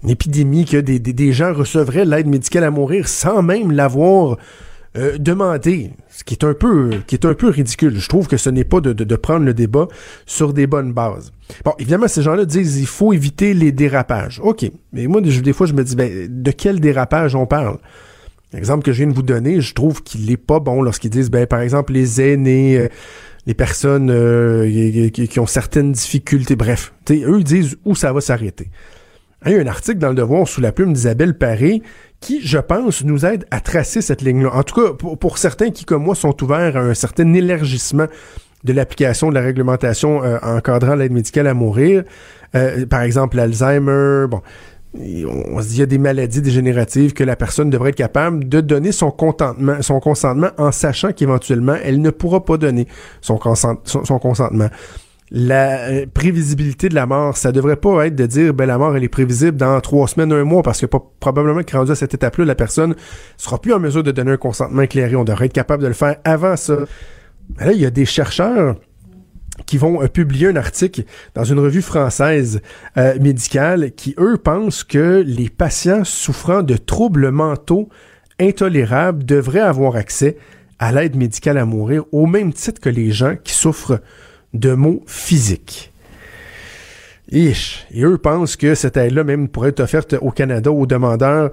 Une 0.04 0.12
épidémie 0.12 0.66
que 0.66 0.78
des 0.78 1.34
gens 1.34 1.52
recevraient 1.52 2.06
l'aide 2.06 2.28
médicale 2.28 2.64
à 2.64 2.70
mourir 2.70 3.08
sans 3.08 3.42
même 3.42 3.72
l'avoir 3.72 4.38
euh, 4.98 5.18
demander, 5.18 5.92
ce 6.10 6.24
qui 6.24 6.34
est 6.34 6.44
un 6.44 6.54
peu, 6.54 6.90
qui 7.08 7.16
est 7.16 7.26
un 7.26 7.34
peu 7.34 7.50
ridicule. 7.50 8.00
Je 8.00 8.08
trouve 8.08 8.28
que 8.28 8.38
ce 8.38 8.50
n'est 8.50 8.64
pas 8.64 8.80
de, 8.80 8.94
de, 8.94 9.16
prendre 9.16 9.46
le 9.46 9.54
débat 9.54 9.88
sur 10.26 10.54
des 10.54 10.68
bonnes 10.68 10.94
bases. 10.94 11.34
Bon, 11.64 11.74
évidemment, 11.80 12.08
ces 12.08 12.22
gens-là 12.22 12.46
disent 12.46 12.80
il 12.80 12.88
faut 12.88 13.14
éviter 13.14 13.54
les 13.54 13.72
dérapages. 13.72 14.40
OK. 14.44 14.66
Mais 14.94 15.08
moi, 15.08 15.22
des 15.22 15.54
fois, 15.54 15.68
je 15.68 15.74
me 15.74 15.84
dis, 15.84 15.96
ben, 15.96 16.28
de 16.30 16.52
quel 16.52 16.80
dérapage 16.80 17.36
on 17.36 17.46
parle? 17.46 17.78
L'exemple 18.54 18.86
que 18.86 18.94
je 18.94 19.00
viens 19.00 19.08
de 19.08 19.16
vous 19.16 19.22
donner, 19.22 19.60
je 19.60 19.74
trouve 19.74 20.02
qu'il 20.02 20.32
est 20.32 20.38
pas 20.38 20.60
bon 20.60 20.82
lorsqu'ils 20.82 21.10
disent, 21.10 21.30
ben, 21.30 21.46
par 21.46 21.60
exemple, 21.60 21.92
les 21.92 22.22
aînés, 22.22 22.78
euh, 22.78 22.88
les 23.46 23.54
personnes 23.54 24.10
euh, 24.10 25.10
qui, 25.10 25.40
ont 25.40 25.46
certaines 25.46 25.92
difficultés, 25.92 26.56
bref. 26.56 26.94
Eux, 27.12 27.40
ils 27.40 27.44
disent 27.44 27.78
où 27.86 27.96
ça 27.96 28.14
va 28.14 28.22
s'arrêter? 28.22 28.70
Il 29.46 29.52
y 29.52 29.56
a 29.56 29.62
un 29.62 29.68
article 29.68 30.00
dans 30.00 30.10
le 30.10 30.16
Devoir 30.16 30.48
sous 30.48 30.60
la 30.60 30.72
plume 30.72 30.94
d'Isabelle 30.94 31.38
Paré 31.38 31.84
qui, 32.20 32.42
je 32.42 32.58
pense, 32.58 33.04
nous 33.04 33.26
aide 33.26 33.46
à 33.52 33.60
tracer 33.60 34.02
cette 34.02 34.24
ligne-là. 34.24 34.56
En 34.56 34.64
tout 34.64 34.82
cas, 34.82 34.94
pour, 34.94 35.38
certains 35.38 35.70
qui, 35.70 35.86
comme 35.86 36.04
moi, 36.04 36.16
sont 36.16 36.44
ouverts 36.44 36.78
à 36.78 36.80
un 36.80 36.96
certain 36.96 37.32
élargissement 37.34 38.08
de 38.64 38.74
l'application 38.74 39.30
de 39.30 39.36
la 39.36 39.42
réglementation 39.42 40.24
euh, 40.24 40.40
encadrant 40.42 40.96
l'aide 40.96 41.12
médicale 41.12 41.46
à 41.46 41.54
mourir, 41.54 42.04
euh, 42.56 42.88
par 42.88 43.02
exemple 43.02 43.38
l'Alzheimer, 43.38 44.26
bon, 44.28 44.42
on 44.96 45.62
se 45.62 45.68
dit 45.68 45.76
il 45.76 45.80
y 45.80 45.84
a 45.84 45.86
des 45.86 46.00
maladies 46.00 46.42
dégénératives 46.42 47.14
que 47.14 47.24
la 47.24 47.36
personne 47.36 47.70
devrait 47.70 47.90
être 47.90 47.96
capable 47.96 48.50
de 48.50 48.62
donner 48.62 48.92
son 48.92 49.12
consentement, 49.12 49.82
son 49.82 50.00
consentement 50.00 50.50
en 50.58 50.72
sachant 50.72 51.12
qu'éventuellement 51.12 51.76
elle 51.84 52.02
ne 52.02 52.10
pourra 52.10 52.44
pas 52.44 52.58
donner 52.58 52.88
son 53.22 53.38
consentement 53.38 54.70
la 55.32 55.80
euh, 55.90 56.06
prévisibilité 56.12 56.88
de 56.88 56.96
la 56.96 57.06
mort, 57.06 57.36
ça 57.36 57.52
devrait 57.52 57.78
pas 57.78 58.08
être 58.08 58.16
de 58.16 58.26
dire 58.26 58.54
ben 58.54 58.66
la 58.66 58.78
mort 58.78 58.96
elle 58.96 59.04
est 59.04 59.10
prévisible 59.10 59.58
dans 59.58 59.80
trois 59.82 60.08
semaines, 60.08 60.32
un 60.32 60.44
mois, 60.44 60.62
parce 60.62 60.82
que 60.82 60.86
probablement 60.86 61.64
que 61.64 61.76
rendu 61.76 61.92
à 61.92 61.96
cette 61.96 62.14
étape-là, 62.14 62.46
la 62.46 62.56
personne 62.56 62.96
sera 63.38 63.60
plus 63.60 63.74
en 63.74 63.80
mesure 63.80 64.04
de 64.04 64.12
donner 64.12 64.32
un 64.32 64.38
consentement 64.38 64.84
éclairé. 64.84 65.16
On 65.16 65.24
devrait 65.24 65.48
être 65.48 65.54
capable 65.54 65.84
de 65.84 65.88
le 65.88 65.94
faire 65.94 66.18
avant 66.24 66.56
ça. 66.56 66.78
là, 67.58 67.72
il 67.72 67.80
y 67.80 67.86
a 67.86 67.92
des 67.92 68.06
chercheurs 68.06 68.76
qui 69.66 69.78
vont 69.78 70.04
euh, 70.04 70.08
publier 70.08 70.48
un 70.48 70.56
article 70.56 71.04
dans 71.34 71.44
une 71.44 71.60
revue 71.60 71.82
française 71.82 72.62
euh, 72.98 73.18
médicale 73.20 73.92
qui, 73.94 74.14
eux, 74.20 74.38
pensent 74.38 74.84
que 74.84 75.24
les 75.26 75.50
patients 75.50 76.04
souffrant 76.04 76.62
de 76.62 76.76
troubles 76.76 77.32
mentaux 77.32 77.90
intolérables 78.40 79.24
devraient 79.26 79.60
avoir 79.60 79.96
accès 79.96 80.38
à 80.78 80.92
l'aide 80.92 81.16
médicale 81.16 81.58
à 81.58 81.66
mourir 81.66 82.04
au 82.12 82.26
même 82.26 82.52
titre 82.52 82.82
que 82.82 82.90
les 82.90 83.12
gens 83.12 83.36
qui 83.42 83.54
souffrent 83.54 84.02
de 84.56 84.74
mots 84.74 85.04
physiques. 85.06 85.92
Et 87.32 87.54
eux 88.02 88.18
pensent 88.18 88.56
que 88.56 88.76
cette 88.76 88.98
aide-là 88.98 89.24
même 89.24 89.48
pourrait 89.48 89.70
être 89.70 89.80
offerte 89.80 90.16
au 90.22 90.32
Canada 90.32 90.72
aux 90.72 90.86
demandeurs 90.86 91.50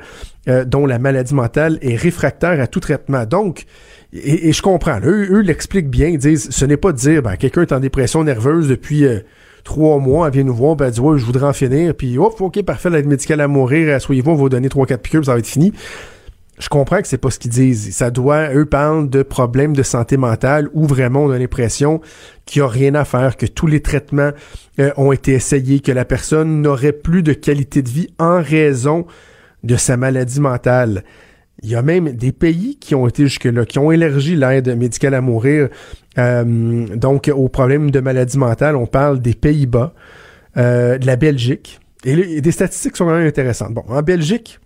euh, 0.48 0.64
dont 0.64 0.86
la 0.86 0.98
maladie 0.98 1.34
mentale 1.34 1.78
est 1.80 1.96
réfractaire 1.96 2.60
à 2.60 2.66
tout 2.66 2.80
traitement. 2.80 3.24
Donc, 3.24 3.64
et, 4.12 4.52
je 4.52 4.60
comprends, 4.60 5.00
eux, 5.02 5.40
l'expliquent 5.40 5.88
bien, 5.88 6.08
ils 6.08 6.18
disent, 6.18 6.50
ce 6.50 6.64
n'est 6.66 6.76
pas 6.76 6.92
de 6.92 6.98
dire, 6.98 7.22
ben, 7.22 7.36
quelqu'un 7.36 7.62
est 7.62 7.72
en 7.72 7.80
dépression 7.80 8.22
nerveuse 8.22 8.68
depuis 8.68 9.06
euh, 9.06 9.20
trois 9.64 9.98
mois, 9.98 10.26
elle 10.26 10.34
vient 10.34 10.44
nous 10.44 10.54
voir, 10.54 10.76
ben, 10.76 10.86
elle 10.86 10.92
dit, 10.92 11.00
ouais, 11.00 11.18
je 11.18 11.24
voudrais 11.24 11.46
en 11.46 11.54
finir, 11.54 11.94
puis, 11.94 12.18
hop, 12.18 12.38
ok, 12.38 12.62
parfait, 12.62 12.90
l'aide 12.90 13.06
médicale 13.06 13.40
à 13.40 13.48
mourir, 13.48 13.94
asseyez-vous, 13.94 14.32
on 14.32 14.34
va 14.34 14.40
vous 14.40 14.48
donner 14.50 14.68
trois, 14.68 14.84
quatre 14.84 15.00
piqûres, 15.00 15.24
ça 15.24 15.32
va 15.32 15.38
être 15.38 15.46
fini 15.46 15.72
je 16.58 16.68
comprends 16.68 17.00
que 17.00 17.08
c'est 17.08 17.18
pas 17.18 17.30
ce 17.30 17.38
qu'ils 17.38 17.50
disent. 17.50 17.94
Ça 17.94 18.10
doit, 18.10 18.52
eux 18.54 18.66
parlent 18.66 19.08
de 19.08 19.22
problèmes 19.22 19.74
de 19.74 19.82
santé 19.82 20.16
mentale 20.16 20.68
où 20.74 20.86
vraiment 20.86 21.24
on 21.24 21.30
a 21.30 21.38
l'impression 21.38 22.00
qu'il 22.44 22.62
n'y 22.62 22.68
a 22.68 22.70
rien 22.70 22.94
à 22.94 23.04
faire, 23.04 23.36
que 23.36 23.46
tous 23.46 23.66
les 23.66 23.80
traitements 23.80 24.32
euh, 24.78 24.90
ont 24.96 25.12
été 25.12 25.32
essayés, 25.32 25.80
que 25.80 25.92
la 25.92 26.04
personne 26.04 26.60
n'aurait 26.60 26.92
plus 26.92 27.22
de 27.22 27.32
qualité 27.32 27.82
de 27.82 27.88
vie 27.88 28.08
en 28.18 28.42
raison 28.42 29.06
de 29.64 29.76
sa 29.76 29.96
maladie 29.96 30.40
mentale. 30.40 31.04
Il 31.62 31.70
y 31.70 31.74
a 31.74 31.82
même 31.82 32.12
des 32.12 32.32
pays 32.32 32.76
qui 32.76 32.94
ont 32.94 33.06
été 33.06 33.24
jusque-là, 33.24 33.64
qui 33.64 33.78
ont 33.78 33.92
élargi 33.92 34.36
l'aide 34.36 34.76
médicale 34.76 35.14
à 35.14 35.20
mourir. 35.20 35.68
Euh, 36.18 36.86
donc, 36.96 37.30
aux 37.34 37.48
problèmes 37.48 37.90
de 37.90 38.00
maladie 38.00 38.38
mentale, 38.38 38.76
on 38.76 38.86
parle 38.86 39.20
des 39.20 39.34
Pays-Bas, 39.34 39.94
euh, 40.56 40.98
de 40.98 41.06
la 41.06 41.16
Belgique. 41.16 41.80
Et, 42.04 42.40
des 42.40 42.50
statistiques 42.50 42.96
sont 42.96 43.06
quand 43.06 43.16
même 43.16 43.26
intéressantes. 43.26 43.74
Bon, 43.74 43.84
en 43.88 44.02
Belgique, 44.02 44.58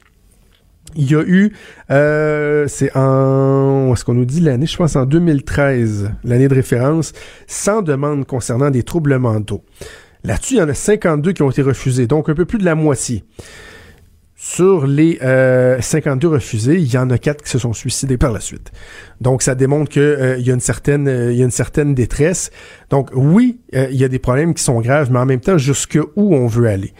il 0.96 1.10
y 1.10 1.14
a 1.14 1.22
eu, 1.22 1.52
euh, 1.90 2.66
c'est 2.68 2.96
en, 2.96 3.92
est-ce 3.92 4.04
qu'on 4.04 4.14
nous 4.14 4.24
dit 4.24 4.40
l'année, 4.40 4.66
je 4.66 4.76
pense 4.76 4.96
en 4.96 5.06
2013, 5.06 6.10
l'année 6.24 6.48
de 6.48 6.54
référence, 6.54 7.12
100 7.46 7.82
demandes 7.82 8.26
concernant 8.26 8.70
des 8.70 8.82
troubles 8.82 9.18
mentaux. 9.18 9.64
Là-dessus, 10.24 10.54
il 10.54 10.58
y 10.58 10.62
en 10.62 10.68
a 10.68 10.74
52 10.74 11.32
qui 11.32 11.42
ont 11.42 11.50
été 11.50 11.62
refusés, 11.62 12.06
donc 12.06 12.28
un 12.28 12.34
peu 12.34 12.44
plus 12.44 12.58
de 12.58 12.64
la 12.64 12.74
moitié. 12.74 13.24
Sur 14.38 14.86
les 14.86 15.18
euh, 15.22 15.80
52 15.80 16.28
refusés, 16.28 16.74
il 16.74 16.92
y 16.92 16.98
en 16.98 17.08
a 17.08 17.16
4 17.16 17.42
qui 17.42 17.50
se 17.50 17.58
sont 17.58 17.72
suicidés 17.72 18.18
par 18.18 18.32
la 18.32 18.40
suite. 18.40 18.70
Donc, 19.20 19.42
ça 19.42 19.54
démontre 19.54 19.90
qu'il 19.90 20.02
euh, 20.02 20.38
y 20.38 20.50
a 20.50 20.54
une 20.54 20.60
certaine, 20.60 21.08
euh, 21.08 21.32
il 21.32 21.38
y 21.38 21.42
a 21.42 21.44
une 21.44 21.50
certaine 21.50 21.94
détresse. 21.94 22.50
Donc, 22.90 23.10
oui, 23.14 23.60
euh, 23.74 23.88
il 23.90 23.96
y 23.96 24.04
a 24.04 24.08
des 24.08 24.18
problèmes 24.18 24.52
qui 24.52 24.62
sont 24.62 24.78
graves, 24.80 25.10
mais 25.10 25.18
en 25.18 25.26
même 25.26 25.40
temps, 25.40 25.56
jusque 25.56 25.98
où 26.16 26.36
on 26.36 26.46
veut 26.46 26.68
aller? 26.68 26.92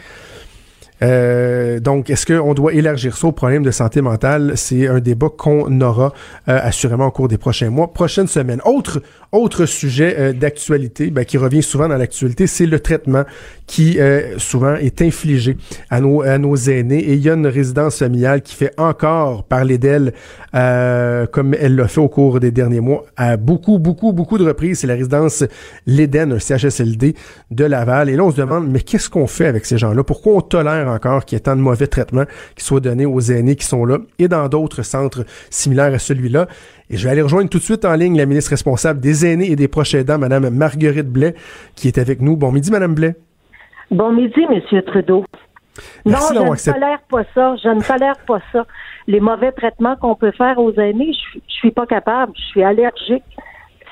Euh, 1.03 1.81
donc, 1.81 2.11
est-ce 2.11 2.27
qu'on 2.27 2.55
doit 2.55 2.73
élargir 2.73 3.17
ça 3.17 3.27
au 3.29 3.33
problème 3.33 3.63
de 3.63 3.71
santé 3.71 4.01
mentale? 4.01 4.53
C'est 4.57 4.89
un 4.89 5.01
débat 5.01 5.29
qu'on 5.29 5.81
aura 5.81 6.13
euh, 6.49 6.59
assurément 6.63 7.07
au 7.07 7.11
cours 7.11 7.29
des 7.29 7.39
prochains 7.39 7.71
mois, 7.71 7.93
prochaines 7.93 8.27
semaines. 8.27 8.61
Autre, 8.65 9.03
autre 9.33 9.67
sujet 9.67 10.17
euh, 10.19 10.33
d'actualité, 10.33 11.11
ben, 11.11 11.25
qui 11.25 11.39
revient 11.39 11.63
souvent 11.63 11.89
dans 11.89 11.97
l'actualité, 11.97 12.47
c'est 12.47 12.67
le 12.67 12.81
traitement 12.81 13.25
qui 13.67 13.99
souvent 14.39 14.77
est 14.77 15.03
infligé 15.03 15.57
à 15.91 16.01
nos, 16.01 16.23
à 16.23 16.39
nos 16.39 16.55
aînés. 16.55 17.01
Et 17.01 17.15
il 17.15 17.21
y 17.21 17.29
a 17.29 17.35
une 17.35 17.49
résidence 17.49 17.99
familiale 17.99 18.43
qui 18.43 18.55
fait 18.55 18.73
encore 18.79 19.43
parler 19.43 19.77
d'elle 19.77 20.13
comme 20.53 21.55
elle 21.59 21.75
l'a 21.75 21.89
fait 21.89 22.01
au 22.01 22.09
cours 22.09 22.39
des 22.39 22.53
derniers 22.53 22.81
mois 22.81 23.05
à 23.17 23.37
beaucoup, 23.37 23.81
beaucoup, 23.81 24.13
beaucoup 24.13 24.39
de 24.39 24.45
reprises. 24.45 24.79
C'est 24.81 24.87
la 24.87 24.95
résidence 24.95 25.43
L'Éden, 25.87 26.33
un 26.33 26.39
CHSLD 26.39 27.17
de 27.51 27.65
Laval. 27.65 28.09
Et 28.09 28.15
là, 28.15 28.23
on 28.23 28.31
se 28.31 28.37
demande, 28.37 28.69
mais 28.69 28.81
qu'est-ce 28.81 29.11
qu'on 29.11 29.27
fait 29.27 29.47
avec 29.47 29.67
ces 29.67 29.79
gens-là? 29.79 30.05
Pourquoi 30.05 30.35
on 30.35 30.41
tolère 30.41 30.86
encore 30.89 31.25
qu'il 31.25 31.37
y 31.37 31.39
ait 31.39 31.41
tant 31.41 31.57
de 31.57 31.61
mauvais 31.61 31.87
traitements 31.87 32.25
qui 32.57 32.65
soient 32.65 32.81
donnés 32.81 33.07
aux 33.07 33.21
aînés 33.21 33.57
qui 33.57 33.65
sont 33.65 33.85
là 33.85 33.99
et 34.19 34.29
dans 34.29 34.49
d'autres 34.49 34.83
centres 34.83 35.25
similaires 35.51 35.95
à 35.95 35.99
celui-là. 35.99 36.47
Et 36.91 36.97
je 36.97 37.05
vais 37.05 37.11
aller 37.13 37.23
rejoindre 37.23 37.49
tout 37.49 37.59
de 37.59 37.63
suite 37.63 37.85
en 37.85 37.95
ligne 37.95 38.17
la 38.17 38.27
ministre 38.27 38.51
responsable 38.51 39.01
des 39.01 39.27
aînés 39.27 39.51
et 39.51 39.57
des 39.57 39.69
proches 39.69 39.95
aidants, 39.95 40.19
Mme 40.19 40.51
Marguerite 40.51 41.09
Blais, 41.09 41.35
qui 41.75 41.89
est 41.89 41.99
avec 41.99 42.21
nous. 42.21 42.37
Bon 42.37 42.53
midi, 42.53 42.71
Mme 42.71 42.95
Blais. 42.95 43.17
Bon 43.91 44.13
midi, 44.13 44.41
M. 44.51 44.83
Trudeau. 44.83 45.25
non, 46.05 46.17
je 46.33 46.39
ne 46.39 46.73
tolère 46.73 47.01
pas 47.09 47.25
ça. 47.35 47.57
Je 47.63 47.69
ne 47.69 47.83
tolère 47.83 48.19
pas 48.27 48.41
ça. 48.53 48.67
Les 49.07 49.21
mauvais 49.21 49.53
traitements 49.53 49.97
qu'on 49.97 50.15
peut 50.15 50.33
faire 50.33 50.59
aux 50.59 50.73
aînés, 50.75 51.13
je, 51.13 51.39
je 51.49 51.55
suis 51.55 51.71
pas 51.71 51.87
capable. 51.87 52.33
Je 52.37 52.45
suis 52.47 52.63
allergique. 52.63 53.25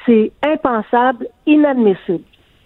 C'est 0.06 0.32
impensable, 0.42 1.26
inadmissible. 1.46 2.24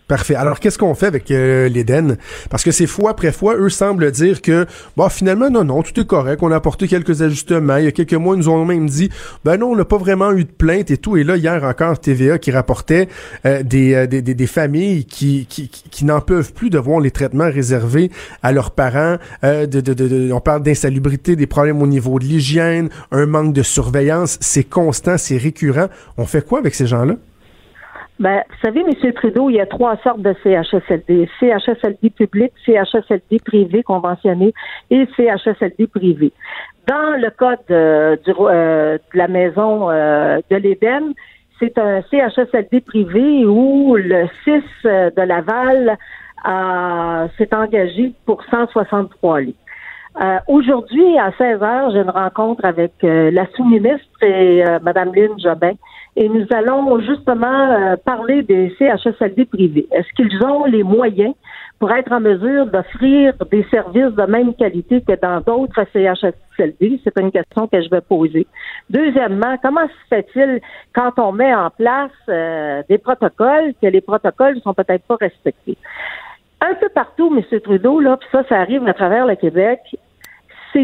Parfait. 0.09 0.37
Alors, 0.37 0.59
qu'est-ce 0.59 0.79
qu'on 0.79 0.95
fait 0.95 1.07
avec 1.07 1.31
euh, 1.31 1.69
l'Éden? 1.69 2.17
Parce 2.49 2.65
que 2.65 2.71
c'est 2.71 2.87
fois 2.87 3.11
après 3.11 3.31
fois, 3.31 3.57
eux 3.57 3.69
semblent 3.69 4.11
dire 4.11 4.41
que, 4.41 4.65
bon, 4.97 5.11
finalement, 5.11 5.51
non, 5.51 5.65
non, 5.65 5.83
tout 5.83 6.01
est 6.01 6.07
correct, 6.07 6.43
on 6.43 6.51
a 6.51 6.57
apporté 6.57 6.89
quelques 6.89 7.21
ajustements. 7.21 7.77
Il 7.77 7.85
y 7.85 7.89
a 7.89 7.93
quelques 7.93 8.15
mois, 8.15 8.35
nous 8.35 8.49
ont 8.49 8.65
même 8.65 8.89
dit, 8.89 9.11
ben 9.45 9.59
non, 9.59 9.73
on 9.73 9.77
n'a 9.77 9.85
pas 9.85 9.99
vraiment 9.99 10.33
eu 10.33 10.45
de 10.45 10.51
plainte 10.51 10.91
et 10.91 10.97
tout. 10.97 11.19
Et 11.19 11.25
là, 11.25 11.37
hier 11.37 11.63
encore, 11.63 12.01
TVA 12.01 12.39
qui 12.39 12.51
rapportait 12.51 13.11
euh, 13.45 13.63
des, 13.63 13.93
euh, 13.93 14.07
des, 14.07 14.23
des, 14.23 14.47
familles 14.47 15.05
qui, 15.05 15.45
qui, 15.47 15.69
qui 15.69 16.05
n'en 16.07 16.23
peuvent 16.23 16.55
plus 16.55 16.71
de 16.71 16.79
voir 16.79 17.01
les 17.01 17.11
traitements 17.11 17.51
réservés 17.51 18.11
à 18.43 18.53
leurs 18.53 18.71
parents. 18.71 19.19
de, 19.43 19.67
de, 19.67 19.93
de, 19.93 20.33
on 20.33 20.41
parle 20.41 20.63
d'insalubrité, 20.63 21.37
des 21.37 21.47
problèmes 21.47 21.83
au 21.83 21.87
niveau 21.87 22.19
de 22.19 22.25
l'hygiène, 22.25 22.89
un 23.13 23.27
manque 23.27 23.53
de 23.53 23.63
surveillance. 23.63 24.39
C'est 24.41 24.65
constant, 24.65 25.19
c'est 25.19 25.37
récurrent. 25.37 25.89
On 26.17 26.25
fait 26.25 26.47
quoi 26.47 26.61
avec 26.61 26.75
ces 26.75 26.87
gens-là? 26.87 27.17
Ben, 28.21 28.43
vous 28.49 28.57
savez, 28.65 28.81
M. 28.81 29.13
Trudeau, 29.13 29.49
il 29.49 29.57
y 29.57 29.61
a 29.61 29.67
trois 29.67 29.97
sortes 29.99 30.23
de 30.23 30.35
CHSLD. 30.43 31.29
CHSLD 31.39 32.11
public, 32.11 32.53
CHSLD 32.67 33.39
privé 33.45 33.83
conventionné 33.85 34.53
et 34.91 35.07
CHSLD 35.17 35.87
privé. 35.87 36.33
Dans 36.89 37.21
le 37.21 37.31
cas 37.31 37.57
de, 37.69 38.19
euh, 38.41 38.97
de 38.97 39.19
la 39.19 39.29
maison 39.29 39.89
euh, 39.91 40.39
de 40.51 40.57
l'Éden, 40.57 41.13
c'est 41.61 41.79
un 41.79 42.03
CHSLD 42.11 42.81
privé 42.81 43.47
où 43.47 43.95
le 43.97 44.27
6 44.43 44.63
euh, 44.85 45.11
de 45.17 45.23
Laval 45.23 45.97
s'est 47.37 47.55
engagé 47.55 48.13
pour 48.27 48.43
163 48.51 49.41
lits. 49.41 49.57
Aujourd'hui, 50.49 51.17
à 51.19 51.31
16 51.39 51.63
heures, 51.63 51.91
j'ai 51.93 52.01
une 52.01 52.11
rencontre 52.11 52.65
avec 52.65 52.93
la 53.03 53.47
sous-ministre 53.55 54.23
et 54.23 54.65
Mme 54.83 55.15
Lynne 55.15 55.39
Jobin 55.39 55.75
et 56.19 56.29
nous 56.29 56.47
allons 56.51 56.99
justement 57.01 57.71
euh, 57.71 57.97
parler 57.97 58.43
des 58.43 58.75
CHSLD 58.77 59.45
privés. 59.45 59.87
Est-ce 59.93 60.13
qu'ils 60.17 60.45
ont 60.45 60.65
les 60.65 60.83
moyens 60.83 61.33
pour 61.79 61.93
être 61.93 62.11
en 62.11 62.19
mesure 62.19 62.67
d'offrir 62.67 63.35
des 63.53 63.65
services 63.71 64.13
de 64.15 64.27
même 64.27 64.53
qualité 64.55 65.01
que 65.01 65.13
dans 65.21 65.41
d'autres 65.41 65.85
CHSLD? 65.93 67.01
C'est 67.05 67.21
une 67.21 67.31
question 67.31 67.69
que 67.69 67.81
je 67.81 67.89
vais 67.89 68.01
poser. 68.01 68.49
Deuxièmement, 68.91 69.57
comment 69.63 69.87
se 69.87 70.09
fait-il 70.17 70.61
quand 70.93 71.13
on 71.19 71.31
met 71.31 71.55
en 71.55 71.71
place 71.71 72.11
euh, 72.29 72.83
des 72.89 72.99
protocoles 72.99 73.75
que 73.81 73.87
les 73.87 74.01
protocoles 74.01 74.57
ne 74.57 74.61
sont 74.61 74.75
peut-être 74.75 75.05
pas 75.05 75.19
respectés? 75.21 75.79
Un 76.61 76.75
peu 76.75 76.89
partout, 76.89 77.33
M. 77.33 77.61
Trudeau, 77.61 78.01
là, 78.01 78.17
puis 78.17 78.29
ça, 78.33 78.43
ça 78.49 78.57
arrive 78.57 78.85
à 78.89 78.93
travers 78.93 79.25
le 79.25 79.37
Québec, 79.37 79.79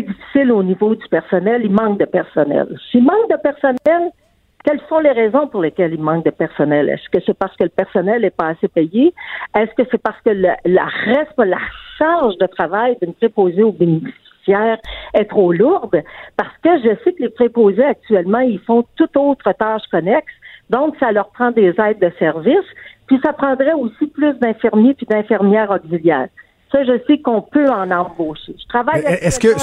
difficile 0.02 0.52
au 0.52 0.62
niveau 0.62 0.94
du 0.94 1.06
personnel, 1.08 1.62
il 1.64 1.72
manque 1.72 1.98
de 1.98 2.04
personnel. 2.04 2.66
S'il 2.90 3.04
manque 3.04 3.30
de 3.30 3.36
personnel, 3.36 4.10
quelles 4.64 4.80
sont 4.88 4.98
les 4.98 5.12
raisons 5.12 5.46
pour 5.46 5.62
lesquelles 5.62 5.92
il 5.92 6.00
manque 6.00 6.24
de 6.24 6.30
personnel? 6.30 6.88
Est-ce 6.88 7.08
que 7.10 7.22
c'est 7.24 7.36
parce 7.36 7.54
que 7.56 7.64
le 7.64 7.70
personnel 7.70 8.22
n'est 8.22 8.30
pas 8.30 8.48
assez 8.48 8.68
payé? 8.68 9.12
Est-ce 9.54 9.74
que 9.74 9.86
c'est 9.90 10.00
parce 10.00 10.20
que 10.22 10.30
la, 10.30 10.56
la 10.64 10.88
charge 11.98 12.38
de 12.38 12.46
travail 12.46 12.96
d'une 13.02 13.12
préposée 13.12 13.62
aux 13.62 13.72
bénéficiaires 13.72 14.78
est 15.12 15.26
trop 15.26 15.52
lourde? 15.52 16.02
Parce 16.36 16.56
que 16.62 16.78
je 16.78 16.96
sais 17.04 17.12
que 17.12 17.22
les 17.22 17.28
préposés 17.28 17.84
actuellement, 17.84 18.40
ils 18.40 18.60
font 18.60 18.84
toute 18.96 19.16
autre 19.16 19.52
tâche 19.52 19.82
connexe. 19.90 20.32
Donc, 20.70 20.96
ça 20.98 21.12
leur 21.12 21.28
prend 21.28 21.50
des 21.50 21.74
aides 21.78 22.00
de 22.00 22.10
service. 22.18 22.66
Puis, 23.06 23.20
ça 23.22 23.34
prendrait 23.34 23.74
aussi 23.74 24.06
plus 24.06 24.32
d'infirmiers 24.38 24.94
puis 24.94 25.06
d'infirmières 25.06 25.70
auxiliaires 25.70 26.28
je 26.82 27.00
sais 27.06 27.18
qu'on 27.20 27.42
peut 27.42 27.68
en 27.68 27.90
embaucher. 27.90 28.54
Je 28.60 28.68
travaille. 28.68 29.02
Est-ce 29.04 29.38
que 29.38 29.58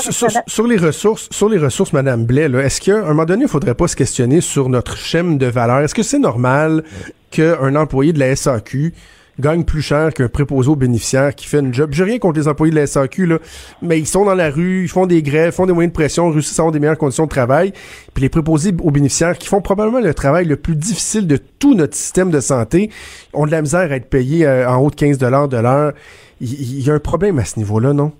sur, 0.47 0.67
les 0.67 0.77
ressources, 0.77 1.27
sur 1.31 1.49
les 1.49 1.57
ressources, 1.57 1.93
Madame 1.93 2.25
Blais, 2.25 2.49
est-ce 2.63 2.79
qu'à 2.79 2.99
un 2.99 3.09
moment 3.09 3.25
donné, 3.25 3.43
il 3.43 3.49
faudrait 3.49 3.75
pas 3.75 3.87
se 3.87 3.95
questionner 3.95 4.39
sur 4.39 4.69
notre 4.69 4.95
chaîne 4.95 5.37
de 5.37 5.47
valeur? 5.47 5.79
Est-ce 5.79 5.95
que 5.95 6.03
c'est 6.03 6.19
normal 6.19 6.83
qu'un 7.31 7.75
employé 7.75 8.13
de 8.13 8.19
la 8.19 8.35
SAQ 8.35 8.93
gagne 9.41 9.63
plus 9.65 9.81
cher 9.81 10.13
qu'un 10.13 10.29
préposé 10.29 10.69
aux 10.69 10.75
bénéficiaires 10.75 11.35
qui 11.35 11.47
fait 11.47 11.59
une 11.59 11.73
job. 11.73 11.89
J'ai 11.91 12.03
rien 12.03 12.19
contre 12.19 12.39
les 12.39 12.47
employés 12.47 12.71
de 12.71 12.79
la 12.79 12.87
SAQ, 12.87 13.25
là, 13.25 13.39
mais 13.81 13.99
ils 13.99 14.07
sont 14.07 14.23
dans 14.23 14.35
la 14.35 14.49
rue, 14.49 14.83
ils 14.83 14.87
font 14.89 15.05
des 15.05 15.21
grèves, 15.21 15.53
font 15.53 15.65
des 15.65 15.73
moyens 15.73 15.91
de 15.91 15.95
pression, 15.95 16.29
réussissent 16.29 16.59
à 16.59 16.61
avoir 16.61 16.71
des 16.71 16.79
meilleures 16.79 16.97
conditions 16.97 17.25
de 17.25 17.29
travail. 17.29 17.73
Puis 18.13 18.21
les 18.21 18.29
préposés 18.29 18.71
aux 18.81 18.91
bénéficiaires 18.91 19.37
qui 19.37 19.47
font 19.47 19.61
probablement 19.61 19.99
le 19.99 20.13
travail 20.13 20.45
le 20.45 20.55
plus 20.55 20.75
difficile 20.75 21.27
de 21.27 21.37
tout 21.37 21.75
notre 21.75 21.95
système 21.95 22.31
de 22.31 22.39
santé 22.39 22.89
ont 23.33 23.45
de 23.45 23.51
la 23.51 23.61
misère 23.61 23.91
à 23.91 23.95
être 23.95 24.09
payés 24.09 24.45
euh, 24.45 24.69
en 24.69 24.77
haut 24.77 24.89
de 24.89 24.95
15 24.95 25.17
de 25.17 25.27
l'heure 25.27 25.93
il 26.41 26.83
y, 26.83 26.89
a 26.89 26.93
un 26.93 26.99
problème 26.99 27.37
à 27.37 27.45
ce 27.45 27.59
niveau-là, 27.59 27.93
non? 27.93 28.13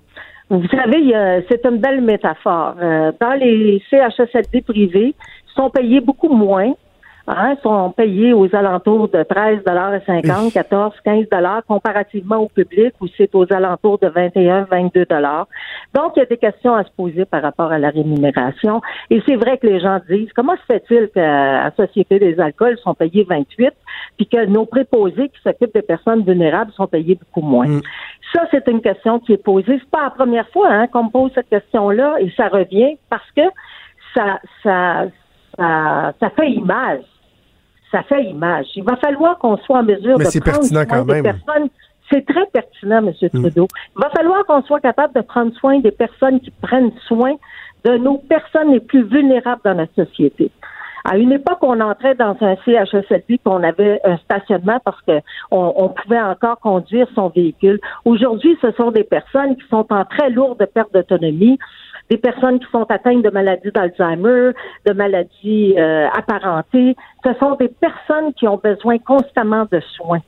Vous 0.52 0.68
savez, 0.68 1.12
c'est 1.50 1.66
une 1.66 1.78
belle 1.78 2.02
métaphore. 2.02 2.76
Euh, 2.80 3.12
dans 3.20 3.34
les 3.34 3.82
CHSLD 3.90 4.62
privés, 4.62 5.16
ils 5.16 5.54
sont 5.56 5.70
payés 5.70 6.02
beaucoup 6.02 6.30
moins 6.30 6.74
Hein, 7.28 7.56
sont 7.62 7.92
payés 7.92 8.34
aux 8.34 8.54
alentours 8.56 9.08
de 9.10 9.20
13,50 9.20 10.52
14, 10.52 10.94
15 11.06 11.26
comparativement 11.68 12.38
au 12.38 12.48
public 12.48 12.94
où 13.00 13.06
c'est 13.16 13.34
aux 13.36 13.46
alentours 13.54 14.00
de 14.00 14.08
21, 14.08 14.64
22 14.64 15.06
Donc, 15.94 16.14
il 16.16 16.20
y 16.20 16.22
a 16.24 16.26
des 16.26 16.38
questions 16.38 16.74
à 16.74 16.84
se 16.84 16.90
poser 16.98 17.26
par 17.26 17.44
rapport 17.44 17.72
à 17.72 17.78
la 17.78 17.92
rémunération. 17.92 18.82
Et 19.12 19.22
c'est 19.28 19.36
vrai 19.36 19.60
que 19.60 19.68
les 19.68 19.80
gens 19.80 20.00
disent, 20.10 20.34
comment 20.36 20.56
se 20.56 20.74
fait-il 20.74 21.10
qu'à 21.14 21.66
la 21.66 21.72
Société 21.76 22.18
des 22.18 22.40
alcools 22.40 22.78
sont 22.80 22.96
payés 22.96 23.26
28 23.30 23.72
puis 24.18 24.28
que 24.28 24.46
nos 24.46 24.66
préposés 24.66 25.30
qui 25.30 25.42
s'occupent 25.44 25.76
des 25.76 25.84
personnes 25.84 26.24
vulnérables 26.24 26.72
sont 26.72 26.88
payés 26.88 27.16
beaucoup 27.16 27.46
moins? 27.46 27.68
Mm. 27.68 27.82
Ça, 28.34 28.48
c'est 28.50 28.68
une 28.68 28.82
question 28.82 29.20
qui 29.20 29.34
est 29.34 29.44
posée. 29.44 29.80
C'est 29.80 29.92
pas 29.92 30.04
la 30.04 30.10
première 30.10 30.48
fois 30.50 30.70
hein, 30.70 30.88
qu'on 30.88 31.04
me 31.04 31.10
pose 31.10 31.32
cette 31.36 31.50
question-là 31.50 32.16
et 32.20 32.32
ça 32.36 32.48
revient 32.48 32.98
parce 33.10 33.30
que 33.36 33.44
ça, 34.16 34.40
ça, 34.64 35.06
ça, 35.58 36.14
ça 36.20 36.30
fait 36.32 36.52
image 36.52 37.04
ça 37.92 38.04
fait 38.04 38.24
image. 38.24 38.68
Il 38.76 38.84
va 38.84 38.96
falloir 38.96 39.38
qu'on 39.38 39.58
soit 39.58 39.80
en 39.80 39.84
mesure 39.84 40.18
de 40.18 40.40
prendre 40.40 40.64
soin 40.64 40.86
quand 40.86 41.06
des 41.06 41.22
personnes. 41.22 41.70
C'est 42.10 42.26
très 42.26 42.46
pertinent, 42.48 42.98
M. 42.98 43.14
Hmm. 43.22 43.42
Trudeau. 43.42 43.68
Il 43.96 44.02
va 44.02 44.10
falloir 44.10 44.46
qu'on 44.46 44.62
soit 44.64 44.82
capable 44.82 45.14
de 45.14 45.22
prendre 45.22 45.54
soin 45.54 45.80
des 45.80 45.92
personnes 45.92 46.40
qui 46.42 46.52
prennent 46.62 46.92
soin 47.08 47.34
de 47.86 47.98
nos 47.98 48.18
personnes 48.18 48.72
les 48.72 48.80
plus 48.80 49.04
vulnérables 49.04 49.62
dans 49.64 49.74
la 49.74 49.88
société. 49.96 50.52
À 51.04 51.18
une 51.18 51.32
époque, 51.32 51.60
on 51.62 51.80
entrait 51.80 52.16
dans 52.16 52.36
un 52.42 52.56
CHSLD 52.64 53.40
qu'on 53.44 53.64
avait 53.64 54.00
un 54.04 54.18
stationnement 54.18 54.80
parce 54.84 55.02
qu'on 55.02 55.22
on 55.52 55.90
pouvait 55.90 56.22
encore 56.22 56.60
conduire 56.60 57.08
son 57.16 57.30
véhicule. 57.30 57.80
Aujourd'hui, 58.06 58.58
ce 58.62 58.72
sont 58.74 58.92
des 58.92 59.04
personnes 59.04 59.56
qui 59.56 59.68
sont 59.70 59.88
en 59.90 60.06
très 60.06 60.30
lourde 60.30 60.64
perte 60.74 60.94
d'autonomie, 60.94 61.58
des 62.12 62.18
personnes 62.18 62.60
qui 62.60 62.70
sont 62.72 62.84
atteintes 62.90 63.24
de 63.24 63.30
maladies 63.30 63.72
d'Alzheimer, 63.72 64.52
de 64.86 64.94
maladies 64.94 65.76
euh, 65.78 66.10
apparentées. 66.10 66.94
Ce 67.24 67.34
sont 67.36 67.56
des 67.56 67.70
personnes 67.70 68.34
qui 68.34 68.46
ont 68.50 68.60
besoin 68.62 68.98
constamment 69.00 69.66
de 69.72 69.80
soins. 69.96 70.20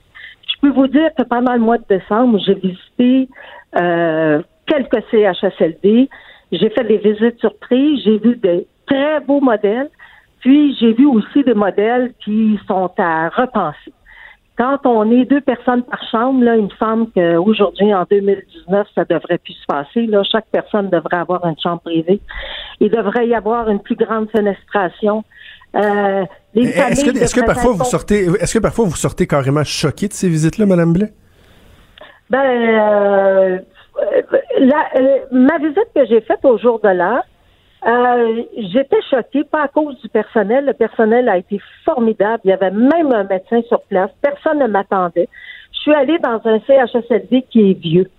Je 0.47 0.61
peux 0.61 0.73
vous 0.73 0.87
dire 0.87 1.09
que 1.17 1.23
pendant 1.23 1.51
le 1.51 1.59
mois 1.59 1.77
de 1.77 1.83
décembre, 1.89 2.39
j'ai 2.39 2.53
visité 2.53 3.27
euh, 3.77 4.41
quelques 4.65 5.03
CHSLD. 5.11 6.09
J'ai 6.53 6.69
fait 6.69 6.85
des 6.85 6.99
visites 6.99 7.39
surprises. 7.41 8.01
J'ai 8.05 8.17
vu 8.17 8.37
de 8.37 8.65
très 8.87 9.19
beaux 9.19 9.41
modèles. 9.41 9.89
Puis 10.39 10.77
j'ai 10.79 10.93
vu 10.93 11.05
aussi 11.05 11.43
des 11.43 11.53
modèles 11.53 12.13
qui 12.23 12.57
sont 12.65 12.91
à 12.97 13.27
repenser. 13.27 13.91
Quand 14.57 14.79
on 14.85 15.09
est 15.11 15.25
deux 15.25 15.41
personnes 15.41 15.81
par 15.83 15.99
chambre, 16.11 16.43
là, 16.43 16.55
il 16.55 16.65
me 16.65 16.69
semble 16.77 17.07
qu'aujourd'hui, 17.11 17.93
en 17.93 18.05
2019, 18.09 18.87
ça 18.93 19.03
devrait 19.05 19.39
plus 19.39 19.53
se 19.53 19.65
passer. 19.67 20.05
Là. 20.05 20.21
Chaque 20.23 20.45
personne 20.51 20.89
devrait 20.89 21.17
avoir 21.17 21.43
une 21.45 21.57
chambre 21.59 21.81
privée. 21.81 22.21
Il 22.79 22.91
devrait 22.91 23.27
y 23.27 23.33
avoir 23.33 23.69
une 23.69 23.79
plus 23.79 23.95
grande 23.95 24.29
fenestration. 24.29 25.23
Euh, 25.75 26.23
est-ce 26.55 27.03
que, 27.03 27.17
est 27.17 27.33
que 27.33 27.45
parfois 27.45 27.71
vous 27.71 27.83
sortez, 27.83 28.25
est-ce 28.39 28.53
que 28.53 28.59
parfois 28.59 28.85
vous 28.85 28.95
sortez 28.95 29.25
carrément 29.25 29.63
choqué 29.63 30.07
de 30.07 30.13
ces 30.13 30.29
visites-là, 30.29 30.67
Madame 30.67 30.93
Blais? 30.93 31.11
Ben, 32.29 32.39
euh, 32.39 33.59
la, 34.59 34.85
euh, 34.95 35.19
ma 35.31 35.57
visite 35.57 35.87
que 35.95 36.05
j'ai 36.05 36.21
faite 36.21 36.43
au 36.43 36.59
jour 36.59 36.79
de 36.83 36.89
l'heure, 36.89 37.23
euh, 37.85 38.43
j'étais 38.57 39.01
choquée, 39.09 39.43
pas 39.43 39.63
à 39.63 39.67
cause 39.67 39.99
du 40.01 40.09
personnel. 40.09 40.65
Le 40.65 40.73
personnel 40.73 41.27
a 41.29 41.37
été 41.37 41.59
formidable. 41.83 42.41
Il 42.45 42.49
y 42.49 42.53
avait 42.53 42.71
même 42.71 43.11
un 43.11 43.23
médecin 43.23 43.61
sur 43.67 43.81
place. 43.83 44.11
Personne 44.21 44.59
ne 44.59 44.67
m'attendait. 44.67 45.27
Je 45.73 45.79
suis 45.79 45.93
allée 45.93 46.17
dans 46.19 46.39
un 46.45 46.59
CHSLD 46.61 47.43
qui 47.49 47.71
est 47.71 47.79
vieux. 47.79 48.09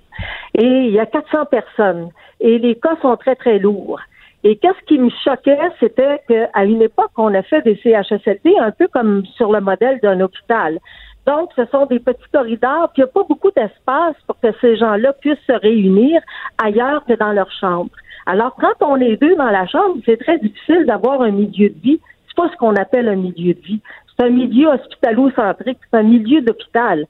Et 0.54 0.66
il 0.66 0.90
y 0.90 1.00
a 1.00 1.06
400 1.06 1.46
personnes. 1.46 2.10
Et 2.40 2.58
les 2.58 2.74
cas 2.76 2.96
sont 3.00 3.16
très, 3.16 3.36
très 3.36 3.58
lourds. 3.58 4.00
Et 4.42 4.56
qu'est-ce 4.56 4.84
qui 4.86 4.98
me 4.98 5.08
choquait, 5.24 5.58
c'était 5.80 6.20
qu'à 6.28 6.64
une 6.64 6.82
époque, 6.82 7.12
on 7.16 7.32
a 7.34 7.42
fait 7.42 7.62
des 7.62 7.76
CHSLD 7.76 8.54
un 8.60 8.72
peu 8.72 8.88
comme 8.88 9.24
sur 9.36 9.50
le 9.50 9.60
modèle 9.60 9.98
d'un 10.00 10.20
hôpital. 10.20 10.78
Donc, 11.26 11.50
ce 11.56 11.64
sont 11.66 11.86
des 11.86 12.00
petits 12.00 12.28
corridors, 12.30 12.90
puis 12.92 13.00
il 13.00 13.04
n'y 13.04 13.10
a 13.10 13.12
pas 13.12 13.22
beaucoup 13.26 13.50
d'espace 13.50 14.16
pour 14.26 14.38
que 14.40 14.48
ces 14.60 14.76
gens-là 14.76 15.14
puissent 15.14 15.38
se 15.46 15.52
réunir 15.52 16.20
ailleurs 16.62 17.02
que 17.06 17.14
dans 17.14 17.32
leur 17.32 17.50
chambre. 17.52 17.90
Alors, 18.26 18.54
quand 18.56 18.86
on 18.86 18.96
est 18.96 19.16
deux 19.16 19.36
dans 19.36 19.50
la 19.50 19.66
chambre, 19.66 19.96
c'est 20.04 20.18
très 20.18 20.38
difficile 20.38 20.86
d'avoir 20.86 21.20
un 21.22 21.30
milieu 21.30 21.68
de 21.68 21.80
vie. 21.80 22.00
C'est 22.26 22.36
pas 22.36 22.50
ce 22.50 22.56
qu'on 22.56 22.74
appelle 22.76 23.08
un 23.08 23.16
milieu 23.16 23.54
de 23.54 23.60
vie. 23.60 23.80
C'est 24.16 24.26
un 24.26 24.30
milieu 24.30 24.68
hospitalo-centrique, 24.68 25.78
c'est 25.90 25.98
un 25.98 26.02
milieu 26.04 26.40
d'hôpital. 26.40 27.06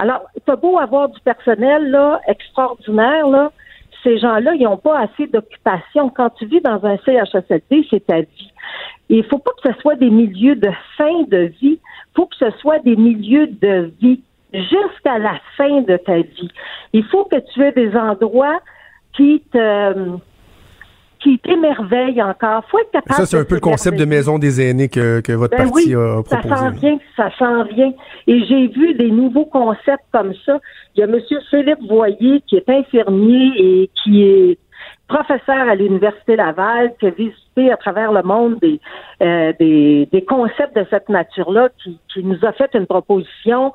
Alors, 0.00 0.22
c'est 0.46 0.60
beau 0.60 0.78
avoir 0.78 1.08
du 1.08 1.20
personnel 1.20 1.90
là 1.90 2.20
extraordinaire 2.26 3.26
là, 3.28 3.50
ces 4.02 4.18
gens-là, 4.18 4.54
ils 4.54 4.64
n'ont 4.64 4.76
pas 4.76 4.98
assez 4.98 5.26
d'occupation. 5.26 6.08
Quand 6.08 6.30
tu 6.30 6.46
vis 6.46 6.60
dans 6.60 6.84
un 6.84 6.96
CHSLD, 6.98 7.86
c'est 7.90 8.06
ta 8.06 8.20
vie. 8.20 8.52
Il 9.08 9.18
ne 9.18 9.22
faut 9.22 9.38
pas 9.38 9.52
que 9.62 9.72
ce 9.72 9.80
soit 9.80 9.94
des 9.96 10.10
milieux 10.10 10.56
de 10.56 10.70
fin 10.96 11.22
de 11.28 11.52
vie. 11.60 11.78
Il 11.78 12.16
faut 12.16 12.26
que 12.26 12.36
ce 12.36 12.50
soit 12.58 12.80
des 12.80 12.96
milieux 12.96 13.46
de 13.46 13.92
vie 14.00 14.20
jusqu'à 14.52 15.18
la 15.18 15.34
fin 15.56 15.82
de 15.82 15.96
ta 15.96 16.16
vie. 16.16 16.50
Il 16.92 17.04
faut 17.04 17.24
que 17.24 17.38
tu 17.52 17.62
aies 17.62 17.72
des 17.72 17.96
endroits 17.96 18.60
qui 19.16 19.42
te 19.52 20.18
qui 21.22 21.38
t'émerveille 21.38 22.20
encore. 22.22 22.64
Faut 22.70 22.78
être 22.78 22.90
capable 22.90 23.14
Ça, 23.14 23.26
c'est 23.26 23.38
un 23.38 23.44
peu 23.44 23.54
le 23.54 23.60
concept 23.60 23.98
de 23.98 24.04
maison 24.04 24.38
des 24.38 24.60
aînés 24.60 24.88
que, 24.88 25.20
que 25.20 25.32
votre 25.32 25.56
ben 25.56 25.68
parti 25.68 25.94
a 25.94 26.22
proposé. 26.22 26.48
Ça 26.48 26.56
s'en 26.56 26.70
vient, 26.70 26.98
ça 27.16 27.30
s'en 27.38 27.64
vient. 27.64 27.92
Et 28.26 28.44
j'ai 28.44 28.66
vu 28.68 28.94
des 28.94 29.10
nouveaux 29.10 29.46
concepts 29.46 30.04
comme 30.12 30.32
ça. 30.44 30.58
Il 30.96 31.00
y 31.00 31.02
a 31.02 31.06
M. 31.06 31.18
Philippe 31.50 31.82
Voyer, 31.88 32.42
qui 32.46 32.56
est 32.56 32.68
infirmier 32.68 33.52
et 33.56 33.90
qui 34.02 34.24
est 34.24 34.58
professeur 35.06 35.68
à 35.68 35.74
l'Université 35.74 36.36
Laval, 36.36 36.94
qui 36.98 37.06
a 37.06 37.10
visité 37.10 37.70
à 37.70 37.76
travers 37.76 38.12
le 38.12 38.22
monde 38.22 38.58
des, 38.60 38.80
euh, 39.22 39.52
des, 39.60 40.08
des, 40.10 40.24
concepts 40.24 40.74
de 40.74 40.86
cette 40.90 41.08
nature-là, 41.08 41.68
qui, 41.82 41.98
qui 42.12 42.24
nous 42.24 42.38
a 42.44 42.52
fait 42.52 42.70
une 42.74 42.86
proposition 42.86 43.72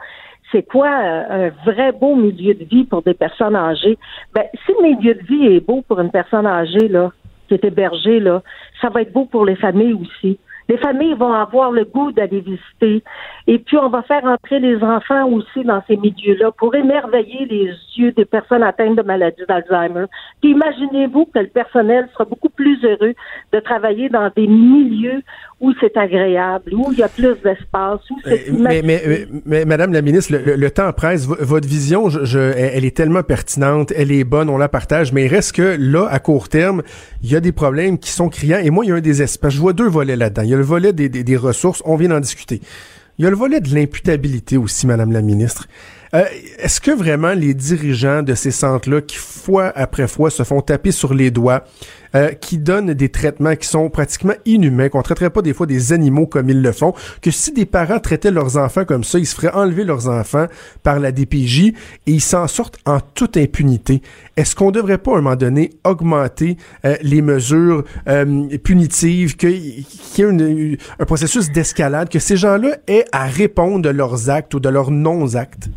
c'est 0.51 0.63
quoi 0.63 0.87
euh, 0.87 1.47
un 1.47 1.49
vrai 1.65 1.91
beau 1.91 2.15
milieu 2.15 2.53
de 2.53 2.63
vie 2.63 2.85
pour 2.85 3.01
des 3.01 3.13
personnes 3.13 3.55
âgées? 3.55 3.97
Ben, 4.33 4.43
si 4.65 4.71
le 4.79 4.95
milieu 4.95 5.13
de 5.13 5.23
vie 5.23 5.45
est 5.47 5.59
beau 5.59 5.83
pour 5.85 5.99
une 5.99 6.09
personne 6.09 6.47
âgée, 6.47 6.87
là, 6.87 7.11
qui 7.47 7.53
est 7.53 7.65
hébergé, 7.65 8.19
là, 8.19 8.43
ça 8.81 8.89
va 8.89 9.01
être 9.01 9.13
beau 9.13 9.25
pour 9.25 9.45
les 9.45 9.55
familles 9.55 9.93
aussi. 9.93 10.37
Les 10.69 10.77
familles 10.77 11.13
vont 11.13 11.33
avoir 11.33 11.71
le 11.71 11.85
goût 11.85 12.11
d'aller 12.11 12.41
visiter. 12.41 13.03
Et 13.47 13.59
puis, 13.59 13.77
on 13.77 13.89
va 13.89 14.01
faire 14.03 14.23
entrer 14.25 14.59
les 14.59 14.77
enfants 14.83 15.27
aussi 15.29 15.63
dans 15.63 15.81
ces 15.87 15.97
milieux-là 15.97 16.51
pour 16.57 16.75
émerveiller 16.75 17.45
les 17.45 17.71
yeux 17.97 18.11
des 18.11 18.25
personnes 18.25 18.63
atteintes 18.63 18.97
de 18.97 19.01
maladie 19.01 19.43
d'Alzheimer. 19.47 20.05
Puis, 20.41 20.51
imaginez-vous 20.51 21.25
que 21.25 21.39
le 21.39 21.47
personnel 21.47 22.09
sera 22.13 22.25
beaucoup 22.25 22.49
plus 22.49 22.83
heureux 22.83 23.13
de 23.53 23.59
travailler 23.59 24.09
dans 24.09 24.29
des 24.35 24.47
milieux 24.47 25.23
où 25.59 25.73
c'est 25.79 25.97
agréable, 25.97 26.73
où 26.73 26.91
il 26.91 26.99
y 26.99 27.03
a 27.03 27.07
plus 27.07 27.35
d'espace, 27.43 27.99
où 28.11 28.19
c'est 28.23 28.51
mais, 28.51 28.81
mais, 28.83 29.25
mais, 29.45 29.65
Madame 29.65 29.91
la 29.91 30.03
ministre, 30.03 30.35
le, 30.35 30.71
temps 30.71 30.91
presse. 30.93 31.25
votre 31.25 31.67
vision, 31.67 32.09
je, 32.09 32.37
elle 32.37 32.85
est 32.85 32.95
tellement 32.95 33.23
pertinente, 33.23 33.91
elle 33.95 34.11
est 34.11 34.23
bonne, 34.23 34.49
on 34.49 34.57
la 34.57 34.69
partage, 34.69 35.13
mais 35.13 35.25
il 35.25 35.29
reste 35.29 35.55
que 35.55 35.75
là, 35.79 36.07
à 36.11 36.19
court 36.19 36.49
terme, 36.49 36.83
il 37.23 37.31
y 37.31 37.35
a 37.35 37.39
des 37.39 37.51
problèmes 37.51 37.97
qui 37.97 38.11
sont 38.11 38.29
criants. 38.29 38.59
Et 38.63 38.69
moi, 38.69 38.85
il 38.85 38.89
y 38.89 38.91
a 38.91 38.95
un 38.95 39.01
des 39.01 39.23
espaces. 39.23 39.53
Je 39.53 39.59
vois 39.59 39.73
deux 39.73 39.87
volets 39.87 40.15
là-dedans. 40.15 40.43
Il 40.43 40.49
y 40.49 40.53
a 40.53 40.56
le 40.57 40.63
volet 40.63 40.93
des, 40.93 41.09
des, 41.09 41.23
des 41.23 41.37
ressources, 41.37 41.81
on 41.85 41.95
vient 41.95 42.09
d'en 42.09 42.19
discuter. 42.19 42.61
Il 43.17 43.23
y 43.23 43.27
a 43.27 43.29
le 43.29 43.35
volet 43.35 43.61
de 43.61 43.73
l'imputabilité 43.73 44.57
aussi, 44.57 44.85
Madame 44.85 45.11
la 45.11 45.21
ministre. 45.21 45.67
Euh, 46.13 46.23
est-ce 46.59 46.79
que 46.79 46.91
vraiment 46.91 47.33
les 47.33 47.53
dirigeants 47.53 48.23
de 48.23 48.33
ces 48.33 48.51
centres-là, 48.51 49.01
qui 49.01 49.17
fois 49.17 49.71
après 49.75 50.07
fois 50.07 50.29
se 50.29 50.43
font 50.43 50.61
taper 50.61 50.91
sur 50.91 51.13
les 51.13 51.31
doigts, 51.31 51.63
euh, 52.15 52.29
qui 52.29 52.57
donnent 52.57 52.93
des 52.93 53.09
traitements 53.09 53.55
qui 53.55 53.67
sont 53.67 53.89
pratiquement 53.89 54.33
inhumains, 54.45 54.89
qu'on 54.89 55.01
traiterait 55.01 55.29
pas 55.29 55.41
des 55.41 55.53
fois 55.53 55.65
des 55.65 55.91
animaux 55.91 56.25
comme 56.25 56.49
ils 56.49 56.61
le 56.61 56.71
font, 56.71 56.93
que 57.21 57.31
si 57.31 57.51
des 57.51 57.65
parents 57.65 57.99
traitaient 57.99 58.31
leurs 58.31 58.57
enfants 58.57 58.85
comme 58.85 59.03
ça, 59.03 59.19
ils 59.19 59.25
se 59.25 59.35
feraient 59.35 59.53
enlever 59.53 59.83
leurs 59.83 60.07
enfants 60.07 60.47
par 60.83 60.99
la 60.99 61.11
DPJ 61.11 61.59
et 61.59 61.73
ils 62.07 62.21
s'en 62.21 62.47
sortent 62.47 62.79
en 62.85 62.99
toute 62.99 63.35
impunité? 63.35 64.01
Est-ce 64.37 64.55
qu'on 64.55 64.71
devrait 64.71 64.97
pas 64.97 65.11
à 65.11 65.13
un 65.15 65.21
moment 65.21 65.35
donné 65.35 65.71
augmenter 65.83 66.57
euh, 66.85 66.95
les 67.01 67.21
mesures 67.21 67.83
punitives, 68.63 69.35
qu'il 69.35 69.49
y 69.49 70.21
ait 70.21 70.77
un 70.99 71.05
processus 71.05 71.51
d'escalade, 71.51 72.09
que 72.09 72.19
ces 72.19 72.37
gens-là 72.37 72.77
aient 72.87 73.05
à 73.11 73.25
répondre 73.25 73.81
de 73.81 73.89
leurs 73.89 74.29
actes 74.29 74.53
ou 74.53 74.59
de 74.59 74.69
leurs 74.69 74.91
non-actes? 74.91 75.69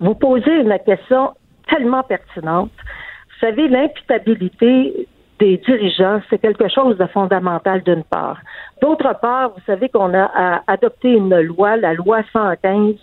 Vous 0.00 0.14
posez 0.14 0.60
une 0.60 0.76
question 0.84 1.34
tellement 1.68 2.02
pertinente. 2.02 2.70
Vous 2.72 3.46
savez, 3.46 3.68
l'imputabilité 3.68 5.06
des 5.38 5.56
dirigeants, 5.58 6.20
c'est 6.28 6.38
quelque 6.38 6.68
chose 6.68 6.98
de 6.98 7.06
fondamental 7.06 7.82
d'une 7.82 8.04
part. 8.04 8.38
D'autre 8.82 9.18
part, 9.20 9.50
vous 9.50 9.62
savez 9.66 9.88
qu'on 9.88 10.12
a 10.14 10.62
adopté 10.66 11.12
une 11.12 11.38
loi, 11.40 11.76
la 11.76 11.94
loi 11.94 12.22
115, 12.32 12.94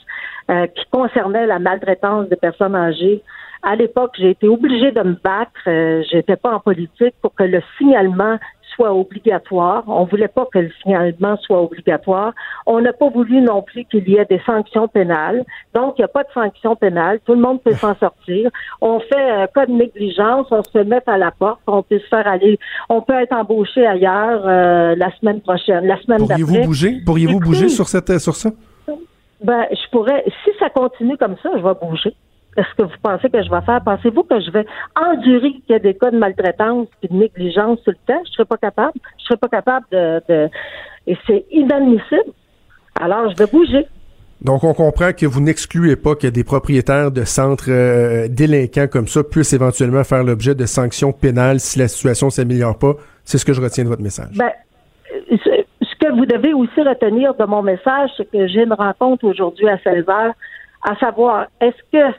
euh, 0.49 0.67
qui 0.67 0.85
concernait 0.91 1.47
la 1.47 1.59
maltraitance 1.59 2.29
des 2.29 2.35
personnes 2.35 2.75
âgées. 2.75 3.21
À 3.63 3.75
l'époque, 3.75 4.11
j'ai 4.17 4.31
été 4.31 4.47
obligée 4.47 4.91
de 4.91 5.01
me 5.01 5.15
battre. 5.23 5.51
Euh, 5.67 6.03
j'étais 6.09 6.35
pas 6.35 6.53
en 6.53 6.59
politique 6.59 7.15
pour 7.21 7.33
que 7.33 7.43
le 7.43 7.61
signalement 7.77 8.37
soit 8.75 8.93
obligatoire. 8.93 9.83
On 9.87 10.05
voulait 10.05 10.27
pas 10.27 10.47
que 10.51 10.59
le 10.59 10.71
signalement 10.81 11.37
soit 11.37 11.61
obligatoire. 11.61 12.33
On 12.65 12.81
n'a 12.81 12.93
pas 12.93 13.09
voulu 13.09 13.41
non 13.41 13.61
plus 13.61 13.85
qu'il 13.85 14.07
y 14.09 14.17
ait 14.17 14.25
des 14.25 14.41
sanctions 14.45 14.87
pénales. 14.87 15.43
Donc, 15.73 15.95
il 15.97 16.01
n'y 16.01 16.05
a 16.05 16.09
pas 16.09 16.23
de 16.23 16.29
sanctions 16.33 16.75
pénales. 16.75 17.19
Tout 17.25 17.33
le 17.33 17.41
monde 17.41 17.61
peut 17.61 17.73
s'en 17.73 17.95
sortir. 17.95 18.49
On 18.81 18.99
fait 18.99 19.29
un 19.29 19.47
cas 19.47 19.65
de 19.65 19.71
négligence, 19.71 20.47
on 20.51 20.63
se 20.63 20.79
mettre 20.79 21.09
à 21.09 21.17
la 21.17 21.31
porte, 21.31 21.61
on 21.67 21.83
peut 21.83 21.99
se 21.99 22.07
faire 22.07 22.27
aller, 22.27 22.59
on 22.89 23.01
peut 23.01 23.13
être 23.13 23.33
embauché 23.33 23.85
ailleurs 23.85 24.41
euh, 24.45 24.95
la 24.95 25.11
semaine 25.17 25.41
prochaine, 25.41 25.85
la 25.85 25.99
semaine 26.01 26.25
d'après. 26.25 26.43
Pourriez-vous 26.43 26.65
bouger? 26.65 26.97
Pourriez-vous 27.05 27.39
bouger 27.39 27.69
sur 27.69 27.87
cette, 27.87 28.17
sur 28.19 28.35
ça? 28.35 28.49
Ben, 29.43 29.65
je 29.71 29.89
pourrais, 29.91 30.23
si 30.43 30.51
ça 30.59 30.69
continue 30.69 31.15
comme 31.17 31.35
ça, 31.43 31.49
je 31.55 31.61
vais 31.61 31.73
bouger. 31.79 32.15
Est-ce 32.57 32.73
que 32.75 32.81
vous 32.83 32.97
pensez 33.03 33.29
que 33.29 33.43
je 33.43 33.49
vais 33.51 33.61
faire? 33.61 33.81
Pensez-vous 33.85 34.23
que 34.23 34.39
je 34.39 34.49
vais 34.49 34.65
endurer 34.95 35.51
qu'il 35.51 35.69
y 35.69 35.73
a 35.75 35.79
des 35.79 35.93
cas 35.93 36.09
de 36.09 36.17
maltraitance 36.17 36.87
et 37.03 37.07
de 37.07 37.13
négligence 37.13 37.79
tout 37.83 37.91
le 37.91 37.97
temps? 38.07 38.21
Je 38.25 38.29
ne 38.29 38.33
serais 38.33 38.45
pas 38.45 38.57
capable. 38.57 38.93
Je 38.95 39.23
ne 39.23 39.25
serais 39.27 39.37
pas 39.37 39.47
capable 39.47 39.85
de, 39.91 40.49
Et 41.05 41.15
c'est 41.27 41.45
inadmissible. 41.51 42.33
Alors, 42.99 43.29
je 43.29 43.37
vais 43.37 43.45
bouger. 43.45 43.85
Donc, 44.41 44.63
on 44.63 44.73
comprend 44.73 45.13
que 45.13 45.27
vous 45.27 45.39
n'excluez 45.41 45.95
pas 45.95 46.15
que 46.15 46.27
des 46.27 46.43
propriétaires 46.43 47.11
de 47.11 47.23
centres 47.25 47.69
euh, 47.69 48.27
délinquants 48.27 48.87
comme 48.87 49.07
ça 49.07 49.23
puissent 49.23 49.53
éventuellement 49.53 50.03
faire 50.03 50.23
l'objet 50.23 50.55
de 50.55 50.65
sanctions 50.65 51.11
pénales 51.11 51.59
si 51.59 51.77
la 51.77 51.87
situation 51.87 52.31
s'améliore 52.31 52.77
pas. 52.77 52.93
C'est 53.23 53.37
ce 53.37 53.45
que 53.45 53.53
je 53.53 53.61
retiens 53.61 53.83
de 53.83 53.89
votre 53.89 54.03
message. 54.03 54.35
Ben, 54.35 54.51
ce 55.29 55.95
que 55.99 56.11
vous 56.11 56.25
devez 56.25 56.53
aussi 56.53 56.81
retenir 56.81 57.35
de 57.35 57.45
mon 57.45 57.61
message, 57.61 58.09
c'est 58.17 58.29
que 58.29 58.47
j'ai 58.47 58.63
une 58.63 58.73
rencontre 58.73 59.25
aujourd'hui 59.25 59.67
à 59.69 59.77
16 59.79 60.07
heures, 60.09 60.33
à 60.83 60.95
savoir, 60.97 61.47
est-ce 61.61 61.81
que 61.91 62.15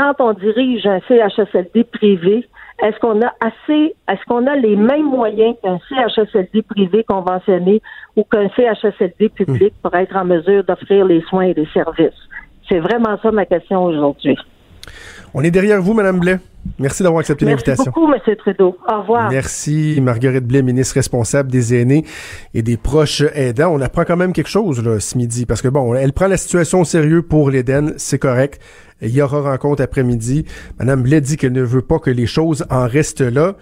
quand 0.00 0.14
on 0.18 0.32
dirige 0.32 0.86
un 0.86 1.00
CHSLD 1.08 1.84
privé, 1.84 2.48
est-ce 2.82 2.98
qu'on 3.00 3.20
a 3.20 3.34
assez, 3.40 3.94
est-ce 4.08 4.24
qu'on 4.26 4.46
a 4.46 4.56
les 4.56 4.74
mêmes 4.74 5.04
moyens 5.04 5.56
qu'un 5.62 5.78
CHSLD 5.90 6.62
privé 6.62 7.04
conventionné 7.04 7.82
ou 8.16 8.24
qu'un 8.24 8.48
CHSLD 8.56 9.28
public 9.28 9.74
pour 9.82 9.94
être 9.94 10.16
en 10.16 10.24
mesure 10.24 10.64
d'offrir 10.64 11.04
les 11.04 11.20
soins 11.28 11.42
et 11.42 11.54
les 11.54 11.66
services? 11.74 12.18
C'est 12.66 12.78
vraiment 12.78 13.18
ça 13.22 13.30
ma 13.30 13.44
question 13.44 13.84
aujourd'hui. 13.84 14.38
On 15.32 15.42
est 15.42 15.50
derrière 15.50 15.80
vous, 15.80 15.94
Madame 15.94 16.18
Blais. 16.18 16.38
Merci 16.78 17.02
d'avoir 17.02 17.20
accepté 17.20 17.44
l'invitation. 17.44 17.84
Merci 17.84 18.00
beaucoup, 18.00 18.30
M. 18.30 18.36
Trudeau. 18.36 18.76
Au 18.88 19.00
revoir. 19.00 19.30
Merci, 19.30 20.00
Marguerite 20.02 20.44
Blais, 20.44 20.62
ministre 20.62 20.94
responsable 20.96 21.50
des 21.50 21.74
aînés 21.74 22.04
et 22.52 22.62
des 22.62 22.76
proches 22.76 23.22
aidants. 23.34 23.72
On 23.72 23.80
apprend 23.80 24.04
quand 24.04 24.16
même 24.16 24.32
quelque 24.32 24.50
chose 24.50 24.82
là, 24.84 24.98
ce 24.98 25.16
midi, 25.16 25.46
parce 25.46 25.62
que 25.62 25.68
bon, 25.68 25.94
elle 25.94 26.12
prend 26.12 26.26
la 26.26 26.36
situation 26.36 26.80
au 26.80 26.84
sérieux 26.84 27.22
pour 27.22 27.50
l'Éden, 27.50 27.94
c'est 27.96 28.18
correct. 28.18 28.60
Il 29.02 29.10
y 29.10 29.22
aura 29.22 29.40
rencontre 29.40 29.82
après-midi. 29.82 30.44
Madame 30.78 31.02
Blais 31.02 31.20
dit 31.20 31.36
qu'elle 31.36 31.52
ne 31.52 31.62
veut 31.62 31.82
pas 31.82 31.98
que 31.98 32.10
les 32.10 32.26
choses 32.26 32.66
en 32.68 32.86
restent 32.86 33.20
là. 33.20 33.54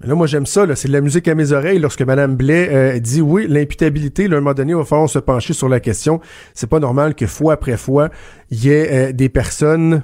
Mais 0.00 0.08
là, 0.08 0.14
moi, 0.14 0.26
j'aime 0.26 0.46
ça. 0.46 0.64
C'est 0.74 0.88
de 0.88 0.92
la 0.94 1.02
musique 1.02 1.28
à 1.28 1.34
mes 1.34 1.52
oreilles 1.52 1.78
lorsque 1.78 2.02
Madame 2.02 2.34
Blais 2.34 2.68
euh, 2.72 2.98
dit 2.98 3.20
oui, 3.20 3.46
l'imputabilité, 3.46 4.26
là, 4.26 4.36
à 4.36 4.38
un 4.38 4.40
moment 4.40 4.54
donné, 4.54 4.72
il 4.72 4.76
va 4.76 4.84
falloir 4.84 5.10
se 5.10 5.18
pencher 5.18 5.52
sur 5.52 5.68
la 5.68 5.78
question. 5.78 6.20
C'est 6.54 6.68
pas 6.68 6.80
normal 6.80 7.14
que 7.14 7.26
fois 7.26 7.52
après 7.52 7.76
fois, 7.76 8.08
il 8.50 8.64
y 8.64 8.70
ait 8.70 9.10
euh, 9.10 9.12
des 9.12 9.28
personnes 9.28 10.02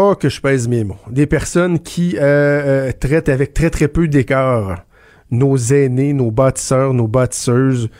Oh, 0.00 0.14
que 0.14 0.28
je 0.28 0.40
pèse 0.40 0.68
mes 0.68 0.84
mots. 0.84 0.94
Des 1.10 1.26
personnes 1.26 1.80
qui 1.80 2.16
euh, 2.20 2.92
traitent 3.00 3.28
avec 3.28 3.52
très 3.52 3.68
très 3.68 3.88
peu 3.88 4.06
d'écart 4.06 4.84
nos 5.32 5.56
aînés, 5.56 6.12
nos 6.12 6.30
bâtisseurs, 6.30 6.94
nos 6.94 7.08
bâtisseuses 7.08 7.90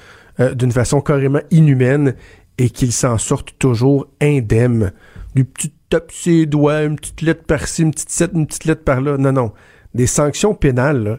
d'une 0.54 0.70
façon 0.70 1.00
carrément 1.00 1.40
inhumaine 1.50 2.14
et 2.56 2.70
qu'ils 2.70 2.92
s'en 2.92 3.18
sortent 3.18 3.58
toujours 3.58 4.06
indemnes 4.20 4.92
du 5.34 5.44
petit 5.44 5.72
tape 5.90 6.12
ses 6.12 6.46
doigts, 6.46 6.84
une 6.84 6.94
petite 6.94 7.22
lettre 7.22 7.42
par-ci, 7.42 7.82
une 7.82 7.90
petite 7.90 8.30
une 8.32 8.46
petite 8.46 8.66
lettre 8.66 8.84
par-là. 8.84 9.16
Non, 9.16 9.32
non. 9.32 9.52
Des 9.92 10.06
sanctions 10.06 10.54
pénales, 10.54 11.02
là. 11.02 11.10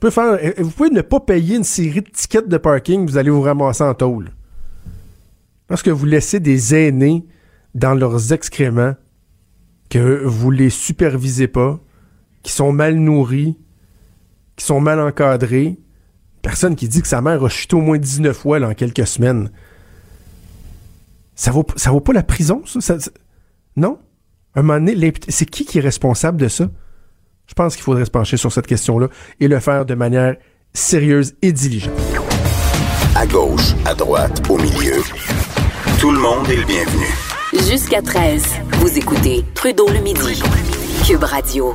Vous 0.00 0.08
pouvez, 0.08 0.12
faire, 0.12 0.54
vous 0.58 0.70
pouvez 0.70 0.90
ne 0.90 1.02
pas 1.02 1.20
payer 1.20 1.56
une 1.56 1.64
série 1.64 2.00
de 2.00 2.08
tickets 2.08 2.48
de 2.48 2.56
parking, 2.56 3.06
vous 3.06 3.18
allez 3.18 3.28
vous 3.28 3.42
ramasser 3.42 3.84
en 3.84 3.92
tôle. 3.92 4.30
Parce 5.68 5.82
que 5.82 5.90
vous 5.90 6.06
laissez 6.06 6.40
des 6.40 6.74
aînés 6.74 7.26
dans 7.74 7.94
leurs 7.94 8.32
excréments, 8.32 8.94
que 9.92 10.24
vous 10.24 10.50
les 10.50 10.70
supervisez 10.70 11.48
pas, 11.48 11.78
qui 12.42 12.50
sont 12.50 12.72
mal 12.72 12.94
nourris, 12.94 13.58
qui 14.56 14.64
sont 14.64 14.80
mal 14.80 14.98
encadrés. 14.98 15.78
Personne 16.40 16.76
qui 16.76 16.88
dit 16.88 17.02
que 17.02 17.08
sa 17.08 17.20
mère 17.20 17.44
a 17.44 17.50
chuté 17.50 17.76
au 17.76 17.82
moins 17.82 17.98
19 17.98 18.34
fois 18.34 18.58
en 18.62 18.72
quelques 18.72 19.06
semaines. 19.06 19.50
Ça 21.34 21.50
vaut, 21.50 21.66
ça 21.76 21.90
vaut 21.90 22.00
pas 22.00 22.14
la 22.14 22.22
prison, 22.22 22.62
ça? 22.64 22.96
non? 23.76 23.98
Un 24.54 24.62
moment 24.62 24.80
donné, 24.80 25.12
c'est 25.28 25.44
qui 25.44 25.66
qui 25.66 25.76
est 25.76 25.82
responsable 25.82 26.40
de 26.40 26.48
ça? 26.48 26.70
Je 27.46 27.52
pense 27.52 27.74
qu'il 27.74 27.84
faudrait 27.84 28.06
se 28.06 28.10
pencher 28.10 28.38
sur 28.38 28.50
cette 28.50 28.66
question-là 28.66 29.08
et 29.40 29.48
le 29.48 29.60
faire 29.60 29.84
de 29.84 29.94
manière 29.94 30.36
sérieuse 30.72 31.34
et 31.42 31.52
diligente. 31.52 31.92
À 33.14 33.26
gauche, 33.26 33.74
à 33.84 33.94
droite, 33.94 34.40
au 34.48 34.56
milieu. 34.56 35.02
Tout 36.00 36.12
le 36.12 36.18
monde 36.18 36.48
est 36.48 36.56
le 36.56 36.64
bienvenu. 36.64 37.31
Jusqu'à 37.52 38.00
13, 38.00 38.42
vous 38.78 38.98
écoutez 38.98 39.44
Trudeau 39.54 39.86
le 39.88 40.00
midi. 40.00 40.42
Cube 41.06 41.22
Radio 41.22 41.74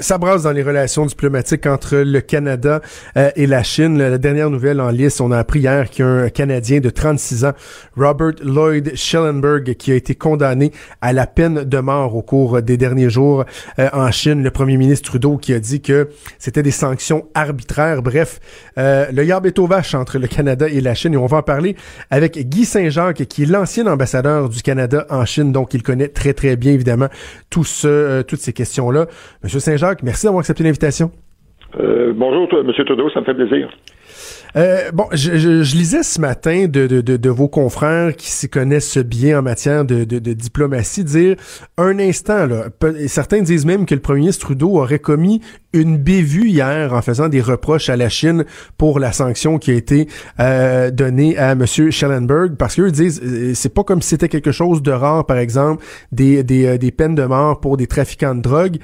ça 0.00 0.18
brasse 0.18 0.42
dans 0.42 0.52
les 0.52 0.62
relations 0.62 1.06
diplomatiques 1.06 1.66
entre 1.66 1.96
le 1.96 2.20
Canada 2.20 2.80
euh, 3.16 3.30
et 3.34 3.46
la 3.46 3.62
Chine. 3.62 3.98
La 3.98 4.18
dernière 4.18 4.50
nouvelle 4.50 4.80
en 4.80 4.90
lice, 4.90 5.20
on 5.20 5.32
a 5.32 5.38
appris 5.38 5.60
hier 5.60 5.90
qu'il 5.90 6.04
y 6.04 6.08
a 6.08 6.10
un 6.10 6.28
Canadien 6.28 6.80
de 6.80 6.90
36 6.90 7.44
ans, 7.46 7.52
Robert 7.96 8.34
Lloyd 8.44 8.94
Schellenberg, 8.94 9.74
qui 9.74 9.90
a 9.90 9.94
été 9.94 10.14
condamné 10.14 10.70
à 11.00 11.12
la 11.12 11.26
peine 11.26 11.64
de 11.64 11.78
mort 11.78 12.14
au 12.14 12.22
cours 12.22 12.62
des 12.62 12.76
derniers 12.76 13.10
jours 13.10 13.44
euh, 13.78 13.88
en 13.92 14.10
Chine. 14.10 14.42
Le 14.42 14.50
premier 14.50 14.76
ministre 14.76 15.10
Trudeau 15.10 15.36
qui 15.36 15.52
a 15.54 15.58
dit 15.58 15.80
que 15.80 16.10
c'était 16.38 16.62
des 16.62 16.70
sanctions 16.70 17.26
arbitraires. 17.34 18.02
Bref, 18.02 18.38
euh, 18.78 19.06
le 19.12 19.24
yard 19.24 19.44
est 19.46 19.58
au 19.58 19.68
entre 19.94 20.18
le 20.18 20.26
Canada 20.26 20.68
et 20.68 20.80
la 20.80 20.94
Chine. 20.94 21.14
Et 21.14 21.16
on 21.16 21.26
va 21.26 21.38
en 21.38 21.42
parler 21.42 21.76
avec 22.10 22.38
Guy 22.48 22.64
Saint-Jacques, 22.64 23.24
qui 23.26 23.44
est 23.44 23.46
l'ancien 23.46 23.86
ambassadeur 23.86 24.48
du 24.48 24.62
Canada 24.62 25.06
en 25.10 25.24
Chine, 25.24 25.52
donc 25.52 25.74
il 25.74 25.82
connaît 25.82 26.08
très 26.08 26.32
très 26.32 26.56
bien 26.56 26.72
évidemment 26.72 27.08
tout 27.50 27.64
ce, 27.64 28.22
toutes 28.22 28.40
ces 28.40 28.52
questions-là. 28.52 29.06
Monsieur 29.42 29.60
Saint 29.60 29.76
Jacques, 29.80 30.02
merci 30.02 30.26
d'avoir 30.26 30.40
accepté 30.40 30.62
l'invitation. 30.62 31.10
Euh, 31.78 32.12
bonjour, 32.14 32.48
M. 32.52 32.70
Trudeau, 32.84 33.10
ça 33.10 33.20
me 33.20 33.24
fait 33.24 33.34
plaisir. 33.34 33.68
Euh, 34.56 34.90
bon, 34.92 35.06
je, 35.12 35.76
lisais 35.76 36.02
ce 36.02 36.20
matin 36.20 36.66
de, 36.66 37.28
vos 37.28 37.48
confrères 37.48 38.16
qui 38.16 38.30
s'y 38.30 38.48
connaissent 38.48 38.98
bien 38.98 39.38
en 39.38 39.42
matière 39.42 39.84
de, 39.84 40.04
diplomatie 40.04 41.04
dire 41.04 41.36
un 41.78 41.98
instant, 41.98 42.46
là, 42.46 42.64
certains 43.06 43.42
disent 43.42 43.66
même 43.66 43.86
que 43.86 43.94
le 43.94 44.00
premier 44.00 44.20
ministre 44.20 44.46
Trudeau 44.46 44.78
aurait 44.78 44.98
commis 44.98 45.40
une 45.72 45.98
bévue 45.98 46.48
hier 46.48 46.92
en 46.92 47.02
faisant 47.02 47.28
des 47.28 47.40
reproches 47.40 47.88
à 47.90 47.96
la 47.96 48.08
Chine 48.08 48.44
pour 48.76 48.98
la 48.98 49.12
sanction 49.12 49.58
qui 49.58 49.70
a 49.70 49.74
été 49.74 50.08
euh, 50.40 50.90
donnée 50.90 51.38
à 51.38 51.52
M. 51.52 51.64
Schellenberg 51.66 52.56
parce 52.56 52.74
qu'eux 52.74 52.90
disent 52.90 53.22
euh, 53.24 53.52
c'est 53.54 53.72
pas 53.72 53.84
comme 53.84 54.02
si 54.02 54.10
c'était 54.10 54.28
quelque 54.28 54.52
chose 54.52 54.82
de 54.82 54.90
rare, 54.90 55.26
par 55.26 55.38
exemple, 55.38 55.84
des, 56.10 56.42
des, 56.42 56.76
des 56.78 56.90
peines 56.90 57.14
de 57.14 57.24
mort 57.24 57.60
pour 57.60 57.76
des 57.76 57.86
trafiquants 57.86 58.34
de 58.34 58.42
drogue. 58.42 58.78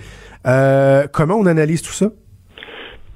Comment 1.12 1.36
on 1.36 1.46
analyse 1.46 1.82
tout 1.82 1.92
ça? 1.92 2.06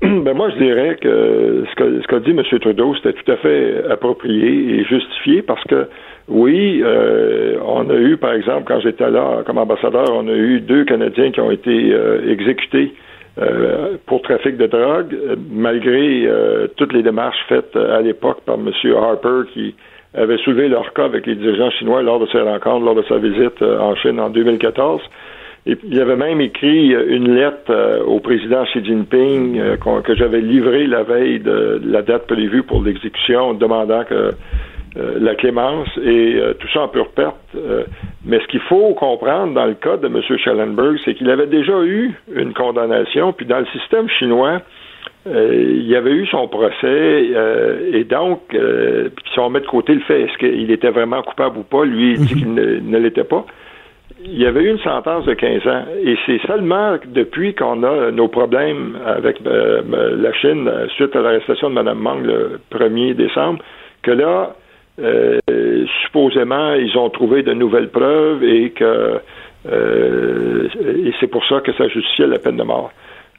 Ben 0.02 0.34
moi, 0.34 0.48
je 0.50 0.56
dirais 0.56 0.96
que 1.00 1.64
ce 1.68 2.06
qu'a 2.06 2.20
dit 2.20 2.30
M. 2.30 2.42
Trudeau, 2.60 2.94
c'était 2.94 3.12
tout 3.12 3.32
à 3.32 3.36
fait 3.36 3.84
approprié 3.90 4.78
et 4.78 4.84
justifié 4.84 5.42
parce 5.42 5.62
que, 5.64 5.88
oui, 6.28 6.80
euh, 6.82 7.56
on 7.66 7.90
a 7.90 7.96
eu, 7.96 8.16
par 8.16 8.32
exemple, 8.32 8.64
quand 8.66 8.80
j'étais 8.80 9.10
là 9.10 9.42
comme 9.44 9.58
ambassadeur, 9.58 10.06
on 10.10 10.26
a 10.28 10.32
eu 10.32 10.60
deux 10.60 10.84
Canadiens 10.84 11.32
qui 11.32 11.40
ont 11.40 11.50
été 11.50 11.92
euh, 11.92 12.30
exécutés 12.30 12.94
euh, 13.38 13.96
pour 14.06 14.22
trafic 14.22 14.56
de 14.56 14.66
drogue, 14.66 15.14
malgré 15.50 16.26
toutes 16.76 16.94
les 16.94 17.02
démarches 17.02 17.44
faites 17.48 17.76
à 17.76 18.00
l'époque 18.00 18.40
par 18.46 18.54
M. 18.54 18.70
Harper 18.96 19.50
qui 19.52 19.74
avait 20.14 20.38
soulevé 20.38 20.68
leur 20.68 20.94
cas 20.94 21.04
avec 21.04 21.26
les 21.26 21.34
dirigeants 21.34 21.70
chinois 21.72 22.02
lors 22.02 22.20
de 22.20 22.26
ses 22.28 22.40
rencontres, 22.40 22.84
lors 22.86 22.94
de 22.94 23.02
sa 23.02 23.18
visite 23.18 23.62
en 23.62 23.94
Chine 23.96 24.18
en 24.18 24.30
2014. 24.30 25.02
Et 25.70 25.78
il 25.84 26.00
avait 26.00 26.16
même 26.16 26.40
écrit 26.40 26.92
euh, 26.92 27.04
une 27.08 27.32
lettre 27.32 27.70
euh, 27.70 28.02
au 28.02 28.18
président 28.18 28.64
Xi 28.64 28.84
Jinping 28.84 29.56
euh, 29.60 29.76
que 29.76 30.16
j'avais 30.16 30.40
livrée 30.40 30.88
la 30.88 31.04
veille 31.04 31.38
de 31.38 31.80
la 31.84 32.02
date 32.02 32.26
prévue 32.26 32.64
pour 32.64 32.82
l'exécution, 32.82 33.54
demandant 33.54 34.04
que 34.04 34.32
la 34.96 35.36
clémence 35.36 35.88
et 36.04 36.40
tout 36.58 36.66
ça 36.74 36.80
en 36.80 36.88
pure 36.88 37.10
perte. 37.10 37.36
mais 38.24 38.40
ce 38.40 38.46
qu'il 38.48 38.60
faut 38.62 38.92
comprendre 38.94 39.54
dans 39.54 39.66
le 39.66 39.74
cas 39.74 39.96
de 39.96 40.08
M. 40.08 40.20
Schellenberg, 40.36 40.96
c'est 41.04 41.14
qu'il 41.14 41.30
avait 41.30 41.46
déjà 41.46 41.80
eu 41.84 42.12
une 42.34 42.52
condamnation, 42.54 43.32
puis 43.32 43.46
dans 43.46 43.60
le 43.60 43.66
système 43.66 44.08
chinois, 44.08 44.62
il 45.26 45.86
y 45.86 45.94
avait 45.94 46.10
eu 46.10 46.26
son 46.26 46.48
procès, 46.48 47.30
et 47.92 48.02
donc, 48.02 48.40
si 49.32 49.38
on 49.38 49.48
met 49.48 49.60
de 49.60 49.66
côté 49.66 49.94
le 49.94 50.00
fait 50.00 50.22
est-ce 50.22 50.36
qu'il 50.38 50.72
était 50.72 50.90
vraiment 50.90 51.22
coupable 51.22 51.58
ou 51.58 51.62
pas, 51.62 51.84
lui, 51.84 52.14
il 52.14 52.26
dit 52.26 52.34
qu'il 52.34 52.52
ne 52.52 52.98
l'était 52.98 53.22
pas 53.22 53.46
il 54.24 54.38
y 54.38 54.46
avait 54.46 54.62
eu 54.62 54.70
une 54.70 54.78
sentence 54.78 55.24
de 55.24 55.34
15 55.34 55.66
ans. 55.66 55.84
Et 56.02 56.16
c'est 56.26 56.40
seulement 56.46 56.96
depuis 57.06 57.54
qu'on 57.54 57.82
a 57.82 58.10
nos 58.10 58.28
problèmes 58.28 58.98
avec 59.06 59.38
euh, 59.46 59.82
la 60.16 60.32
Chine 60.34 60.68
euh, 60.68 60.88
suite 60.96 61.14
à 61.16 61.20
l'arrestation 61.20 61.70
de 61.70 61.74
Mme 61.74 61.98
Mang 61.98 62.22
le 62.22 62.60
1er 62.72 63.14
décembre 63.14 63.62
que 64.02 64.10
là, 64.10 64.54
euh, 65.00 65.38
supposément, 66.04 66.74
ils 66.74 66.96
ont 66.96 67.10
trouvé 67.10 67.42
de 67.42 67.52
nouvelles 67.52 67.88
preuves 67.88 68.42
et 68.44 68.70
que 68.70 69.20
et 69.66 71.12
c'est 71.20 71.26
pour 71.26 71.44
ça 71.44 71.60
que 71.60 71.70
ça 71.74 71.86
justifiait 71.88 72.26
la 72.26 72.38
peine 72.38 72.56
de 72.56 72.62
mort. 72.62 72.90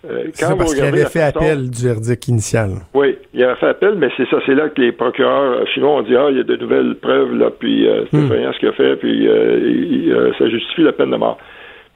Euh, 0.09 0.25
quand 0.39 0.57
parce 0.57 0.73
qu'il 0.73 0.83
avait 0.83 1.05
fait 1.05 1.21
appel 1.21 1.69
du 1.69 1.85
verdict 1.85 2.27
initial. 2.27 2.71
Oui, 2.93 3.17
il 3.33 3.43
avait 3.43 3.55
fait 3.55 3.67
appel, 3.67 3.95
mais 3.97 4.09
c'est 4.17 4.27
ça, 4.29 4.37
c'est 4.45 4.55
là 4.55 4.69
que 4.69 4.81
les 4.81 4.91
procureurs 4.91 5.67
chinois 5.67 5.97
ont 5.97 6.01
dit 6.01 6.15
ah, 6.15 6.27
il 6.31 6.37
y 6.37 6.39
a 6.39 6.43
de 6.43 6.55
nouvelles 6.55 6.95
preuves 6.95 7.35
là, 7.35 7.51
puis 7.51 7.87
euh, 7.87 8.05
c'est 8.11 8.17
rien 8.17 8.51
ce 8.51 8.59
qu'il 8.59 8.69
a 8.69 8.73
fait, 8.73 8.95
puis 8.95 9.27
euh, 9.27 10.31
ça 10.39 10.49
justifie 10.49 10.81
la 10.81 10.93
peine 10.93 11.11
de 11.11 11.17
mort. 11.17 11.37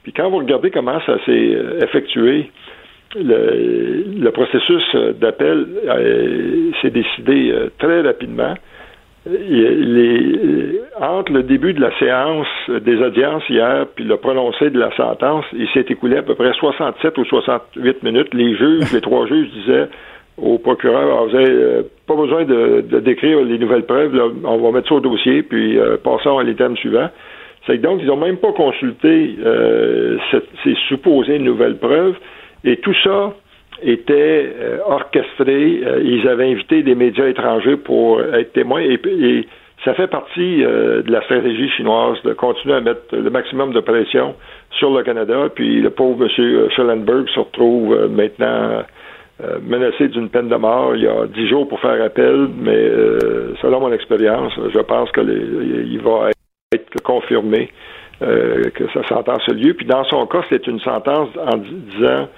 Puis 0.04 0.12
quand 0.12 0.30
vous 0.30 0.38
regardez 0.38 0.70
comment 0.70 1.00
ça 1.04 1.16
s'est 1.26 1.58
effectué, 1.80 2.50
le, 3.16 4.04
le 4.20 4.30
processus 4.30 4.84
d'appel 5.20 5.66
s'est 6.80 6.90
décidé 6.90 7.52
très 7.78 8.02
rapidement 8.02 8.54
entre 11.00 11.32
le 11.32 11.42
début 11.42 11.72
de 11.72 11.80
la 11.80 11.96
séance 11.98 12.46
des 12.68 12.96
audiences 13.02 13.42
hier 13.48 13.86
puis 13.94 14.04
le 14.04 14.16
prononcé 14.16 14.70
de 14.70 14.78
la 14.78 14.94
sentence, 14.96 15.44
il 15.52 15.68
s'est 15.74 15.86
écoulé 15.88 16.18
à 16.18 16.22
peu 16.22 16.34
près 16.34 16.52
67 16.52 17.18
ou 17.18 17.24
68 17.24 18.02
minutes. 18.02 18.32
Les 18.34 18.56
juges, 18.56 18.92
les 18.92 19.00
trois 19.00 19.26
juges 19.26 19.50
disaient 19.50 19.88
au 20.38 20.58
procureur, 20.58 21.18
ah, 21.18 21.24
vous 21.24 21.32
n'avez 21.32 21.50
euh, 21.50 21.82
pas 22.06 22.14
besoin 22.14 22.44
de, 22.44 22.82
décrire 23.00 23.42
les 23.42 23.58
nouvelles 23.58 23.84
preuves, 23.84 24.12
on 24.44 24.58
va 24.58 24.70
mettre 24.70 24.88
ça 24.88 24.96
au 24.96 25.00
dossier, 25.00 25.42
puis 25.42 25.78
euh, 25.78 25.96
passons 25.96 26.38
à 26.38 26.44
l'item 26.44 26.76
suivant. 26.76 27.08
C'est 27.66 27.78
que 27.78 27.82
donc, 27.82 28.00
ils 28.02 28.06
n'ont 28.06 28.16
même 28.16 28.36
pas 28.36 28.52
consulté 28.52 29.36
euh, 29.44 30.18
ces 30.62 30.74
supposées 30.88 31.38
nouvelles 31.38 31.78
preuves, 31.78 32.16
et 32.64 32.76
tout 32.76 32.94
ça 33.02 33.34
était 33.82 34.52
euh, 34.58 34.78
orchestré. 34.86 35.82
Euh, 35.84 36.00
ils 36.02 36.26
avaient 36.28 36.50
invité 36.50 36.82
des 36.82 36.94
médias 36.94 37.26
étrangers 37.26 37.76
pour 37.76 38.20
être 38.20 38.52
témoins 38.52 38.80
et, 38.80 39.46
ça 39.84 39.94
fait 39.94 40.08
partie 40.08 40.64
euh, 40.64 41.02
de 41.02 41.12
la 41.12 41.22
stratégie 41.22 41.68
chinoise 41.76 42.16
de 42.24 42.32
continuer 42.32 42.74
à 42.74 42.80
mettre 42.80 43.14
le 43.14 43.30
maximum 43.30 43.72
de 43.72 43.80
pression 43.80 44.34
sur 44.70 44.90
le 44.90 45.04
Canada. 45.04 45.48
Puis 45.54 45.80
le 45.80 45.90
pauvre 45.90 46.24
M. 46.24 46.70
Schellenberg 46.74 47.28
se 47.28 47.40
retrouve 47.40 48.08
maintenant 48.08 48.82
menacé 49.62 50.08
d'une 50.08 50.30
peine 50.30 50.48
de 50.48 50.56
mort. 50.56 50.96
Il 50.96 51.02
y 51.02 51.06
a 51.06 51.26
dix 51.26 51.46
jours 51.46 51.68
pour 51.68 51.78
faire 51.80 52.02
appel, 52.02 52.48
mais 52.58 52.88
selon 53.60 53.80
mon 53.80 53.92
expérience, 53.92 54.54
je 54.74 54.80
pense 54.80 55.12
qu'il 55.12 56.00
va 56.02 56.30
être 56.74 57.02
confirmé 57.04 57.70
que 58.20 58.88
sa 58.94 59.06
sentence 59.06 59.42
a 59.46 59.52
lieu. 59.52 59.74
Puis 59.74 59.86
dans 59.86 60.04
son 60.04 60.26
cas, 60.26 60.40
c'est 60.48 60.66
une 60.66 60.80
sentence 60.80 61.28
en 61.36 61.58
disant 61.58 62.28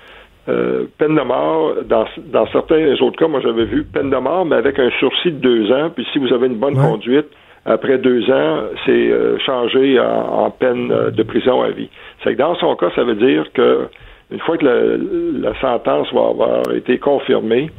euh, 0.49 0.85
peine 0.97 1.15
de 1.15 1.21
mort, 1.21 1.75
dans, 1.85 2.07
dans 2.33 2.47
certains 2.47 2.95
autres 3.03 3.19
cas, 3.19 3.29
moi 3.29 3.41
j'avais 3.41 3.65
vu 3.65 3.85
peine 3.85 4.09
de 4.09 4.17
mort, 4.17 4.47
mais 4.47 4.57
avec 4.57 4.79
un 4.79 4.91
sursis 4.99 5.31
de 5.31 5.39
deux 5.39 5.71
ans. 5.73 5.91
Puis 5.95 6.07
si 6.13 6.19
vous 6.19 6.33
avez 6.33 6.47
une 6.47 6.57
bonne 6.57 6.75
conduite, 6.77 7.27
après 7.67 7.99
deux 7.99 8.31
ans, 8.31 8.63
c'est 8.87 9.11
euh, 9.11 9.37
changé 9.45 10.01
en, 10.01 10.51
peine 10.51 10.91
euh, 10.91 11.11
de 11.11 11.23
prison 11.23 11.61
à 11.61 11.69
vie. 11.71 11.91
C'est 12.25 12.33
que 12.33 12.39
dans 12.39 12.55
son 12.55 12.77
cas, 12.77 12.91
ça 12.95 13.05
veut 13.05 13.17
dire 13.17 13.45
que 13.53 13.89
une 14.31 14.41
fois 14.41 14.57
que 14.57 14.65
la, 14.65 15.59
sentence 15.61 16.13
va 16.13 16.29
avoir 16.29 16.75
été 16.75 16.99
confirmée, 16.99 17.71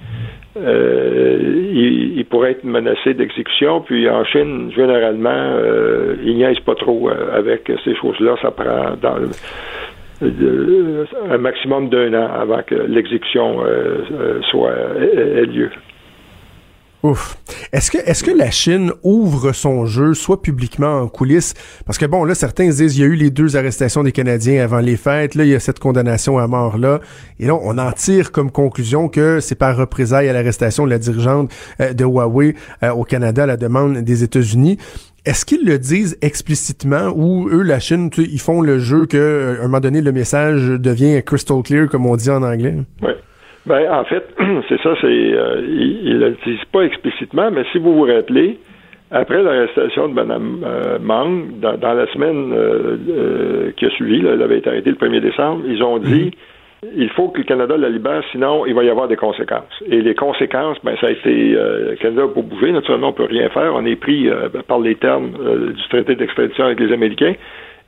il, 0.55 2.25
pourrait 2.29 2.51
être 2.51 2.63
menacé 2.63 3.13
d'exécution. 3.13 3.81
Puis 3.81 4.09
en 4.09 4.23
Chine, 4.25 4.71
généralement, 4.75 5.59
ils 6.23 6.35
niaisent 6.35 6.59
pas 6.61 6.73
trop 6.73 7.07
avec 7.09 7.71
ces 7.83 7.95
choses-là. 7.95 8.35
Ça 8.41 8.49
prend 8.49 8.95
dans 8.99 9.17
le, 9.17 9.29
un 10.21 11.37
maximum 11.37 11.89
d'un 11.89 12.13
an 12.13 12.27
avant 12.33 12.61
que 12.63 12.75
l'exécution 12.75 13.63
euh, 13.63 13.99
euh, 14.11 14.41
soit 14.49 14.73
ait 14.99 15.45
lieu. 15.45 15.69
Ouf. 17.01 17.37
Est-ce 17.71 17.91
que, 17.91 17.97
est-ce 17.97 18.25
que 18.25 18.31
la 18.31 18.51
Chine 18.51 18.91
ouvre 19.03 19.53
son 19.53 19.85
jeu, 19.85 20.13
soit 20.13 20.41
publiquement 20.41 20.99
en 20.99 21.07
coulisses? 21.07 21.53
Parce 21.85 21.97
que 21.97 22.05
bon, 22.05 22.25
là, 22.25 22.35
certains 22.35 22.67
disent, 22.67 22.97
il 22.97 23.01
y 23.01 23.03
a 23.05 23.07
eu 23.07 23.15
les 23.15 23.29
deux 23.29 23.55
arrestations 23.55 24.03
des 24.03 24.11
Canadiens 24.11 24.61
avant 24.61 24.79
les 24.79 24.97
fêtes, 24.97 25.35
là, 25.35 25.45
il 25.45 25.51
y 25.51 25.55
a 25.55 25.61
cette 25.61 25.79
condamnation 25.79 26.37
à 26.39 26.47
mort-là. 26.47 26.99
Et 27.39 27.45
là, 27.45 27.55
on 27.55 27.77
en 27.77 27.91
tire 27.93 28.33
comme 28.33 28.51
conclusion 28.51 29.07
que 29.07 29.39
c'est 29.39 29.55
par 29.55 29.77
représailles 29.77 30.27
à 30.27 30.33
l'arrestation 30.33 30.83
de 30.83 30.89
la 30.89 30.97
dirigeante 30.99 31.49
euh, 31.79 31.93
de 31.93 32.03
Huawei 32.03 32.55
euh, 32.83 32.91
au 32.91 33.05
Canada 33.05 33.43
à 33.43 33.47
la 33.47 33.55
demande 33.55 33.99
des 33.99 34.23
États-Unis. 34.25 34.77
Est-ce 35.29 35.45
qu'ils 35.45 35.63
le 35.63 35.77
disent 35.77 36.17
explicitement 36.23 37.13
ou 37.15 37.49
eux, 37.49 37.61
la 37.61 37.77
Chine, 37.77 38.09
ils 38.17 38.39
font 38.39 38.63
le 38.63 38.79
jeu 38.79 39.05
que, 39.05 39.15
euh, 39.15 39.61
à 39.61 39.65
un 39.65 39.67
moment 39.67 39.79
donné, 39.79 40.01
le 40.01 40.11
message 40.11 40.65
devient 40.79 41.21
crystal 41.23 41.61
clear, 41.61 41.87
comme 41.87 42.07
on 42.07 42.15
dit 42.15 42.31
en 42.31 42.41
anglais? 42.41 42.73
Oui. 43.03 43.11
Ben, 43.67 43.91
en 43.91 44.03
fait, 44.05 44.25
c'est 44.69 44.81
ça, 44.81 44.95
c'est 44.99 45.05
euh, 45.05 45.61
ils 45.67 46.17
ne 46.17 46.29
le 46.29 46.37
disent 46.43 46.65
pas 46.71 46.81
explicitement, 46.81 47.51
mais 47.51 47.63
si 47.71 47.77
vous 47.77 47.93
vous 47.93 48.07
rappelez, 48.11 48.57
après 49.11 49.43
l'arrestation 49.43 50.09
de 50.09 50.15
Mme 50.15 50.63
euh, 50.65 50.97
Mang, 50.97 51.59
dans, 51.61 51.93
la 51.93 52.07
semaine 52.07 52.51
qui 53.77 53.85
a 53.85 53.89
suivi, 53.91 54.21
là, 54.21 54.31
elle 54.33 54.41
avait 54.41 54.57
été 54.57 54.69
arrêtée 54.69 54.89
le 54.89 54.95
1er 54.95 55.21
décembre, 55.21 55.61
ils 55.67 55.83
ont 55.83 55.99
dit 55.99 56.25
mhm 56.25 56.31
il 56.95 57.09
faut 57.09 57.29
que 57.29 57.39
le 57.39 57.43
Canada 57.43 57.75
la 57.77 57.89
libère, 57.89 58.23
sinon 58.31 58.65
il 58.65 58.73
va 58.73 58.83
y 58.83 58.89
avoir 58.89 59.07
des 59.07 59.17
conséquences. 59.17 59.83
Et 59.85 60.01
les 60.01 60.15
conséquences, 60.15 60.77
ben 60.83 60.95
ça 61.01 61.07
a 61.07 61.11
été 61.11 61.55
euh, 61.55 61.91
le 61.91 61.95
Canada 61.97 62.27
pour 62.33 62.43
bouger. 62.43 62.71
Naturellement, 62.71 63.09
on 63.09 63.13
peut 63.13 63.25
rien 63.25 63.49
faire. 63.49 63.73
On 63.75 63.85
est 63.85 63.97
pris 63.97 64.29
euh, 64.29 64.47
par 64.67 64.79
les 64.79 64.95
termes 64.95 65.31
euh, 65.41 65.73
du 65.73 65.87
traité 65.89 66.15
d'extradition 66.15 66.65
avec 66.65 66.79
les 66.79 66.93
Américains. 66.93 67.33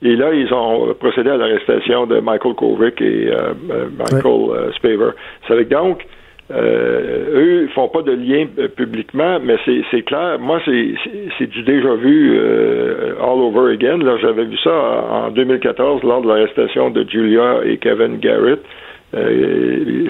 Et 0.03 0.15
là, 0.15 0.33
ils 0.33 0.51
ont 0.53 0.93
procédé 0.95 1.29
à 1.29 1.37
l'arrestation 1.37 2.07
de 2.07 2.19
Michael 2.19 2.55
Kovic 2.55 2.99
et 3.01 3.29
Michael 3.99 4.73
Spaver. 4.73 5.11
Ça 5.47 5.53
veut 5.53 5.65
donc 5.65 5.99
euh, 5.99 6.07
eux, 6.53 7.63
ils 7.63 7.73
font 7.73 7.87
pas 7.87 8.01
de 8.01 8.11
lien 8.11 8.45
publiquement, 8.75 9.39
mais 9.43 9.57
c'est 9.65 10.01
clair. 10.03 10.37
Moi, 10.39 10.61
c'est 10.65 11.47
du 11.47 11.63
déjà 11.63 11.95
vu 11.95 12.37
all 13.19 13.39
over 13.39 13.73
again. 13.73 13.97
Là, 13.97 14.17
j'avais 14.21 14.45
vu 14.45 14.57
ça 14.57 14.71
en 14.71 15.31
2014 15.31 16.03
lors 16.03 16.21
de 16.21 16.27
l'arrestation 16.27 16.89
de 16.89 17.05
Julia 17.09 17.61
et 17.65 17.77
Kevin 17.77 18.17
Garrett. 18.19 18.59
Euh, 19.13 20.07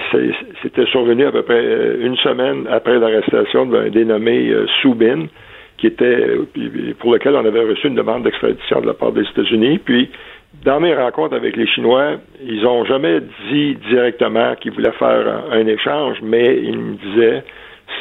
c'était 0.62 0.86
survenu 0.86 1.26
à 1.26 1.32
peu 1.32 1.42
près 1.42 1.58
euh, 1.58 2.06
une 2.06 2.16
semaine 2.18 2.66
après 2.70 2.98
l'arrestation 3.00 3.66
d'un 3.66 3.88
dénommé 3.88 4.50
euh, 4.50 4.66
Soubin, 4.80 5.26
qui 5.78 5.88
était 5.88 6.36
pour 7.00 7.12
lequel 7.12 7.34
on 7.34 7.44
avait 7.44 7.64
reçu 7.64 7.88
une 7.88 7.96
demande 7.96 8.22
d'extradition 8.22 8.80
de 8.80 8.86
la 8.86 8.94
part 8.94 9.10
des 9.10 9.22
États-Unis. 9.22 9.80
Puis, 9.84 10.10
dans 10.64 10.80
mes 10.80 10.94
rencontres 10.94 11.34
avec 11.34 11.56
les 11.56 11.66
Chinois, 11.66 12.18
ils 12.44 12.62
n'ont 12.62 12.84
jamais 12.84 13.20
dit 13.50 13.76
directement 13.88 14.54
qu'ils 14.56 14.72
voulaient 14.72 14.92
faire 14.92 15.44
un, 15.50 15.66
échange, 15.66 16.18
mais 16.22 16.58
ils 16.62 16.78
me 16.78 16.94
disaient 16.94 17.42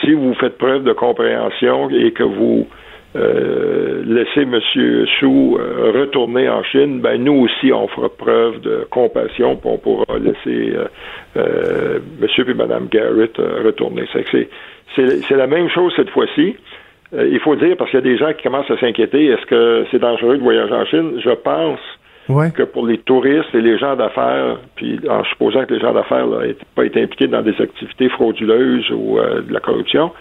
si 0.01 0.13
vous 0.13 0.33
faites 0.35 0.57
preuve 0.57 0.83
de 0.83 0.93
compréhension 0.93 1.89
et 1.89 2.11
que 2.11 2.23
vous 2.23 2.67
euh, 3.15 4.03
laisser 4.05 4.41
M. 4.41 4.59
Su 4.71 5.25
euh, 5.25 5.91
retourner 5.93 6.47
en 6.47 6.63
Chine, 6.63 7.01
ben 7.01 7.21
nous 7.21 7.43
aussi 7.43 7.73
on 7.73 7.87
fera 7.87 8.09
preuve 8.09 8.61
de 8.61 8.87
compassion, 8.89 9.57
pour 9.57 9.73
on 9.73 9.77
pourra 9.77 10.17
laisser 10.17 10.73
euh, 10.75 10.85
euh 11.35 11.99
M. 12.21 12.27
et 12.47 12.53
Mme 12.53 12.87
Garrett 12.89 13.35
retourner. 13.37 14.05
C'est 14.13 15.31
la 15.31 15.47
même 15.47 15.69
chose 15.69 15.91
cette 15.95 16.09
fois-ci. 16.11 16.55
il 17.13 17.39
faut 17.39 17.55
dire, 17.55 17.75
parce 17.75 17.89
qu'il 17.89 17.99
y 17.99 18.03
a 18.03 18.09
des 18.09 18.17
gens 18.17 18.31
qui 18.33 18.43
commencent 18.43 18.71
à 18.71 18.77
s'inquiéter, 18.77 19.25
est-ce 19.25 19.45
que 19.45 19.85
c'est 19.91 19.99
dangereux 19.99 20.37
de 20.37 20.43
voyager 20.43 20.73
en 20.73 20.85
Chine? 20.85 21.19
Je 21.21 21.31
pense 21.31 21.79
que 22.27 22.63
pour 22.63 22.87
les 22.87 22.97
touristes 22.99 23.53
et 23.53 23.61
les 23.61 23.77
gens 23.77 23.95
d'affaires, 23.95 24.57
puis 24.75 24.99
en 25.09 25.23
supposant 25.25 25.65
que 25.65 25.73
les 25.73 25.79
gens 25.79 25.93
d'affaires 25.93 26.27
n'aient 26.27 26.55
pas 26.75 26.85
été 26.85 27.01
impliqués 27.01 27.27
dans 27.27 27.41
des 27.41 27.59
activités 27.59 28.09
frauduleuses 28.09 28.89
ou 28.91 29.17
de 29.17 29.51
la 29.51 29.59
corruption, 29.59 30.11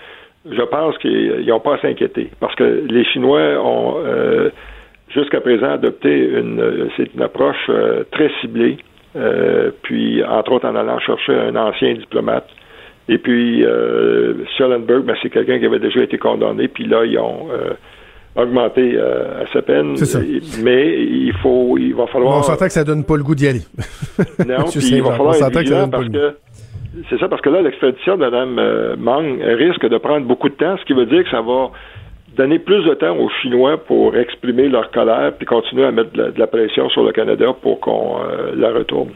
je 0.48 0.62
pense 0.62 0.96
qu'ils 0.98 1.46
n'ont 1.46 1.60
pas 1.60 1.74
à 1.74 1.78
s'inquiéter 1.78 2.30
parce 2.40 2.54
que 2.54 2.84
les 2.88 3.04
Chinois 3.04 3.62
ont 3.62 3.96
euh, 3.98 4.50
jusqu'à 5.10 5.40
présent 5.40 5.72
adopté 5.72 6.10
une, 6.10 6.88
c'est 6.96 7.12
une 7.14 7.22
approche 7.22 7.68
euh, 7.68 8.04
très 8.10 8.30
ciblée, 8.40 8.78
euh, 9.16 9.70
puis 9.82 10.24
entre 10.24 10.52
autres 10.52 10.68
en 10.68 10.76
allant 10.76 10.98
chercher 11.00 11.34
un 11.34 11.56
ancien 11.56 11.94
diplomate. 11.94 12.48
Et 13.08 13.18
puis 13.18 13.64
euh, 13.64 14.44
Schellenberg, 14.56 15.02
ben, 15.02 15.16
c'est 15.22 15.30
quelqu'un 15.30 15.58
qui 15.58 15.66
avait 15.66 15.80
déjà 15.80 16.02
été 16.02 16.16
condamné, 16.16 16.68
puis 16.68 16.84
là 16.86 17.04
ils 17.04 17.18
ont 17.18 17.48
augmenté 18.42 18.98
à 18.98 19.46
sa 19.52 19.62
peine. 19.62 19.94
Mais 20.62 21.02
il 21.02 21.32
faut, 21.42 21.76
il 21.78 21.94
va 21.94 22.06
falloir. 22.06 22.38
on 22.38 22.42
s'entend 22.42 22.66
que 22.66 22.72
ça 22.72 22.84
donne 22.84 23.04
pas 23.04 23.16
le 23.16 23.22
goût 23.22 23.34
d'y 23.34 23.48
aller. 23.48 23.62
non, 24.46 24.64
puis 24.64 24.88
il 24.92 25.02
va 25.02 25.12
falloir 25.12 25.34
être 25.34 25.58
vigilant 25.58 25.88
parce 25.88 26.08
que 26.08 26.34
c'est 27.08 27.18
ça, 27.18 27.28
parce 27.28 27.40
que 27.40 27.50
là, 27.50 27.62
l'extradition 27.62 28.16
de 28.16 28.20
Mme 28.20 28.58
euh, 28.58 28.96
Mang 28.96 29.40
risque 29.42 29.86
de 29.86 29.98
prendre 29.98 30.26
beaucoup 30.26 30.48
de 30.48 30.54
temps, 30.54 30.76
ce 30.76 30.84
qui 30.84 30.92
veut 30.92 31.06
dire 31.06 31.22
que 31.22 31.30
ça 31.30 31.40
va 31.40 31.70
donner 32.36 32.58
plus 32.58 32.84
de 32.84 32.94
temps 32.94 33.16
aux 33.16 33.28
Chinois 33.42 33.78
pour 33.78 34.16
exprimer 34.16 34.68
leur 34.68 34.90
colère 34.90 35.32
puis 35.36 35.46
continuer 35.46 35.84
à 35.84 35.92
mettre 35.92 36.12
de 36.12 36.32
la, 36.36 36.46
pression 36.46 36.88
sur 36.90 37.02
le 37.02 37.12
Canada 37.12 37.54
pour 37.60 37.80
qu'on 37.80 38.16
euh, 38.18 38.52
la 38.56 38.72
retourne. 38.72 39.10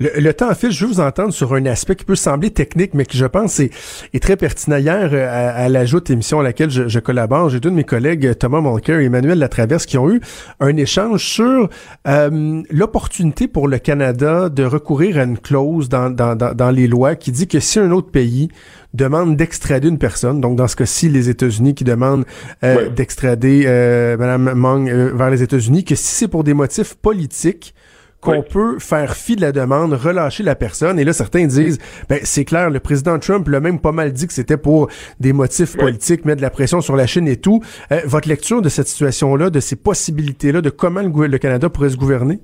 Le, 0.00 0.32
temps 0.32 0.54
file, 0.54 0.70
je 0.70 0.86
veux 0.86 0.92
vous 0.92 1.00
entendre 1.00 1.30
sur 1.30 1.52
un 1.52 1.66
aspect 1.66 1.94
qui 1.94 2.06
peut 2.06 2.14
sembler 2.14 2.50
technique, 2.50 2.94
mais 2.94 3.04
qui 3.04 3.18
je 3.18 3.26
pense 3.26 3.60
est, 3.60 3.70
est 4.14 4.22
très 4.22 4.36
pertinent. 4.36 4.78
Hier, 4.78 5.10
euh, 5.12 5.28
à, 5.28 5.50
à 5.50 5.68
l'ajout 5.68 6.02
émission 6.10 6.40
à 6.40 6.42
laquelle 6.42 6.70
je, 6.70 6.98
collabore, 7.00 7.50
j'ai 7.50 7.60
deux 7.60 7.68
de 7.68 7.74
mes 7.74 7.84
collègues, 7.84 8.38
Thomas 8.38 8.62
Mulcair 8.62 8.98
et 9.00 9.04
Emmanuel 9.04 9.38
Latraverse, 9.38 9.84
qui 9.84 9.98
ont 9.98 10.10
eu 10.10 10.22
un 10.58 10.74
échange 10.78 11.22
sur 11.22 11.68
euh, 12.08 12.62
l'opportunité 12.70 13.46
pour 13.46 13.68
le 13.68 13.78
Canada 13.78 14.48
de 14.48 14.64
recourir 14.64 15.18
à 15.18 15.24
une 15.24 15.36
clause 15.36 15.90
dans, 15.90 16.08
dans, 16.08 16.34
dans, 16.34 16.70
les 16.70 16.86
lois 16.86 17.14
qui 17.14 17.30
dit 17.30 17.46
que 17.46 17.60
si 17.60 17.78
un 17.78 17.90
autre 17.90 18.10
pays 18.10 18.48
demande 18.94 19.36
d'extrader 19.36 19.88
une 19.88 19.98
personne, 19.98 20.40
donc 20.40 20.56
dans 20.56 20.66
ce 20.66 20.76
cas-ci 20.76 21.10
les 21.10 21.28
États-Unis 21.28 21.74
qui 21.74 21.84
demandent 21.84 22.24
euh, 22.64 22.88
d'extrader 22.88 23.64
euh, 23.66 24.16
Mme 24.16 24.54
Meng 24.54 24.88
vers 25.14 25.28
les 25.28 25.42
États-Unis, 25.42 25.84
que 25.84 25.94
si 25.94 26.14
c'est 26.14 26.28
pour 26.28 26.42
des 26.42 26.54
motifs 26.54 26.94
politiques, 26.94 27.74
qu'on 28.20 28.42
peut 28.42 28.78
faire 28.78 29.14
fi 29.14 29.34
de 29.34 29.40
la 29.40 29.52
demande, 29.52 29.92
relâcher 29.94 30.42
la 30.42 30.54
personne. 30.54 30.98
Et 30.98 31.04
là, 31.04 31.12
certains 31.12 31.46
disent, 31.46 31.78
ben, 32.08 32.18
c'est 32.22 32.44
clair, 32.44 32.70
le 32.70 32.80
président 32.80 33.18
Trump 33.18 33.48
l'a 33.48 33.60
même 33.60 33.80
pas 33.80 33.92
mal 33.92 34.12
dit 34.12 34.26
que 34.26 34.32
c'était 34.32 34.58
pour 34.58 34.88
des 35.18 35.32
motifs 35.32 35.76
politiques, 35.76 36.24
mettre 36.24 36.38
de 36.38 36.42
la 36.42 36.50
pression 36.50 36.80
sur 36.80 36.96
la 36.96 37.06
Chine 37.06 37.28
et 37.28 37.36
tout. 37.36 37.60
Euh, 37.92 38.00
votre 38.04 38.28
lecture 38.28 38.60
de 38.60 38.68
cette 38.68 38.86
situation-là, 38.86 39.50
de 39.50 39.60
ces 39.60 39.76
possibilités-là, 39.76 40.60
de 40.60 40.70
comment 40.70 41.00
le, 41.00 41.38
Canada 41.38 41.70
pourrait 41.70 41.88
se 41.88 41.96
gouverner? 41.96 42.38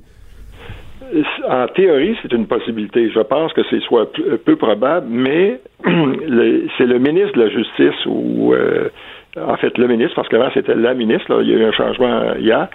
En 1.49 1.68
théorie, 1.68 2.16
c'est 2.22 2.33
une 2.33 2.47
possibilité. 2.47 3.11
Je 3.11 3.20
pense 3.20 3.53
que 3.53 3.61
c'est 3.70 3.81
soit 3.81 4.11
peu 4.45 4.57
probable, 4.57 5.07
mais 5.09 5.61
c'est 5.85 6.87
le 6.87 6.99
ministre 6.99 7.39
de 7.39 7.45
la 7.45 7.49
Justice 7.51 8.07
ou 8.07 8.53
euh, 8.55 8.89
en 9.37 9.57
fait 9.57 9.77
le 9.79 9.87
ministre, 9.87 10.14
parce 10.16 10.29
qu'avant 10.29 10.51
c'était 10.53 10.74
la 10.74 10.95
ministre, 10.95 11.33
là, 11.33 11.43
il 11.43 11.51
y 11.51 11.55
a 11.55 11.59
eu 11.59 11.64
un 11.64 11.72
changement 11.72 12.35
hier, 12.39 12.68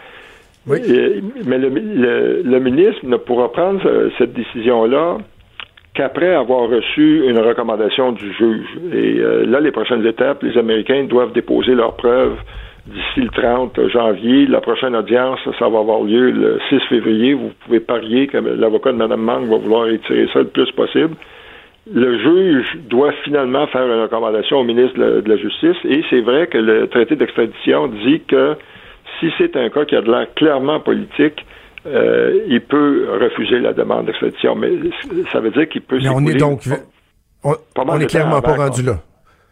oui. 0.68 0.80
mais 1.46 1.58
le, 1.58 2.60
ministre 2.60 3.04
ne 3.04 3.18
pourra 3.18 3.52
prendre 3.52 3.82
euh, 3.86 4.10
cette 4.18 4.34
décision-là 4.34 5.18
qu'après 5.94 6.34
avoir 6.34 6.70
reçu 6.70 7.24
une 7.28 7.40
recommandation 7.40 8.12
du 8.12 8.32
juge. 8.34 8.68
Et 8.94 9.20
euh, 9.20 9.46
là, 9.46 9.60
les 9.60 9.72
prochaines 9.72 10.06
étapes, 10.06 10.44
les 10.44 10.58
Américains 10.58 11.04
doivent 11.06 11.34
déposer 11.34 11.74
leurs 11.74 11.96
preuves 11.96 12.38
d'ici 12.88 13.22
le 13.22 13.30
30 13.30 13.88
janvier. 13.90 14.46
La 14.48 14.62
prochaine 14.62 14.96
audience, 14.96 15.40
ça 15.60 15.68
va 15.68 15.80
avoir 15.80 16.02
lieu 16.04 16.32
le 16.32 16.60
6 16.70 16.80
février. 16.90 17.34
Vous 17.34 17.52
pouvez 17.66 17.80
parier 17.80 18.28
que 18.28 18.38
l'avocat 18.38 18.92
de 18.92 18.98
Mme 18.98 19.22
Mang 19.22 19.46
va 19.48 19.58
vouloir 19.58 19.88
étirer 19.90 20.28
ça 20.34 20.40
le 20.40 20.48
plus 20.48 20.72
possible. 20.72 21.16
Le 21.92 22.18
juge 22.20 22.78
doit 22.90 23.12
finalement 23.24 23.66
faire 23.68 23.84
une 23.84 24.04
recommandation 24.04 24.60
au 24.60 24.64
ministre 24.64 24.98
de 24.98 25.28
la 25.28 25.38
Justice 25.38 25.78
et 25.84 26.04
c'est 26.12 26.22
vrai 26.22 26.46
que 26.46 26.60
le 26.60 26.88
traité 26.88 27.16
d'extradition 27.16 27.88
dit 27.88 28.22
que 28.28 28.56
si 29.20 29.28
c'est 29.38 29.56
un 29.56 29.70
cas 29.70 29.86
qui 29.86 29.96
a 29.96 30.02
de 30.02 30.12
l'air 30.12 30.28
clairement 30.36 30.80
politique, 30.80 31.46
euh, 31.86 32.44
il 32.48 32.62
peut 32.62 33.08
refuser 33.20 33.60
la 33.60 33.74
demande 33.74 34.06
d'extradition, 34.06 34.56
mais 34.56 34.70
ça 35.32 35.40
veut 35.40 35.52
dire 35.52 35.68
qu'il 35.68 35.82
peut. 35.82 36.00
Mais 36.02 36.10
on 36.10 36.26
est 36.28 36.36
donc, 36.36 36.62
on, 37.44 38.00
est 38.00 38.06
clairement 38.06 38.42
pas 38.42 38.56
rendu 38.56 38.84
là. 38.84 39.00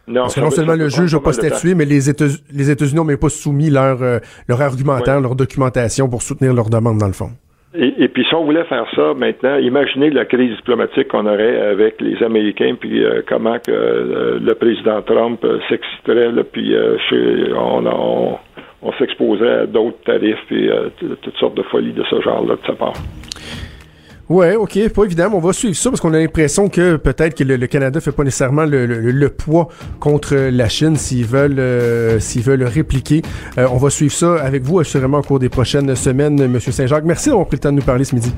Non, 0.07 0.21
Parce 0.21 0.35
que 0.35 0.41
non 0.41 0.49
seulement 0.49 0.73
le 0.73 0.89
juge 0.89 1.13
n'a 1.13 1.19
pas 1.19 1.33
statué, 1.33 1.75
mais 1.75 1.85
les 1.85 2.09
États-Unis 2.09 2.71
États 2.71 2.85
n'ont 2.95 3.03
même 3.03 3.17
pas 3.17 3.29
soumis 3.29 3.69
leur, 3.69 4.01
euh, 4.01 4.17
leur 4.47 4.61
argumentaire, 4.61 5.21
leur 5.21 5.35
documentation 5.35 6.09
pour 6.09 6.23
soutenir 6.23 6.53
leur 6.53 6.69
demande, 6.69 6.97
dans 6.97 7.07
le 7.07 7.13
fond. 7.13 7.29
Et, 7.75 8.07
puis 8.07 8.25
si 8.27 8.33
on 8.33 8.43
voulait 8.43 8.63
faire 8.63 8.87
ça 8.95 9.13
maintenant, 9.15 9.57
imaginez 9.57 10.09
la 10.09 10.25
crise 10.25 10.55
diplomatique 10.55 11.09
qu'on 11.09 11.27
aurait 11.27 11.61
avec 11.69 12.01
les 12.01 12.21
Américains, 12.23 12.75
puis 12.79 13.03
euh, 13.03 13.21
comment 13.27 13.59
que 13.59 14.39
le 14.41 14.53
président 14.55 15.03
Trump 15.03 15.45
s'exciterait, 15.69 16.31
puis 16.51 16.75
on, 17.55 17.85
on, 17.85 18.39
on 18.81 18.93
s'exposait 18.93 19.49
à 19.49 19.65
d'autres 19.65 20.01
tarifs 20.05 20.51
et 20.51 20.69
euh, 20.69 20.89
toutes 20.99 21.37
sortes 21.37 21.55
de 21.55 21.63
folies 21.63 21.93
de 21.93 22.03
ce 22.09 22.21
genre-là 22.21 22.55
de 22.55 22.65
sa 22.65 22.73
part. 22.73 22.93
Ouais, 24.29 24.55
ok, 24.55 24.93
pas 24.93 25.03
évident. 25.05 25.29
On 25.33 25.39
va 25.39 25.53
suivre 25.53 25.75
ça 25.75 25.89
parce 25.89 25.99
qu'on 25.99 26.13
a 26.13 26.19
l'impression 26.19 26.69
que 26.69 26.97
peut-être 26.97 27.35
que 27.35 27.43
le, 27.43 27.65
Canada 27.65 27.99
fait 27.99 28.11
pas 28.11 28.23
nécessairement 28.23 28.63
le, 28.63 29.27
poids 29.29 29.69
contre 29.99 30.35
la 30.35 30.69
Chine 30.69 30.95
s'ils 30.95 31.25
veulent 31.25 31.59
euh, 31.59 32.19
s'ils 32.19 32.43
veulent 32.43 32.63
répliquer. 32.63 33.23
Euh, 33.57 33.65
on 33.71 33.77
va 33.77 33.89
suivre 33.89 34.13
ça 34.13 34.35
avec 34.35 34.61
vous 34.61 34.79
assurément 34.79 35.17
au 35.17 35.23
cours 35.23 35.39
des 35.39 35.49
prochaines 35.49 35.95
semaines, 35.95 36.47
Monsieur 36.47 36.71
Saint-Jacques. 36.71 37.05
Merci 37.05 37.29
d'avoir 37.29 37.47
pris 37.47 37.57
le 37.57 37.61
temps 37.61 37.71
de 37.71 37.77
nous 37.77 37.85
parler 37.85 38.03
ce 38.03 38.13
midi. 38.13 38.31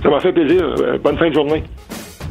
Ça 0.00 0.08
m'a 0.08 0.20
fait 0.20 0.32
plaisir. 0.32 0.62
bonne 1.02 1.18
fin 1.18 1.28
de 1.28 1.34
journée. 1.34 1.64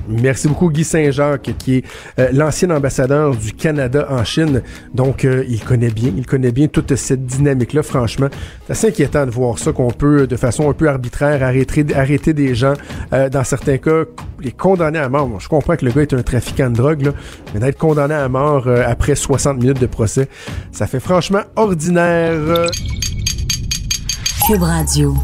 Merci 0.07 0.47
beaucoup 0.47 0.69
Guy 0.69 0.83
Saint-Jacques, 0.83 1.51
qui 1.57 1.77
est 1.77 1.85
euh, 2.19 2.29
l'ancien 2.31 2.69
ambassadeur 2.69 3.35
du 3.35 3.53
Canada 3.53 4.07
en 4.09 4.23
Chine. 4.23 4.61
Donc, 4.93 5.25
euh, 5.25 5.43
il 5.47 5.63
connaît 5.63 5.89
bien, 5.89 6.11
il 6.15 6.25
connaît 6.25 6.51
bien 6.51 6.67
toute 6.67 6.95
cette 6.95 7.25
dynamique-là. 7.25 7.83
Franchement, 7.83 8.27
c'est 8.65 8.73
assez 8.73 8.87
inquiétant 8.87 9.25
de 9.25 9.31
voir 9.31 9.57
ça, 9.57 9.71
qu'on 9.71 9.91
peut, 9.91 10.27
de 10.27 10.35
façon 10.35 10.69
un 10.69 10.73
peu 10.73 10.87
arbitraire, 10.87 11.43
arrêter, 11.43 12.33
des 12.33 12.55
gens, 12.55 12.73
euh, 13.13 13.29
dans 13.29 13.43
certains 13.43 13.77
cas, 13.77 14.03
les 14.39 14.51
condamner 14.51 14.99
à 14.99 15.09
mort. 15.09 15.39
je 15.39 15.47
comprends 15.47 15.75
que 15.75 15.85
le 15.85 15.91
gars 15.91 16.01
est 16.01 16.13
un 16.13 16.23
trafiquant 16.23 16.69
de 16.69 16.75
drogue, 16.75 17.01
là, 17.01 17.11
mais 17.53 17.59
d'être 17.59 17.77
condamné 17.77 18.13
à 18.13 18.29
mort 18.29 18.67
après 18.67 19.15
60 19.15 19.57
minutes 19.57 19.81
de 19.81 19.87
procès, 19.87 20.27
ça 20.71 20.87
fait 20.87 20.99
franchement 20.99 21.41
ordinaire. 21.55 22.67
Cube 24.47 24.61
Radio. 24.61 25.15